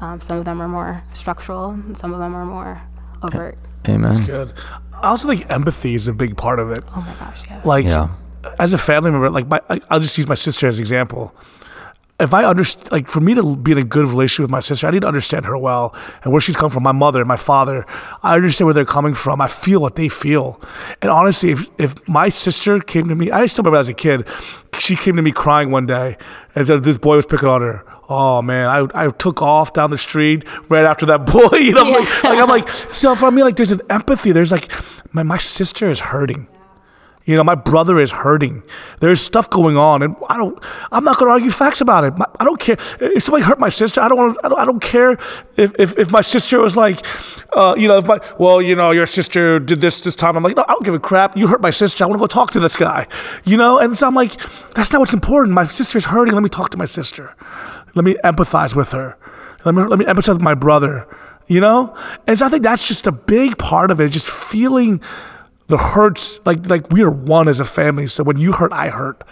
Um, 0.00 0.20
some 0.20 0.36
of 0.36 0.44
them 0.44 0.60
are 0.60 0.68
more 0.68 1.02
structural, 1.14 1.70
and 1.70 1.96
some 1.96 2.12
of 2.12 2.20
them 2.20 2.36
are 2.36 2.44
more 2.44 2.82
overt. 3.22 3.58
Amen. 3.88 4.02
That's 4.02 4.20
good. 4.20 4.52
I 4.92 5.08
also 5.08 5.28
think 5.28 5.50
empathy 5.50 5.94
is 5.94 6.08
a 6.08 6.12
big 6.12 6.36
part 6.36 6.60
of 6.60 6.70
it. 6.70 6.84
Oh 6.94 7.00
my 7.00 7.14
gosh, 7.14 7.42
yes. 7.48 7.64
Like, 7.64 7.86
yeah. 7.86 8.10
as 8.58 8.74
a 8.74 8.78
family 8.78 9.10
member, 9.10 9.30
like 9.30 9.48
my, 9.48 9.60
I'll 9.88 10.00
just 10.00 10.18
use 10.18 10.28
my 10.28 10.34
sister 10.34 10.68
as 10.68 10.78
an 10.78 10.82
example 10.82 11.34
if 12.20 12.32
I 12.32 12.44
understand, 12.44 12.92
like 12.92 13.08
for 13.08 13.20
me 13.20 13.34
to 13.34 13.56
be 13.56 13.72
in 13.72 13.78
a 13.78 13.84
good 13.84 14.06
relationship 14.06 14.44
with 14.44 14.50
my 14.50 14.60
sister, 14.60 14.86
I 14.86 14.90
need 14.90 15.00
to 15.00 15.08
understand 15.08 15.44
her 15.46 15.58
well 15.58 15.94
and 16.22 16.32
where 16.32 16.40
she's 16.40 16.56
coming 16.56 16.70
from. 16.70 16.82
My 16.84 16.92
mother, 16.92 17.20
and 17.20 17.28
my 17.28 17.36
father, 17.36 17.84
I 18.22 18.36
understand 18.36 18.66
where 18.66 18.74
they're 18.74 18.84
coming 18.84 19.14
from. 19.14 19.40
I 19.40 19.48
feel 19.48 19.80
what 19.80 19.96
they 19.96 20.08
feel. 20.08 20.60
And 21.00 21.10
honestly, 21.10 21.50
if, 21.50 21.68
if 21.78 22.08
my 22.08 22.28
sister 22.28 22.78
came 22.78 23.08
to 23.08 23.14
me, 23.14 23.30
I 23.30 23.46
still 23.46 23.62
remember 23.62 23.80
as 23.80 23.88
a 23.88 23.94
kid, 23.94 24.26
she 24.78 24.94
came 24.94 25.16
to 25.16 25.22
me 25.22 25.32
crying 25.32 25.70
one 25.70 25.86
day, 25.86 26.16
and 26.54 26.66
this 26.66 26.98
boy 26.98 27.16
was 27.16 27.26
picking 27.26 27.48
on 27.48 27.60
her. 27.60 27.84
Oh 28.08 28.42
man, 28.42 28.68
I, 28.68 29.06
I 29.06 29.10
took 29.10 29.42
off 29.42 29.72
down 29.72 29.90
the 29.90 29.98
street 29.98 30.44
right 30.68 30.84
after 30.84 31.06
that 31.06 31.26
boy. 31.26 31.56
You 31.56 31.72
know, 31.72 31.84
yeah. 31.84 31.96
like, 31.96 32.24
like, 32.24 32.38
I'm 32.38 32.48
like, 32.48 32.68
so 32.68 33.14
for 33.16 33.30
me, 33.30 33.42
like 33.42 33.56
there's 33.56 33.72
an 33.72 33.80
empathy. 33.90 34.32
There's 34.32 34.52
like, 34.52 34.70
my, 35.12 35.22
my 35.22 35.38
sister 35.38 35.90
is 35.90 36.00
hurting. 36.00 36.46
You 37.24 37.36
know, 37.36 37.44
my 37.44 37.54
brother 37.54 38.00
is 38.00 38.10
hurting. 38.10 38.64
There's 38.98 39.20
stuff 39.20 39.48
going 39.48 39.76
on, 39.76 40.02
and 40.02 40.16
I 40.28 40.36
don't. 40.36 40.58
I'm 40.90 41.04
not 41.04 41.18
going 41.18 41.28
to 41.28 41.32
argue 41.32 41.50
facts 41.50 41.80
about 41.80 42.02
it. 42.04 42.14
I 42.40 42.44
don't 42.44 42.58
care 42.58 42.76
if 43.00 43.22
somebody 43.22 43.44
hurt 43.44 43.60
my 43.60 43.68
sister. 43.68 44.00
I 44.00 44.08
don't 44.08 44.18
want. 44.18 44.38
I 44.42 44.48
don't, 44.48 44.58
I 44.58 44.64
don't 44.64 44.82
care 44.82 45.12
if, 45.56 45.72
if, 45.78 45.96
if 45.98 46.10
my 46.10 46.20
sister 46.20 46.58
was 46.58 46.76
like, 46.76 47.06
uh, 47.52 47.76
you 47.78 47.86
know, 47.86 47.98
if 47.98 48.06
my 48.06 48.18
well, 48.40 48.60
you 48.60 48.74
know, 48.74 48.90
your 48.90 49.06
sister 49.06 49.60
did 49.60 49.80
this 49.80 50.00
this 50.00 50.16
time. 50.16 50.36
I'm 50.36 50.42
like, 50.42 50.56
no, 50.56 50.64
I 50.66 50.72
don't 50.72 50.84
give 50.84 50.94
a 50.94 51.00
crap. 51.00 51.36
You 51.36 51.46
hurt 51.46 51.60
my 51.60 51.70
sister. 51.70 52.02
I 52.02 52.08
want 52.08 52.18
to 52.18 52.22
go 52.22 52.26
talk 52.26 52.50
to 52.52 52.60
this 52.60 52.74
guy. 52.74 53.06
You 53.44 53.56
know, 53.56 53.78
and 53.78 53.96
so 53.96 54.08
I'm 54.08 54.16
like, 54.16 54.36
that's 54.72 54.92
not 54.92 54.98
what's 54.98 55.14
important. 55.14 55.54
My 55.54 55.66
sister's 55.66 56.06
hurting. 56.06 56.34
Let 56.34 56.42
me 56.42 56.48
talk 56.48 56.70
to 56.70 56.78
my 56.78 56.86
sister. 56.86 57.36
Let 57.94 58.04
me 58.04 58.16
empathize 58.24 58.74
with 58.74 58.90
her. 58.92 59.16
Let 59.64 59.76
me 59.76 59.84
let 59.84 59.98
me 59.98 60.06
empathize 60.06 60.30
with 60.30 60.42
my 60.42 60.54
brother. 60.54 61.06
You 61.46 61.60
know, 61.60 61.94
and 62.26 62.38
so 62.38 62.46
I 62.46 62.48
think 62.48 62.62
that's 62.62 62.86
just 62.86 63.06
a 63.06 63.12
big 63.12 63.58
part 63.58 63.90
of 63.90 64.00
it. 64.00 64.08
Just 64.10 64.28
feeling 64.28 65.00
the 65.72 65.78
hurts 65.78 66.38
like 66.44 66.66
like 66.68 66.90
we 66.90 67.02
are 67.02 67.10
one 67.10 67.48
as 67.48 67.58
a 67.58 67.64
family. 67.64 68.06
So 68.06 68.22
when 68.22 68.36
you 68.36 68.52
hurt, 68.52 68.74
I 68.74 68.90
hurt. 68.90 69.24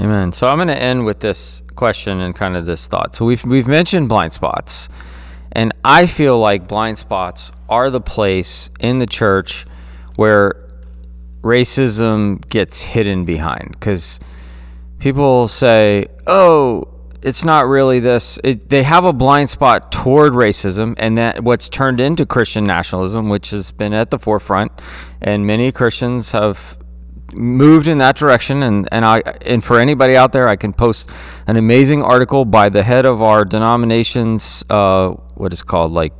Amen. 0.00 0.32
So 0.32 0.48
I'm 0.48 0.56
going 0.56 0.68
to 0.68 0.82
end 0.82 1.04
with 1.04 1.20
this 1.20 1.62
question 1.76 2.20
and 2.20 2.34
kind 2.34 2.56
of 2.56 2.64
this 2.64 2.88
thought. 2.88 3.14
So 3.14 3.26
we've 3.26 3.44
we've 3.44 3.68
mentioned 3.68 4.08
blind 4.08 4.32
spots, 4.32 4.88
and 5.52 5.74
I 5.84 6.06
feel 6.06 6.38
like 6.38 6.66
blind 6.66 6.96
spots 6.96 7.52
are 7.68 7.90
the 7.90 8.00
place 8.00 8.70
in 8.80 9.00
the 9.00 9.06
church 9.06 9.66
where 10.16 10.54
racism 11.42 12.48
gets 12.48 12.80
hidden 12.80 13.26
behind 13.26 13.72
because 13.72 14.18
people 14.98 15.46
say, 15.46 16.06
"Oh, 16.26 16.88
it's 17.24 17.44
not 17.44 17.66
really 17.66 18.00
this. 18.00 18.38
It, 18.44 18.68
they 18.68 18.82
have 18.82 19.04
a 19.04 19.12
blind 19.12 19.48
spot 19.48 19.90
toward 19.90 20.34
racism, 20.34 20.94
and 20.98 21.16
that 21.16 21.42
what's 21.42 21.68
turned 21.68 21.98
into 21.98 22.26
Christian 22.26 22.64
nationalism, 22.64 23.28
which 23.28 23.50
has 23.50 23.72
been 23.72 23.94
at 23.94 24.10
the 24.10 24.18
forefront, 24.18 24.72
and 25.20 25.46
many 25.46 25.72
Christians 25.72 26.32
have 26.32 26.76
moved 27.32 27.88
in 27.88 27.98
that 27.98 28.16
direction. 28.16 28.62
And 28.62 28.88
and 28.92 29.04
I 29.04 29.20
and 29.40 29.64
for 29.64 29.80
anybody 29.80 30.16
out 30.16 30.32
there, 30.32 30.48
I 30.48 30.56
can 30.56 30.72
post 30.72 31.10
an 31.46 31.56
amazing 31.56 32.02
article 32.02 32.44
by 32.44 32.68
the 32.68 32.82
head 32.82 33.06
of 33.06 33.22
our 33.22 33.44
denomination's 33.44 34.62
uh, 34.68 35.10
what 35.34 35.52
is 35.52 35.62
called 35.62 35.92
like 35.92 36.12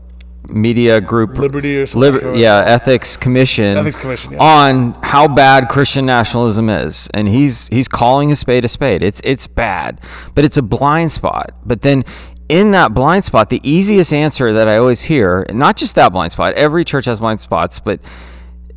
media 0.48 1.00
group 1.00 1.36
liberty 1.38 1.80
or 1.80 1.86
Liber- 1.86 2.36
yeah 2.36 2.62
ethics 2.66 3.16
commission, 3.16 3.76
ethics 3.76 3.96
commission 3.96 4.32
yeah. 4.32 4.42
on 4.42 4.92
how 5.02 5.26
bad 5.26 5.68
christian 5.68 6.06
nationalism 6.06 6.68
is. 6.68 7.08
And 7.14 7.28
he's 7.28 7.68
he's 7.68 7.88
calling 7.88 8.30
a 8.30 8.36
spade 8.36 8.64
a 8.64 8.68
spade. 8.68 9.02
It's 9.02 9.20
it's 9.24 9.46
bad 9.46 10.00
but 10.34 10.44
it's 10.44 10.56
a 10.56 10.62
blind 10.62 11.12
spot. 11.12 11.52
But 11.64 11.82
then 11.82 12.04
in 12.48 12.72
that 12.72 12.92
blind 12.92 13.24
spot 13.24 13.48
the 13.48 13.60
easiest 13.66 14.12
answer 14.12 14.52
that 14.52 14.68
i 14.68 14.76
always 14.76 15.00
hear 15.00 15.46
not 15.50 15.78
just 15.78 15.94
that 15.94 16.12
blind 16.12 16.30
spot 16.30 16.52
every 16.52 16.84
church 16.84 17.06
has 17.06 17.18
blind 17.18 17.40
spots 17.40 17.80
but 17.80 17.98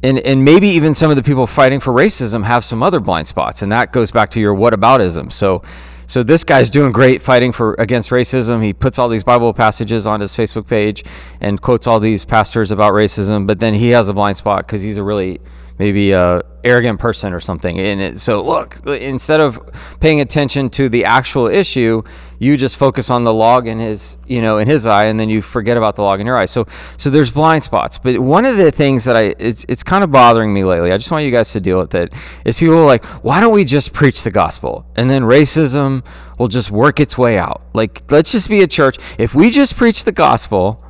and, 0.03 0.19
and 0.19 0.45
maybe 0.45 0.67
even 0.69 0.93
some 0.93 1.09
of 1.09 1.15
the 1.15 1.23
people 1.23 1.47
fighting 1.47 1.79
for 1.79 1.91
racism 1.91 2.45
have 2.45 2.63
some 2.63 2.83
other 2.83 2.99
blind 2.99 3.27
spots. 3.27 3.61
And 3.61 3.71
that 3.71 3.91
goes 3.91 4.11
back 4.11 4.29
to 4.31 4.39
your 4.39 4.53
what 4.53 4.73
whataboutism. 4.73 5.33
So 5.33 5.63
so 6.07 6.23
this 6.23 6.43
guy's 6.43 6.69
doing 6.69 6.91
great 6.93 7.21
fighting 7.21 7.51
for 7.51 7.75
against 7.77 8.09
racism. 8.09 8.63
He 8.63 8.73
puts 8.73 8.97
all 8.97 9.09
these 9.09 9.25
Bible 9.25 9.53
passages 9.53 10.07
on 10.07 10.21
his 10.21 10.33
Facebook 10.33 10.65
page 10.65 11.03
and 11.41 11.61
quotes 11.61 11.85
all 11.85 11.99
these 11.99 12.23
pastors 12.25 12.71
about 12.71 12.93
racism, 12.93 13.45
but 13.45 13.59
then 13.59 13.73
he 13.73 13.89
has 13.89 14.07
a 14.07 14.13
blind 14.13 14.37
spot 14.37 14.65
because 14.65 14.81
he's 14.81 14.97
a 14.97 15.03
really 15.03 15.39
maybe 15.79 16.11
a 16.11 16.41
arrogant 16.63 16.99
person 16.99 17.33
or 17.33 17.39
something. 17.39 17.79
And 17.79 18.01
it, 18.01 18.19
so 18.19 18.43
look, 18.43 18.85
instead 18.85 19.39
of 19.39 19.59
paying 19.99 20.21
attention 20.21 20.69
to 20.71 20.89
the 20.89 21.05
actual 21.05 21.47
issue, 21.47 22.03
you 22.39 22.57
just 22.57 22.75
focus 22.75 23.09
on 23.09 23.23
the 23.23 23.33
log 23.33 23.67
in 23.67 23.79
his, 23.79 24.17
you 24.27 24.41
know, 24.41 24.57
in 24.57 24.67
his 24.67 24.85
eye, 24.85 25.05
and 25.05 25.19
then 25.19 25.29
you 25.29 25.41
forget 25.41 25.77
about 25.77 25.95
the 25.95 26.03
log 26.03 26.19
in 26.19 26.27
your 26.27 26.37
eye. 26.37 26.45
So, 26.45 26.67
so 26.97 27.09
there's 27.09 27.31
blind 27.31 27.63
spots. 27.63 27.97
But 27.97 28.19
one 28.19 28.45
of 28.45 28.57
the 28.57 28.71
things 28.71 29.05
that 29.05 29.15
I, 29.15 29.35
it's, 29.39 29.65
it's 29.69 29.81
kind 29.83 30.03
of 30.03 30.11
bothering 30.11 30.53
me 30.53 30.63
lately. 30.63 30.91
I 30.91 30.97
just 30.97 31.09
want 31.11 31.23
you 31.23 31.31
guys 31.31 31.51
to 31.53 31.59
deal 31.59 31.79
with 31.79 31.95
it. 31.95 32.13
Is 32.45 32.59
people 32.59 32.85
like, 32.85 33.05
why 33.23 33.39
don't 33.39 33.53
we 33.53 33.63
just 33.63 33.93
preach 33.93 34.23
the 34.23 34.31
gospel, 34.31 34.85
and 34.95 35.09
then 35.09 35.23
racism 35.23 36.05
will 36.37 36.47
just 36.47 36.69
work 36.69 36.99
its 36.99 37.17
way 37.17 37.37
out? 37.37 37.63
Like, 37.73 38.03
let's 38.11 38.31
just 38.31 38.49
be 38.49 38.61
a 38.61 38.67
church. 38.67 38.97
If 39.17 39.33
we 39.33 39.49
just 39.49 39.75
preach 39.75 40.03
the 40.03 40.11
gospel, 40.11 40.83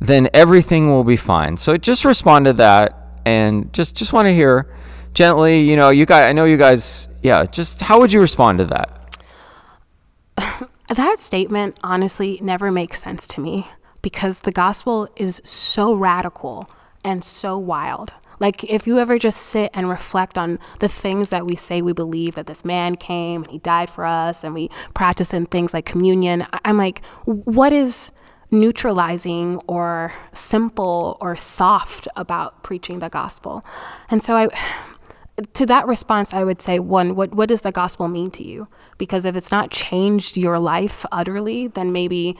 then 0.00 0.28
everything 0.32 0.88
will 0.88 1.02
be 1.02 1.16
fine. 1.16 1.56
So 1.56 1.76
just 1.76 2.04
respond 2.04 2.44
to 2.44 2.52
that 2.52 2.97
and 3.28 3.72
just 3.72 3.96
just 3.96 4.12
want 4.12 4.26
to 4.26 4.34
hear 4.34 4.72
gently, 5.14 5.60
you 5.60 5.76
know, 5.76 5.90
you 5.90 6.06
guys 6.06 6.28
I 6.28 6.32
know 6.32 6.44
you 6.44 6.56
guys 6.56 7.08
yeah, 7.22 7.44
just 7.44 7.82
how 7.82 8.00
would 8.00 8.12
you 8.12 8.20
respond 8.20 8.58
to 8.58 8.64
that? 8.66 9.18
that 10.88 11.18
statement 11.18 11.78
honestly 11.82 12.38
never 12.42 12.70
makes 12.70 13.02
sense 13.02 13.26
to 13.28 13.40
me 13.40 13.68
because 14.02 14.40
the 14.40 14.52
gospel 14.52 15.08
is 15.16 15.42
so 15.44 15.94
radical 15.94 16.70
and 17.04 17.24
so 17.24 17.58
wild. 17.58 18.12
Like, 18.40 18.62
if 18.64 18.86
you 18.86 18.98
ever 18.98 19.18
just 19.18 19.40
sit 19.40 19.70
and 19.74 19.88
reflect 19.88 20.38
on 20.38 20.58
the 20.78 20.88
things 20.88 21.30
that 21.30 21.44
we 21.44 21.56
say 21.56 21.82
we 21.82 21.92
believe 21.92 22.36
that 22.36 22.46
this 22.46 22.64
man 22.64 22.96
came 22.96 23.42
and 23.42 23.50
he 23.50 23.58
died 23.58 23.90
for 23.90 24.04
us, 24.04 24.44
and 24.44 24.54
we 24.54 24.70
practice 24.94 25.34
in 25.34 25.46
things 25.46 25.74
like 25.74 25.84
communion, 25.84 26.46
I'm 26.64 26.78
like, 26.78 27.04
what 27.24 27.72
is 27.72 28.12
neutralizing 28.50 29.60
or 29.66 30.12
simple 30.32 31.16
or 31.20 31.36
soft 31.36 32.08
about 32.16 32.62
preaching 32.62 32.98
the 32.98 33.08
gospel? 33.08 33.64
And 34.10 34.22
so 34.22 34.36
I. 34.36 34.48
To 35.54 35.64
that 35.66 35.86
response, 35.86 36.34
I 36.34 36.42
would 36.42 36.60
say 36.60 36.80
one, 36.80 37.14
what, 37.14 37.32
what 37.32 37.48
does 37.48 37.60
the 37.60 37.70
gospel 37.70 38.08
mean 38.08 38.32
to 38.32 38.44
you? 38.44 38.66
Because 38.98 39.24
if 39.24 39.36
it's 39.36 39.52
not 39.52 39.70
changed 39.70 40.36
your 40.36 40.58
life 40.58 41.06
utterly, 41.12 41.68
then 41.68 41.92
maybe 41.92 42.36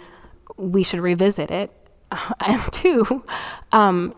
we 0.57 0.83
should 0.83 0.99
revisit 0.99 1.53
it. 1.53 1.71
And 2.41 2.61
two, 2.73 3.23
um, 3.71 4.15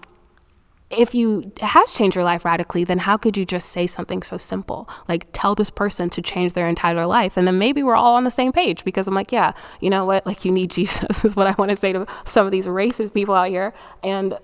if 0.90 1.14
you 1.14 1.52
has 1.60 1.92
changed 1.92 2.16
your 2.16 2.24
life 2.24 2.44
radically, 2.44 2.82
then 2.82 2.98
how 2.98 3.16
could 3.16 3.36
you 3.36 3.44
just 3.44 3.68
say 3.68 3.86
something 3.86 4.22
so 4.22 4.36
simple? 4.36 4.88
Like 5.08 5.28
tell 5.32 5.54
this 5.54 5.70
person 5.70 6.10
to 6.10 6.20
change 6.20 6.54
their 6.54 6.68
entire 6.68 7.06
life. 7.06 7.36
And 7.36 7.46
then 7.46 7.58
maybe 7.58 7.82
we're 7.82 7.94
all 7.94 8.16
on 8.16 8.24
the 8.24 8.30
same 8.30 8.52
page 8.52 8.84
because 8.84 9.06
I'm 9.06 9.14
like, 9.14 9.30
yeah, 9.30 9.52
you 9.80 9.88
know 9.88 10.04
what? 10.04 10.26
Like 10.26 10.44
you 10.44 10.50
need 10.50 10.70
Jesus 10.80 11.24
is 11.24 11.36
what 11.36 11.46
I 11.46 11.54
want 11.58 11.70
to 11.70 11.76
say 11.76 11.92
to 11.92 12.06
some 12.24 12.44
of 12.44 12.52
these 12.52 12.66
racist 12.66 13.14
people 13.14 13.34
out 13.34 13.48
here. 13.48 13.72
And 14.02 14.36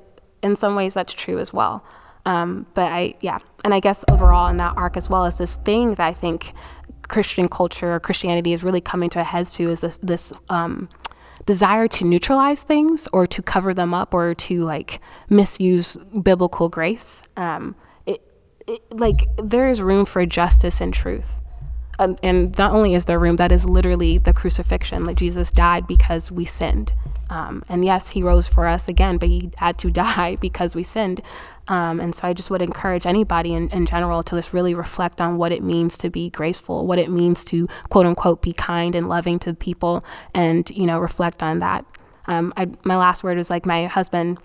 in 0.43 0.55
some 0.55 0.77
ways 0.77 0.95
that's 0.95 1.13
true 1.13 1.39
as 1.39 1.53
well. 1.53 1.85
Um, 2.25 2.67
but 2.75 2.87
I, 2.87 3.15
yeah. 3.21 3.39
And 3.65 3.75
I 3.75 3.81
guess 3.81 4.05
overall 4.09 4.49
in 4.49 4.57
that 4.59 4.77
arc 4.77 4.97
as 4.97 5.11
well 5.11 5.25
as 5.25 5.39
this 5.39 5.57
thing 5.57 5.95
that 5.95 6.07
I 6.07 6.13
think 6.13 6.53
Christian 7.09 7.49
culture 7.49 7.95
or 7.95 8.01
Christianity 8.01 8.53
is 8.53 8.63
really 8.63 8.81
coming 8.81 9.11
to 9.11 9.21
a 9.21 9.25
head 9.25 9.47
to 9.47 9.71
is 9.71 9.81
this, 9.81 9.99
this, 10.03 10.33
um, 10.49 10.89
desire 11.47 11.89
to 11.89 12.05
neutralize 12.05 12.63
things 12.65 13.09
or 13.13 13.27
to 13.27 13.41
cover 13.41 13.73
them 13.73 13.95
up 13.95 14.13
or 14.13 14.35
to 14.35 14.63
like 14.63 15.01
misuse 15.31 15.97
biblical 15.97 16.69
grace. 16.69 17.23
Um, 17.37 17.77
it, 18.05 18.21
it, 18.67 18.83
like 18.91 19.29
there 19.43 19.71
is 19.71 19.81
room 19.81 20.05
for 20.05 20.27
justice 20.27 20.81
and 20.81 20.93
truth. 20.93 21.41
Um, 21.99 22.17
and 22.23 22.57
not 22.59 22.73
only 22.73 22.95
is 22.95 23.07
there 23.07 23.19
room, 23.19 23.37
that 23.37 23.53
is 23.53 23.65
literally 23.65 24.19
the 24.19 24.33
crucifixion. 24.33 25.05
Like 25.07 25.17
Jesus 25.17 25.51
died 25.51 25.87
because 25.87 26.31
we 26.31 26.45
sinned. 26.45 26.93
Um, 27.29 27.65
and 27.69 27.85
yes, 27.85 28.11
he 28.11 28.23
rose 28.23 28.47
for 28.47 28.67
us 28.67 28.89
again, 28.89 29.17
but 29.19 29.29
he 29.29 29.51
had 29.59 29.79
to 29.79 29.91
die 30.07 30.37
because 30.37 30.75
we 30.75 30.83
sinned. 30.83 31.21
Um, 31.69 31.99
and 31.99 32.15
so 32.15 32.29
I 32.29 32.33
just 32.33 32.51
would 32.51 32.63
encourage 32.63 33.07
anybody 33.07 33.53
in, 33.53 33.69
in 33.71 33.87
general 33.87 34.23
to 34.25 34.37
just 34.37 34.53
really 34.53 34.75
reflect 34.75 35.21
on 35.21 35.37
what 35.37 35.53
it 35.53 35.63
means 35.63 35.99
to 35.99 36.11
be 36.11 36.31
graceful, 36.31 36.87
what 36.87 36.99
it 36.99 37.11
means 37.11 37.45
to 37.47 37.67
quote 37.89 38.07
unquote 38.07 38.43
be 38.43 38.53
kind 38.53 38.95
and 38.95 39.09
loving 39.09 39.39
to 39.41 39.55
people, 39.55 40.05
and 40.33 40.71
you 40.71 40.87
know 40.87 40.99
reflect 40.99 41.43
on 41.43 41.59
that. 41.59 41.85
Um, 42.29 42.53
I, 42.57 42.69
my 42.85 42.97
last 42.97 43.25
word 43.25 43.37
was 43.37 43.51
like 43.51 43.67
my 43.67 43.87
husband 43.87 44.39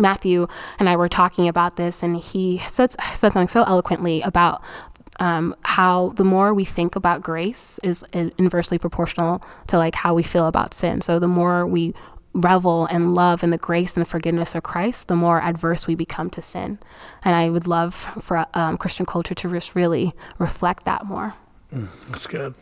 Matthew 0.00 0.46
and 0.78 0.88
I 0.88 0.96
were 0.96 1.08
talking 1.08 1.48
about 1.48 1.76
this, 1.76 2.02
and 2.02 2.16
he 2.16 2.58
said, 2.58 2.90
said 2.92 3.32
something 3.32 3.48
so 3.48 3.64
eloquently 3.64 4.22
about 4.22 4.62
um, 5.18 5.54
how 5.64 6.10
the 6.10 6.24
more 6.24 6.54
we 6.54 6.64
think 6.64 6.96
about 6.96 7.22
grace 7.22 7.78
is 7.82 8.04
inversely 8.12 8.78
proportional 8.78 9.42
to 9.66 9.76
like 9.76 9.94
how 9.94 10.14
we 10.14 10.22
feel 10.22 10.46
about 10.46 10.74
sin. 10.74 11.00
So 11.00 11.18
the 11.18 11.28
more 11.28 11.66
we 11.66 11.94
revel 12.34 12.86
and 12.86 13.14
love 13.14 13.42
in 13.42 13.50
the 13.50 13.58
grace 13.58 13.96
and 13.96 14.04
the 14.04 14.08
forgiveness 14.08 14.54
of 14.54 14.62
Christ, 14.62 15.08
the 15.08 15.16
more 15.16 15.40
adverse 15.40 15.86
we 15.86 15.94
become 15.94 16.30
to 16.30 16.40
sin. 16.40 16.78
And 17.24 17.34
I 17.34 17.48
would 17.48 17.66
love 17.66 17.94
for 18.20 18.46
um, 18.54 18.76
Christian 18.78 19.06
culture 19.06 19.34
to 19.34 19.50
just 19.50 19.74
really 19.74 20.12
reflect 20.38 20.84
that 20.84 21.04
more. 21.04 21.34
Mm, 21.72 21.88
that's 22.08 22.26
good. 22.26 22.54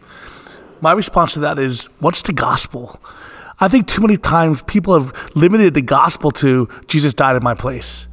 My 0.80 0.92
response 0.92 1.34
to 1.34 1.40
that 1.40 1.58
is 1.58 1.86
what's 2.00 2.22
the 2.22 2.32
gospel? 2.32 3.00
I 3.58 3.68
think 3.68 3.86
too 3.86 4.02
many 4.02 4.18
times 4.18 4.62
people 4.62 4.94
have 4.94 5.34
limited 5.34 5.74
the 5.74 5.82
gospel 5.82 6.30
to 6.32 6.68
Jesus 6.88 7.14
died 7.14 7.36
in 7.36 7.42
my 7.42 7.54
place. 7.54 8.06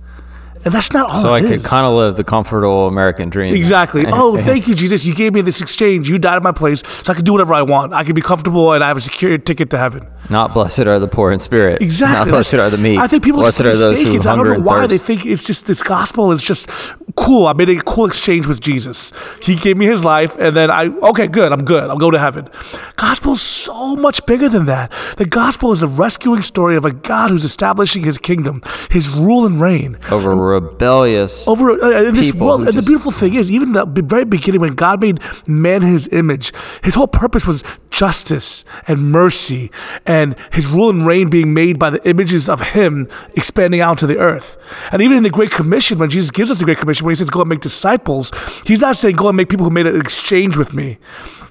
And 0.66 0.74
that's 0.74 0.94
not 0.94 1.10
all. 1.10 1.22
So 1.22 1.34
I 1.34 1.40
is. 1.40 1.50
could 1.50 1.64
kind 1.64 1.86
of 1.86 1.94
live 1.94 2.16
the 2.16 2.24
comfortable 2.24 2.88
American 2.88 3.30
dream. 3.30 3.56
Exactly. 3.56 4.06
oh, 4.08 4.38
thank 4.38 4.68
you, 4.68 4.76
Jesus. 4.76 5.06
You 5.06 5.14
gave 5.14 5.34
me 5.34 5.42
this 5.42 5.62
exchange. 5.62 6.10
You 6.10 6.18
died 6.20 6.38
in 6.38 6.44
my 6.44 6.52
place, 6.52 6.84
so 7.04 7.12
I 7.12 7.16
can 7.16 7.26
do 7.26 7.34
whatever 7.34 7.54
I 7.54 7.62
want. 7.62 7.94
I 7.94 8.04
can 8.04 8.16
be 8.16 8.22
comfortable, 8.22 8.74
and 8.74 8.84
I 8.84 8.88
have 8.88 8.98
a 8.98 9.02
secure 9.02 9.38
ticket 9.38 9.70
to 9.72 9.78
heaven. 9.78 10.08
Not 10.30 10.54
blessed 10.54 10.82
are 10.82 11.00
the 11.00 11.08
poor 11.08 11.32
in 11.32 11.40
spirit. 11.40 11.82
Exactly. 11.82 12.18
Not 12.18 12.28
blessed 12.30 12.54
are 12.56 12.70
the 12.70 12.78
meek. 12.78 12.98
I 12.98 13.08
think 13.08 13.24
people 13.24 13.42
blessed 13.42 13.62
are 13.62 13.76
those 13.76 14.02
who 14.02 14.18
I 14.18 14.36
don't 14.36 14.46
know 14.46 14.60
why 14.60 14.82
thirst. 14.82 14.90
they 14.90 14.98
think 14.98 15.26
it's 15.26 15.44
just 15.44 15.66
this 15.66 15.84
gospel 15.84 16.32
is 16.32 16.42
just 16.42 16.70
cool. 17.16 17.48
I 17.48 17.54
made 17.54 17.70
a 17.70 17.82
cool 17.82 18.06
exchange 18.06 18.48
with 18.48 18.62
Jesus. 18.62 19.12
He 19.42 19.56
gave 19.56 19.76
me 19.76 19.86
his 19.86 20.06
life, 20.06 20.38
and 20.38 20.56
then 20.56 20.72
I 20.72 20.86
okay, 20.86 21.28
good. 21.28 21.52
I'm 21.52 21.66
good. 21.66 21.90
I'll 21.90 21.98
go 21.98 22.10
to 22.10 22.20
heaven. 22.20 22.50
Gospel 22.96 23.34
is 23.34 23.42
so 23.42 23.96
much 23.98 24.26
bigger 24.26 24.48
than 24.48 24.66
that. 24.66 24.92
The 25.18 25.26
gospel 25.26 25.74
is 25.74 25.84
a 25.84 25.88
rescuing 25.88 26.42
story 26.42 26.78
of 26.78 26.86
a 26.86 26.94
God 26.94 27.30
who's 27.30 27.44
establishing 27.44 28.04
His 28.04 28.18
kingdom, 28.18 28.62
His 28.90 29.10
rule 29.10 29.46
and 29.46 29.60
reign 29.60 29.98
over 30.10 30.34
rebellious 30.54 31.48
over 31.48 31.72
uh, 31.72 32.04
in 32.04 32.16
this 32.16 32.32
people 32.32 32.48
world. 32.48 32.68
And 32.68 32.78
the 32.78 32.82
beautiful 32.82 33.12
thing 33.12 33.34
is, 33.34 33.50
even 33.52 33.74
the 33.74 33.86
very 33.86 34.26
beginning, 34.26 34.62
when 34.62 34.76
God 34.76 35.02
made 35.02 35.20
man 35.48 35.84
in 35.84 35.90
His 35.90 36.08
image, 36.12 36.54
His 36.84 36.96
whole 36.96 37.08
purpose 37.08 37.46
was 37.46 37.64
justice 37.90 38.66
and 38.88 39.12
mercy, 39.12 39.72
and 40.06 40.36
His 40.52 40.68
rule 40.68 40.90
and 40.90 41.06
reign 41.06 41.30
being 41.30 41.54
made 41.54 41.80
by 41.80 41.90
the 41.90 42.08
images 42.08 42.50
of 42.50 42.62
Him 42.62 43.08
expanding 43.36 43.82
out 43.82 43.98
to 44.00 44.08
the 44.08 44.18
earth. 44.18 44.58
And 44.92 45.02
even 45.02 45.18
in 45.18 45.24
the 45.24 45.30
Great 45.30 45.52
Commission, 45.52 46.00
when 46.00 46.10
Jesus 46.10 46.32
gives 46.32 46.52
us 46.52 46.60
the 46.60 46.66
Great 46.66 46.78
Commission, 46.78 47.06
when 47.06 47.14
He 47.14 47.18
says, 47.18 47.30
"Go 47.30 47.42
and 47.42 47.50
make 47.50 47.62
disciples," 47.62 48.32
He's 48.66 48.82
not 48.82 48.96
saying, 48.98 49.16
"Go 49.16 49.30
and 49.30 49.38
make 49.38 49.50
people 49.50 49.66
who 49.66 49.72
made 49.72 49.88
an 49.88 50.00
exchange 50.00 50.58
with 50.58 50.74
Me." 50.74 50.98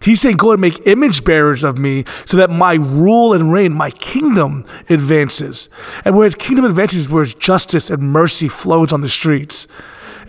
He's 0.03 0.21
saying, 0.21 0.37
"Go 0.37 0.53
and 0.53 0.61
make 0.61 0.87
image 0.87 1.25
bearers 1.25 1.65
of 1.65 1.79
Me, 1.79 2.05
so 2.25 2.37
that 2.37 2.51
My 2.51 2.75
rule 2.75 3.33
and 3.33 3.53
reign, 3.53 3.73
My 3.73 3.91
kingdom 3.91 4.65
advances." 4.91 5.69
And 6.05 6.17
where 6.17 6.25
His 6.25 6.35
kingdom 6.35 6.65
advances, 6.65 7.09
where 7.09 7.25
His 7.25 7.35
justice 7.35 7.91
and 7.91 8.03
mercy 8.03 8.49
flows 8.49 8.93
on 8.93 9.01
the 9.01 9.09
streets. 9.09 9.67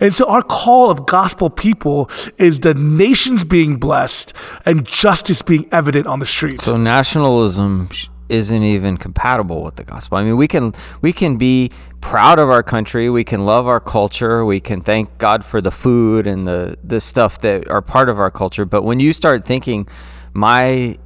And 0.00 0.12
so 0.12 0.26
our 0.26 0.42
call 0.42 0.90
of 0.90 1.06
gospel 1.06 1.50
people 1.50 2.10
is 2.36 2.60
the 2.60 2.74
nations 2.74 3.44
being 3.44 3.76
blessed 3.76 4.32
and 4.64 4.84
justice 4.84 5.40
being 5.42 5.66
evident 5.70 6.06
on 6.06 6.18
the 6.18 6.26
streets. 6.26 6.64
So 6.64 6.76
nationalism 6.76 7.88
isn't 8.28 8.62
even 8.62 8.96
compatible 8.96 9.62
with 9.62 9.76
the 9.76 9.84
gospel. 9.84 10.18
I 10.18 10.24
mean, 10.24 10.36
we 10.36 10.48
can 10.48 10.74
we 11.00 11.12
can 11.12 11.36
be 11.36 11.70
proud 12.00 12.38
of 12.38 12.50
our 12.50 12.62
country, 12.62 13.08
we 13.10 13.24
can 13.24 13.44
love 13.46 13.66
our 13.66 13.80
culture, 13.80 14.44
we 14.44 14.60
can 14.60 14.80
thank 14.80 15.16
God 15.18 15.44
for 15.44 15.60
the 15.60 15.70
food 15.70 16.26
and 16.26 16.46
the 16.46 16.76
the 16.82 17.00
stuff 17.00 17.38
that 17.38 17.68
are 17.68 17.82
part 17.82 18.08
of 18.08 18.18
our 18.18 18.30
culture, 18.30 18.64
but 18.64 18.82
when 18.82 19.00
you 19.00 19.12
start 19.12 19.44
thinking 19.44 19.88
my 20.32 20.98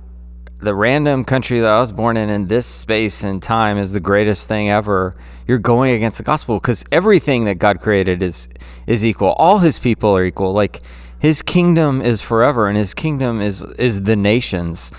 the 0.61 0.75
random 0.75 1.25
country 1.25 1.61
that 1.61 1.71
I 1.71 1.79
was 1.79 1.93
born 1.93 2.16
in 2.16 2.31
in 2.31 2.49
this 2.49 2.66
space 2.66 3.23
and 3.23 3.41
time 3.41 3.79
is 3.79 3.93
the 3.93 4.01
greatest 4.01 4.49
thing 4.49 4.71
ever. 4.71 5.14
You're 5.47 5.59
going 5.59 5.95
against 5.95 6.19
the 6.19 6.25
gospel 6.25 6.59
because 6.59 6.85
everything 6.91 7.45
that 7.45 7.57
God 7.57 7.81
created 7.81 8.23
is 8.23 8.49
is 8.87 9.05
equal. 9.05 9.33
All 9.33 9.59
His 9.59 9.79
people 9.79 10.16
are 10.16 10.25
equal. 10.25 10.53
Like 10.53 10.83
His 11.19 11.43
kingdom 11.43 12.03
is 12.03 12.23
forever, 12.23 12.66
and 12.69 12.77
His 12.77 12.93
kingdom 12.93 13.41
is 13.41 13.62
is 13.79 14.03
the 14.03 14.16
nations. 14.16 14.91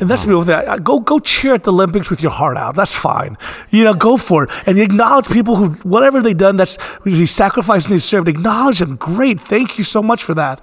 And 0.00 0.08
that's 0.08 0.26
me 0.26 0.34
with 0.34 0.46
that. 0.46 0.82
Go 0.82 1.00
go 1.00 1.18
cheer 1.18 1.54
at 1.54 1.64
the 1.64 1.72
Olympics 1.72 2.08
with 2.10 2.22
your 2.22 2.32
heart 2.32 2.56
out. 2.56 2.74
That's 2.74 2.94
fine. 2.94 3.36
You 3.70 3.84
know, 3.84 3.94
go 3.94 4.16
for 4.16 4.44
it. 4.44 4.50
And 4.66 4.78
acknowledge 4.78 5.26
people 5.26 5.56
who 5.56 5.68
whatever 5.88 6.22
they've 6.22 6.36
done, 6.36 6.56
that's 6.56 6.78
they 7.04 7.26
sacrificed 7.26 7.86
and 7.86 7.94
they 7.94 8.00
served. 8.00 8.28
Acknowledge 8.28 8.78
them. 8.78 8.96
Great. 8.96 9.40
Thank 9.40 9.78
you 9.78 9.84
so 9.84 10.02
much 10.02 10.24
for 10.24 10.34
that. 10.34 10.62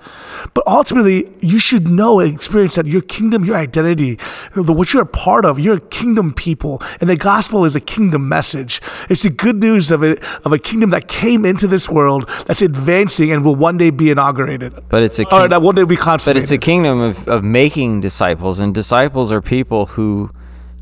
But 0.53 0.65
ultimately, 0.67 1.31
you 1.39 1.59
should 1.59 1.87
know 1.87 2.19
and 2.19 2.33
experience 2.33 2.75
that 2.75 2.87
your 2.87 3.01
kingdom, 3.01 3.45
your 3.45 3.55
identity, 3.55 4.17
the, 4.55 4.73
what 4.73 4.93
you're 4.93 5.03
a 5.03 5.05
part 5.05 5.45
of, 5.45 5.59
you're 5.59 5.77
a 5.77 5.81
kingdom 5.81 6.33
people. 6.33 6.81
And 6.99 7.09
the 7.09 7.15
gospel 7.15 7.63
is 7.63 7.75
a 7.75 7.79
kingdom 7.79 8.27
message. 8.27 8.81
It's 9.09 9.23
the 9.23 9.29
good 9.29 9.61
news 9.61 9.91
of 9.91 10.03
it 10.03 10.23
of 10.45 10.51
a 10.51 10.59
kingdom 10.59 10.89
that 10.91 11.07
came 11.07 11.45
into 11.45 11.67
this 11.67 11.89
world 11.89 12.27
that's 12.47 12.61
advancing 12.61 13.31
and 13.31 13.45
will 13.45 13.55
one 13.55 13.77
day 13.77 13.91
be 13.91 14.09
inaugurated. 14.09 14.73
But 14.89 15.03
it's 15.03 15.19
a 15.19 15.25
Or 15.33 15.47
that 15.47 15.61
one 15.61 15.75
day 15.75 15.83
be 15.83 15.97
but 16.25 16.37
it's 16.37 16.51
a 16.51 16.57
kingdom 16.57 17.01
of, 17.01 17.27
of 17.27 17.43
making 17.43 18.01
disciples, 18.01 18.59
and 18.59 18.73
disciples 18.73 19.26
are 19.31 19.41
people 19.41 19.87
who 19.87 20.31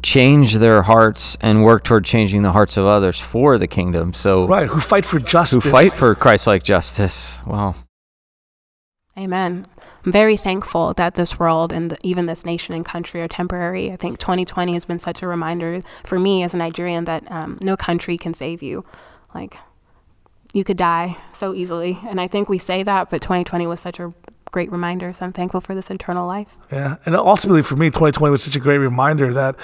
change 0.02 0.56
their 0.56 0.84
hearts 0.84 1.36
and 1.41 1.64
work 1.64 1.84
toward 1.84 2.06
changing 2.06 2.43
the 2.43 2.52
hearts 2.52 2.78
of 2.78 2.86
others 2.86 3.20
for 3.20 3.58
the 3.58 3.68
kingdom. 3.68 4.14
So 4.14 4.48
right, 4.48 4.68
who 4.68 4.80
fight 4.80 5.06
for 5.06 5.20
justice. 5.20 5.64
who 5.64 5.72
fight 5.72 5.93
for 5.93 6.14
Christ-like 6.14 6.64
justice. 6.64 7.41
Wow. 7.46 7.76
Amen. 9.18 9.66
I'm 10.06 10.12
very 10.12 10.38
thankful 10.38 10.93
that 10.93 11.16
this 11.16 11.39
world 11.39 11.72
and 11.72 11.89
the, 11.89 11.98
even 12.04 12.26
this 12.26 12.46
nation 12.46 12.76
and 12.76 12.86
country 12.86 13.22
are 13.22 13.28
temporary. 13.28 13.91
I 13.91 13.96
think 13.96 14.20
2020 14.20 14.74
has 14.74 14.86
been 14.86 15.00
such 15.00 15.22
a 15.22 15.28
reminder 15.28 15.82
for 16.04 16.20
me 16.20 16.43
as 16.43 16.54
a 16.54 16.58
Nigerian 16.58 17.06
that 17.06 17.30
um, 17.32 17.58
no 17.62 17.76
country 17.78 18.18
can 18.18 18.34
save 18.34 18.62
you. 18.62 18.86
Like, 19.34 19.58
you 20.54 20.64
could 20.64 20.78
die 20.78 21.18
so 21.34 21.54
easily. 21.54 21.98
And 22.08 22.22
I 22.22 22.28
think 22.28 22.50
we 22.50 22.58
say 22.58 22.84
that, 22.84 23.10
but 23.10 23.22
2020 23.22 23.66
was 23.68 23.80
such 23.80 24.00
a 24.00 24.14
great 24.56 24.72
reminders. 24.72 25.22
I'm 25.22 25.34
thankful 25.34 25.60
for 25.60 25.76
this 25.76 25.91
internal 25.91 26.26
life. 26.26 26.58
Yeah, 26.72 26.95
and 27.06 27.14
ultimately 27.14 27.62
for 27.62 27.76
me, 27.76 27.88
2020 27.88 28.32
was 28.32 28.41
such 28.41 28.56
a 28.56 28.60
great 28.62 28.78
reminder 28.78 29.34
that 29.34 29.58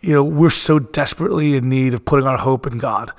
you 0.00 0.12
know 0.12 0.22
we're 0.22 0.48
so 0.48 0.78
desperately 0.78 1.56
in 1.56 1.68
need 1.68 1.92
of 1.92 2.04
putting 2.04 2.24
our 2.24 2.36
hope 2.36 2.64
in 2.64 2.78
God, 2.78 3.10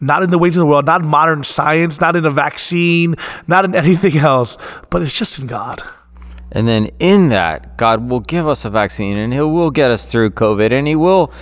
not 0.00 0.22
in 0.22 0.30
the 0.30 0.38
ways 0.38 0.56
of 0.56 0.60
the 0.60 0.66
world, 0.66 0.86
not 0.86 1.02
in 1.02 1.08
modern 1.08 1.42
science, 1.42 2.00
not 2.00 2.14
in 2.14 2.24
a 2.24 2.30
vaccine, 2.30 3.16
not 3.48 3.64
in 3.64 3.74
anything 3.84 4.18
else, 4.18 4.56
but 4.88 5.02
it's 5.02 5.12
just 5.12 5.40
in 5.40 5.48
God. 5.48 5.82
And 6.52 6.68
then 6.68 6.90
in 7.00 7.30
that, 7.30 7.76
God 7.76 8.08
will 8.08 8.20
give 8.20 8.46
us 8.46 8.64
a 8.64 8.70
vaccine 8.70 9.16
and 9.18 9.32
He 9.32 9.40
will 9.40 9.72
get 9.72 9.90
us 9.90 10.08
through 10.08 10.30
COVID 10.30 10.70
and 10.70 10.86
He 10.86 10.94
will 10.94 11.32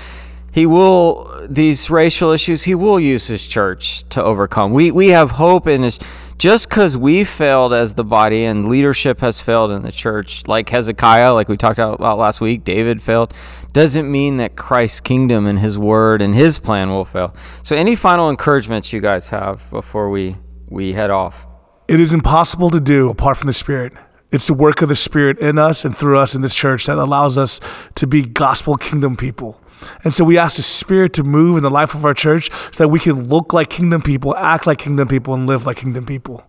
he 0.50 0.64
will 0.64 1.46
these 1.46 1.90
racial 1.90 2.30
issues 2.30 2.62
he 2.62 2.74
will 2.74 2.98
use 2.98 3.26
his 3.26 3.46
church 3.46 4.08
to 4.08 4.24
overcome 4.24 4.72
we 4.72 4.90
we 4.90 5.08
have 5.08 5.32
hope 5.32 5.66
in 5.66 5.82
his 5.82 5.98
just 6.38 6.68
because 6.68 6.96
we 6.98 7.24
failed 7.24 7.72
as 7.72 7.94
the 7.94 8.04
body 8.04 8.44
and 8.44 8.68
leadership 8.68 9.20
has 9.20 9.40
failed 9.40 9.70
in 9.70 9.82
the 9.82 9.92
church 9.92 10.46
like 10.46 10.68
hezekiah 10.68 11.32
like 11.32 11.48
we 11.48 11.56
talked 11.56 11.78
about 11.78 12.18
last 12.18 12.40
week 12.40 12.64
david 12.64 13.00
failed 13.02 13.32
doesn't 13.72 14.10
mean 14.10 14.38
that 14.38 14.56
christ's 14.56 15.00
kingdom 15.00 15.46
and 15.46 15.58
his 15.58 15.78
word 15.78 16.22
and 16.22 16.34
his 16.34 16.58
plan 16.58 16.90
will 16.90 17.04
fail. 17.04 17.34
So 17.62 17.76
any 17.76 17.94
final 17.94 18.30
encouragements 18.30 18.92
you 18.92 19.00
guys 19.00 19.30
have 19.30 19.68
before 19.70 20.10
we 20.10 20.36
we 20.68 20.94
head 20.94 21.10
off? 21.10 21.46
It 21.86 22.00
is 22.00 22.12
impossible 22.12 22.70
to 22.70 22.80
do 22.80 23.10
apart 23.10 23.36
from 23.36 23.46
the 23.46 23.52
spirit. 23.52 23.92
It's 24.32 24.46
the 24.46 24.54
work 24.54 24.82
of 24.82 24.88
the 24.88 24.96
spirit 24.96 25.38
in 25.38 25.58
us 25.58 25.84
and 25.84 25.96
through 25.96 26.18
us 26.18 26.34
in 26.34 26.42
this 26.42 26.54
church 26.54 26.86
that 26.86 26.98
allows 26.98 27.38
us 27.38 27.60
to 27.94 28.06
be 28.06 28.22
gospel 28.22 28.76
kingdom 28.76 29.16
people 29.16 29.60
and 30.04 30.14
so 30.14 30.24
we 30.24 30.38
ask 30.38 30.56
the 30.56 30.62
Spirit 30.62 31.12
to 31.14 31.24
move 31.24 31.56
in 31.56 31.62
the 31.62 31.70
life 31.70 31.94
of 31.94 32.04
our 32.04 32.14
church 32.14 32.50
so 32.72 32.84
that 32.84 32.88
we 32.88 32.98
can 32.98 33.28
look 33.28 33.52
like 33.52 33.70
kingdom 33.70 34.02
people, 34.02 34.36
act 34.36 34.66
like 34.66 34.78
kingdom 34.78 35.08
people, 35.08 35.34
and 35.34 35.46
live 35.46 35.66
like 35.66 35.78
kingdom 35.78 36.06
people. 36.06 36.44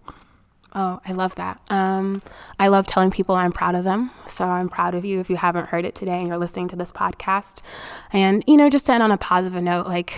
Oh, 0.73 0.99
I 1.07 1.13
love 1.13 1.33
that. 1.35 1.59
Um, 1.71 2.21
I 2.59 2.67
love 2.67 2.85
telling 2.85 3.09
people 3.09 3.33
I'm 3.33 3.51
proud 3.51 3.75
of 3.75 3.83
them. 3.83 4.11
So 4.27 4.45
I'm 4.45 4.69
proud 4.69 4.93
of 4.93 5.05
you 5.05 5.19
if 5.19 5.27
you 5.27 5.35
haven't 5.35 5.69
heard 5.69 5.85
it 5.85 5.95
today 5.95 6.19
and 6.19 6.27
you're 6.27 6.37
listening 6.37 6.67
to 6.67 6.75
this 6.75 6.91
podcast. 6.91 7.63
And, 8.13 8.43
you 8.45 8.57
know, 8.57 8.69
just 8.69 8.85
to 8.85 8.93
end 8.93 9.01
on 9.01 9.11
a 9.11 9.17
positive 9.17 9.63
note, 9.63 9.87
like 9.87 10.13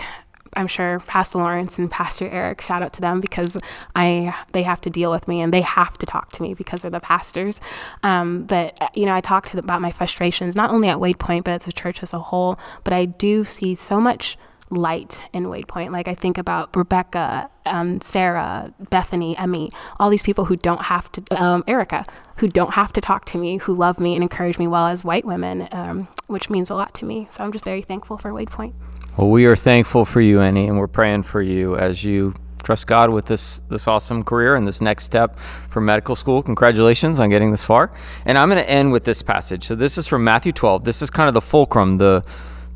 I'm 0.54 0.66
sure 0.66 1.00
Pastor 1.00 1.38
Lawrence 1.38 1.78
and 1.78 1.90
Pastor 1.90 2.28
Eric, 2.28 2.60
shout 2.60 2.82
out 2.82 2.92
to 2.94 3.00
them 3.00 3.20
because 3.20 3.58
I 3.96 4.34
they 4.52 4.62
have 4.62 4.80
to 4.82 4.90
deal 4.90 5.10
with 5.10 5.26
me 5.26 5.40
and 5.40 5.52
they 5.52 5.62
have 5.62 5.98
to 5.98 6.06
talk 6.06 6.30
to 6.32 6.42
me 6.42 6.54
because 6.54 6.82
they're 6.82 6.90
the 6.90 7.00
pastors. 7.00 7.60
Um, 8.02 8.44
but 8.44 8.76
you 8.94 9.06
know, 9.06 9.14
I 9.14 9.20
talk 9.20 9.40
talked 9.40 9.54
about 9.54 9.80
my 9.80 9.90
frustrations 9.90 10.56
not 10.56 10.70
only 10.70 10.88
at 10.88 10.98
Waypoint 10.98 11.44
but 11.44 11.52
at 11.52 11.62
the 11.62 11.72
church 11.72 12.02
as 12.02 12.12
a 12.12 12.18
whole. 12.18 12.58
But 12.84 12.92
I 12.92 13.04
do 13.06 13.44
see 13.44 13.74
so 13.74 14.00
much 14.00 14.36
light 14.70 15.22
in 15.32 15.46
Waypoint. 15.46 15.90
Like 15.90 16.06
I 16.06 16.14
think 16.14 16.38
about 16.38 16.74
Rebecca, 16.76 17.50
um, 17.66 18.00
Sarah, 18.00 18.72
Bethany, 18.90 19.36
Emmy, 19.36 19.68
all 19.98 20.10
these 20.10 20.22
people 20.22 20.44
who 20.44 20.56
don't 20.56 20.82
have 20.82 21.10
to, 21.12 21.42
um, 21.42 21.64
Erica, 21.66 22.04
who 22.36 22.46
don't 22.46 22.74
have 22.74 22.92
to 22.92 23.00
talk 23.00 23.24
to 23.26 23.38
me, 23.38 23.58
who 23.58 23.74
love 23.74 23.98
me 23.98 24.14
and 24.14 24.22
encourage 24.22 24.58
me 24.58 24.68
well 24.68 24.86
as 24.86 25.04
white 25.04 25.24
women, 25.24 25.68
um, 25.72 26.08
which 26.28 26.48
means 26.50 26.70
a 26.70 26.74
lot 26.74 26.94
to 26.94 27.04
me. 27.04 27.26
So 27.30 27.42
I'm 27.42 27.52
just 27.52 27.64
very 27.64 27.82
thankful 27.82 28.16
for 28.16 28.30
Waypoint. 28.30 28.74
Well, 29.16 29.28
we 29.28 29.46
are 29.46 29.56
thankful 29.56 30.04
for 30.04 30.20
you, 30.20 30.40
Annie, 30.40 30.68
and 30.68 30.78
we're 30.78 30.86
praying 30.86 31.24
for 31.24 31.42
you 31.42 31.76
as 31.76 32.04
you 32.04 32.34
trust 32.62 32.86
God 32.86 33.10
with 33.10 33.26
this 33.26 33.60
this 33.68 33.88
awesome 33.88 34.22
career 34.22 34.54
and 34.54 34.68
this 34.68 34.80
next 34.80 35.04
step 35.04 35.36
for 35.38 35.80
medical 35.80 36.14
school. 36.14 36.42
Congratulations 36.44 37.18
on 37.18 37.28
getting 37.28 37.50
this 37.50 37.64
far. 37.64 37.90
And 38.24 38.38
I'm 38.38 38.48
going 38.48 38.62
to 38.62 38.70
end 38.70 38.92
with 38.92 39.02
this 39.02 39.20
passage. 39.22 39.64
So 39.64 39.74
this 39.74 39.98
is 39.98 40.06
from 40.06 40.22
Matthew 40.22 40.52
12. 40.52 40.84
This 40.84 41.02
is 41.02 41.10
kind 41.10 41.26
of 41.26 41.34
the 41.34 41.40
fulcrum, 41.40 41.98
the 41.98 42.24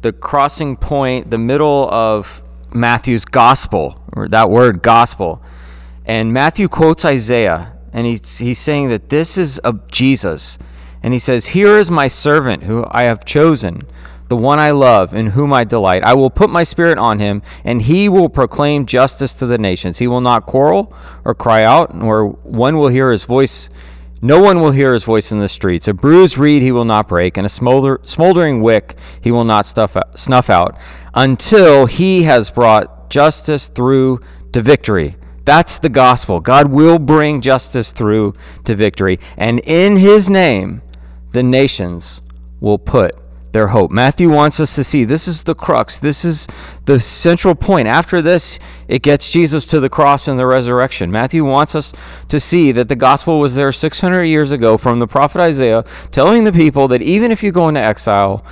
the 0.03 0.13
crossing 0.13 0.77
point, 0.77 1.31
the 1.31 1.39
middle 1.39 1.89
of 1.91 2.43
Matthew's 2.73 3.25
gospel, 3.25 4.03
or 4.13 4.27
that 4.29 4.51
word 4.51 4.83
gospel. 4.83 5.41
And 6.05 6.33
Matthew 6.33 6.69
quotes 6.69 7.05
Isaiah, 7.05 7.75
and 7.93 8.07
he's 8.07 8.39
he's 8.39 8.59
saying 8.59 8.89
that 8.89 9.09
this 9.09 9.39
is 9.39 9.61
of 9.61 9.89
Jesus. 9.89 10.59
And 11.01 11.13
he 11.13 11.21
says, 11.21 11.47
"Here 11.47 11.79
is 11.79 11.93
my 11.93 12.09
servant 12.09 12.65
who 12.65 12.85
I 12.91 13.05
have 13.05 13.25
chosen." 13.25 13.83
The 14.29 14.37
one 14.37 14.59
I 14.59 14.71
love, 14.71 15.15
in 15.15 15.29
whom 15.29 15.53
I 15.53 15.65
delight. 15.65 16.03
I 16.03 16.15
will 16.15 16.31
put 16.31 16.51
my 16.51 16.63
spirit 16.63 16.99
on 16.99 17.19
him, 17.19 17.43
and 17.63 17.83
he 17.83 18.09
will 18.09 18.29
proclaim 18.29 18.87
justice 18.87 19.35
to 19.35 19.47
the 19.47 19.59
nations. 19.59 19.99
He 19.99 20.07
will 20.07 20.21
not 20.21 20.47
quarrel 20.47 20.95
or 21.25 21.35
cry 21.35 21.63
out, 21.63 21.95
nor 21.95 22.29
one 22.29 22.79
will 22.79 22.89
hear 22.89 23.11
his 23.11 23.25
voice. 23.25 23.69
No 24.23 24.41
one 24.41 24.61
will 24.61 24.71
hear 24.71 24.95
his 24.95 25.05
voice 25.05 25.31
in 25.31 25.39
the 25.39 25.49
streets. 25.49 25.87
A 25.87 25.93
bruised 25.93 26.39
reed 26.39 26.63
he 26.63 26.73
will 26.73 26.87
not 26.87 27.09
break, 27.09 27.37
and 27.37 27.45
a 27.45 27.51
smolder, 27.51 28.01
smoldering 28.03 28.63
wick 28.63 28.97
he 29.21 29.31
will 29.31 29.45
not 29.45 29.79
out, 29.79 30.19
snuff 30.19 30.49
out, 30.49 30.79
until 31.13 31.87
he 31.87 32.23
has 32.23 32.51
brought 32.51 33.11
justice 33.11 33.69
through 33.69 34.21
to 34.53 34.63
victory. 34.63 35.17
That's 35.45 35.79
the 35.79 35.91
gospel. 35.91 36.41
God 36.41 36.69
will 36.69 36.99
bring 36.99 37.43
justice 37.43 37.93
through 37.93 38.35
to 38.65 38.75
victory, 38.75 39.21
and 39.37 39.61
in 39.61 39.99
his 39.99 40.31
name, 40.31 40.81
the 41.33 41.43
nations 41.43 42.23
will 42.61 42.79
put 42.79 43.15
their 43.55 43.69
hope. 43.69 43.91
Matthew 43.91 44.29
wants 44.29 44.61
us 44.61 44.75
to 44.75 44.85
see 44.85 45.05
this 45.05 45.27
is 45.27 45.45
the 45.45 45.55
crux. 45.55 45.99
This 45.99 46.27
is 46.27 46.47
the 46.85 47.01
central 47.01 47.55
point. 47.55 47.89
After 47.89 48.21
this, 48.21 48.59
it 48.87 49.01
gets 49.01 49.31
Jesus 49.31 49.65
to 49.67 49.81
the 49.81 49.89
cross 49.89 50.29
and 50.29 50.39
the 50.39 50.47
resurrection. 50.47 51.11
Matthew 51.11 51.43
wants 51.43 51.75
us 51.75 51.95
to 52.29 52.39
see 52.39 52.71
that 52.73 52.89
the 52.89 52.97
gospel 52.97 53.39
was 53.39 53.55
there 53.55 53.73
600 53.73 54.25
years 54.25 54.53
ago 54.53 54.77
from 54.77 54.99
the 54.99 55.07
prophet 55.07 55.41
Isaiah, 55.41 55.87
telling 56.11 56.45
the 56.45 56.53
people 56.53 56.87
that 56.89 57.01
even 57.01 57.31
if 57.31 57.43
you 57.43 57.51
go 57.51 57.69
into 57.69 57.81
exile, 57.81 58.45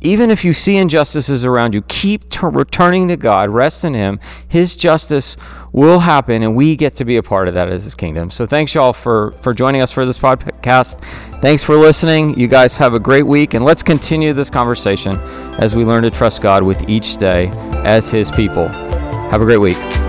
even 0.00 0.30
if 0.30 0.44
you 0.44 0.52
see 0.52 0.76
injustices 0.76 1.44
around 1.44 1.74
you, 1.74 1.82
keep 1.82 2.28
t- 2.28 2.38
returning 2.42 3.08
to 3.08 3.16
God, 3.16 3.50
rest 3.50 3.84
in 3.84 3.94
Him. 3.94 4.20
His 4.46 4.76
justice 4.76 5.36
will 5.72 6.00
happen, 6.00 6.42
and 6.42 6.54
we 6.54 6.76
get 6.76 6.94
to 6.96 7.04
be 7.04 7.16
a 7.16 7.22
part 7.22 7.48
of 7.48 7.54
that 7.54 7.68
as 7.68 7.84
His 7.84 7.94
kingdom. 7.94 8.30
So, 8.30 8.46
thanks, 8.46 8.74
y'all, 8.74 8.92
for, 8.92 9.32
for 9.42 9.52
joining 9.52 9.80
us 9.80 9.92
for 9.92 10.06
this 10.06 10.18
podcast. 10.18 11.00
Thanks 11.40 11.62
for 11.62 11.76
listening. 11.76 12.38
You 12.38 12.48
guys 12.48 12.76
have 12.78 12.94
a 12.94 13.00
great 13.00 13.26
week, 13.26 13.54
and 13.54 13.64
let's 13.64 13.82
continue 13.82 14.32
this 14.32 14.50
conversation 14.50 15.16
as 15.58 15.74
we 15.74 15.84
learn 15.84 16.02
to 16.04 16.10
trust 16.10 16.42
God 16.42 16.62
with 16.62 16.88
each 16.88 17.16
day 17.16 17.48
as 17.84 18.10
His 18.10 18.30
people. 18.30 18.68
Have 18.68 19.42
a 19.42 19.44
great 19.44 19.58
week. 19.58 20.07